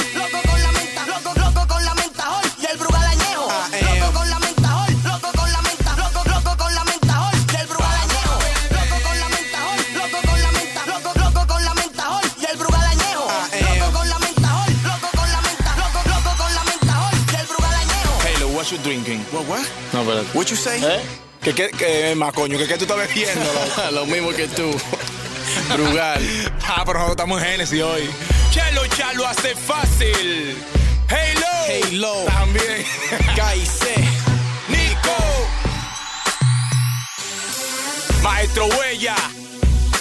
am. 0.04 0.09
What 18.70 18.78
you 18.78 18.84
drinking? 18.84 19.20
What, 19.34 19.48
what? 19.48 19.94
No, 19.94 20.04
pero. 20.06 20.24
What 20.34 20.50
you 20.50 20.56
say? 20.56 20.80
¿Eh? 20.84 21.02
¿Qué, 21.42 21.54
qué, 21.54 21.70
qué, 21.70 22.16
más 22.16 22.34
coño? 22.34 22.58
¿Qué, 22.58 22.68
qué 22.68 22.78
tú 22.78 22.84
estás 22.84 22.98
bebiendo? 22.98 23.46
Lo 23.92 24.06
mismo 24.06 24.30
que 24.32 24.48
tú. 24.48 24.70
Brugal. 25.74 26.22
ah, 26.68 26.84
pero 26.86 27.00
nosotros 27.00 27.12
estamos 27.12 27.42
en 27.42 27.48
Genesis 27.50 27.82
hoy. 27.82 28.10
Chelo, 28.52 28.86
chalo 28.88 29.26
hace 29.26 29.56
fácil. 29.56 30.56
Hey, 31.08 31.34
lo. 31.36 31.66
Hey, 31.66 31.98
lo. 31.98 32.26
También. 32.26 32.86
Gaise. 33.36 33.96
Nico. 34.68 35.48
Maestro 38.22 38.68
Huella. 38.68 39.16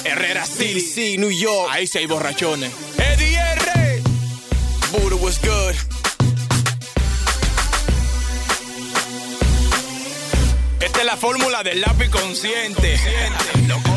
Herrera 0.04 0.44
City. 0.44 0.74
DC, 0.74 1.18
New 1.18 1.30
York. 1.30 1.70
Ahí 1.72 1.86
sí 1.86 1.98
hay 1.98 2.06
borrachones. 2.06 2.72
Eddie 2.98 3.36
R. 3.36 4.02
Buddha 4.92 5.16
was 5.16 5.38
good. 5.38 5.97
Esta 10.98 11.12
es 11.12 11.14
la 11.14 11.28
fórmula 11.28 11.62
del 11.62 11.80
lápiz 11.80 12.10
consciente. 12.10 12.96
Loco. 13.68 13.96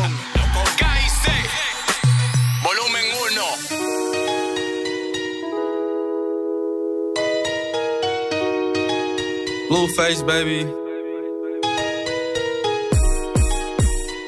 Kaise. 0.78 1.32
Volumen 2.62 3.04
1. 3.28 3.42
Blueface, 9.68 10.22
baby. 10.22 10.64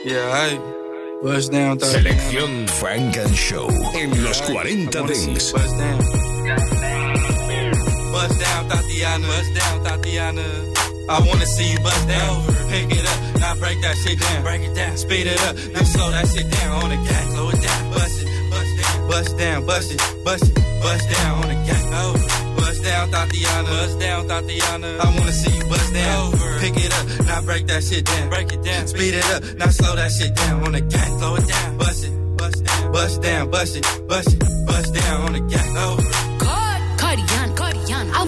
Yeah, 0.05 0.35
hey. 0.35 0.59
Down, 1.53 1.79
Selección 1.79 2.67
Frank 2.81 3.19
and 3.19 3.37
Show 3.37 3.69
en 3.95 4.25
los 4.25 4.43
40 4.43 5.03
Dings. 5.03 5.53
Bust 5.53 5.79
down. 5.79 5.99
Bust 8.11 8.41
down, 8.41 8.69
Tatiana. 8.69 9.29
Bust 9.29 9.55
down, 9.55 9.81
Tatiana. 9.85 10.84
I 11.09 11.21
wanna 11.21 11.47
see 11.47 11.73
you 11.73 11.79
bust 11.81 12.09
down. 12.09 12.47
Pick 12.71 12.91
it 12.91 13.05
up, 13.05 13.41
now 13.41 13.55
break 13.57 13.81
that 13.83 13.97
shit 13.97 14.19
down. 14.19 14.43
Break 14.43 14.63
it 14.63 14.75
down. 14.75 14.97
Speed 14.97 15.27
it 15.27 15.41
up, 15.43 15.55
now 15.73 15.83
slow 15.83 16.11
that 16.11 16.27
shit 16.29 16.51
down 16.51 16.83
on 16.83 16.89
the 16.91 16.97
gang. 16.97 17.31
Slow 17.33 17.49
it 17.51 17.61
down. 17.61 17.91
Bust 17.93 18.23
it, 18.23 18.29
bust 18.51 18.73
down. 18.81 19.09
Bust 19.09 19.39
down, 19.39 19.67
bust 19.67 19.93
it, 19.93 20.25
bust 20.25 20.45
it, 20.49 20.55
bust 20.81 21.11
down 21.11 21.43
on 21.43 21.49
the 21.49 21.59
gang. 21.69 21.95
Over. 21.95 22.29
Bust 22.57 22.83
down, 22.83 23.11
Thotiana. 23.11 23.69
Bust 23.69 23.99
down, 24.01 24.29
Thotiana. 24.29 25.01
I 25.01 25.19
wanna 25.19 25.33
see 25.33 25.55
you 25.57 25.65
bust 25.69 25.93
down. 25.93 26.33
Over. 26.33 26.61
Pick 26.61 26.77
it 26.79 26.93
up, 26.95 27.27
now 27.27 27.43
break 27.43 27.67
that 27.67 27.85
shit 27.85 28.07
down. 28.07 28.29
Break 28.31 28.53
it 28.53 28.63
down. 28.63 28.87
Speed 28.87 29.15
it 29.15 29.27
up, 29.35 29.43
now 29.59 29.69
slow 29.69 29.95
that 29.95 30.11
shit 30.11 30.35
down 30.35 30.65
on 30.65 30.73
the 30.73 30.81
gang. 30.81 31.19
Slow 31.19 31.37
it 31.37 31.47
down. 31.47 31.79
Bust 31.79 32.05
it, 32.05 32.37
bust 32.39 32.65
down. 32.65 32.93
Bust 32.93 33.23
down, 33.23 33.51
bust 33.51 33.77
it, 33.77 34.09
bust 34.09 34.33
it, 34.33 34.67
bust 34.67 34.95
down 34.95 35.21
on 35.27 35.33
the 35.35 35.41
gang. 35.41 35.77
Over. 35.77 36.14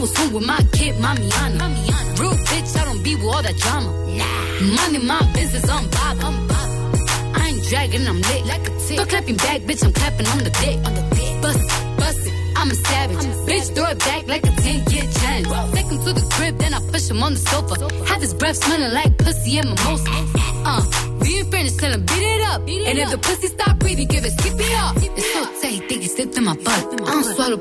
Cardiana, 0.06 0.12
Cardiana. 0.12 0.12
I 0.12 0.12
was 0.12 0.16
home 0.16 0.32
with 0.32 0.46
my 0.46 0.62
kid, 0.72 0.94
Mamiana. 0.96 1.58
Mamiana. 1.58 2.18
Real 2.18 2.32
bitch, 2.32 2.80
I 2.80 2.84
don't 2.84 3.02
be 3.02 3.14
with 3.16 3.24
all 3.24 3.42
that 3.42 3.56
drama. 3.56 3.90
Nah. 4.16 4.76
Money, 4.76 4.98
my 5.04 5.32
business, 5.32 5.68
I'm 5.68 5.88
bob. 5.90 6.18
I'm 6.20 6.46
bob. 6.46 7.36
I 7.36 7.48
ain't 7.48 7.64
dragging, 7.64 8.06
I'm 8.06 8.20
lit. 8.20 8.46
Like 8.46 8.66
a 8.66 8.70
tick. 8.70 8.96
Start 8.96 9.08
clapping 9.08 9.36
back, 9.36 9.60
bitch, 9.62 9.84
I'm 9.84 9.92
clapping 9.92 10.26
on 10.26 10.38
the 10.38 10.50
dick. 10.50 10.76
On 10.86 10.94
the 10.94 11.02
dick. 11.14 11.42
Bust 11.42 11.60
it, 11.60 11.98
bust 11.98 12.26
it. 12.26 12.32
I'm 12.56 12.70
a 12.70 12.74
savage. 12.74 13.18
bitch, 13.46 13.74
throw 13.74 13.90
it 13.90 13.98
back 13.98 14.26
like 14.26 14.44
a 14.44 14.50
10 14.50 14.92
year 14.92 15.04
challenge. 15.12 15.74
Take 15.74 15.86
him 15.86 15.98
to 16.04 16.12
the 16.12 16.26
crib, 16.34 16.58
then 16.58 16.74
I 16.74 16.80
push 16.90 17.10
him 17.10 17.22
on 17.22 17.34
the 17.34 17.38
sofa. 17.38 17.74
Have 18.06 18.20
his 18.20 18.34
breath 18.34 18.56
smelling 18.56 18.92
like 18.92 19.16
pussy 19.18 19.58
and 19.58 19.68
mimosa. 19.68 20.10
Uh, 20.66 20.82
we 21.20 21.38
ain't 21.38 21.50
finished, 21.50 21.78
tell 21.78 21.92
him 21.92 22.04
beat 22.06 22.22
it 22.22 22.42
up. 22.48 22.60
and 22.62 22.98
if 22.98 23.10
the 23.10 23.18
pussy 23.18 23.48
stop 23.48 23.78
breathing, 23.78 24.08
give 24.08 24.24
it 24.24 24.32
skip 24.32 24.54
it 24.58 24.72
up. 24.78 24.96
It's 24.96 25.32
so 25.32 25.44
tight, 25.62 25.88
think 25.88 26.02
he 26.02 26.08
slipped 26.08 26.36
in 26.36 26.44
my 26.44 26.56
butt. 26.56 26.66
I 26.66 26.96
don't 26.96 27.24
swallow 27.24 27.54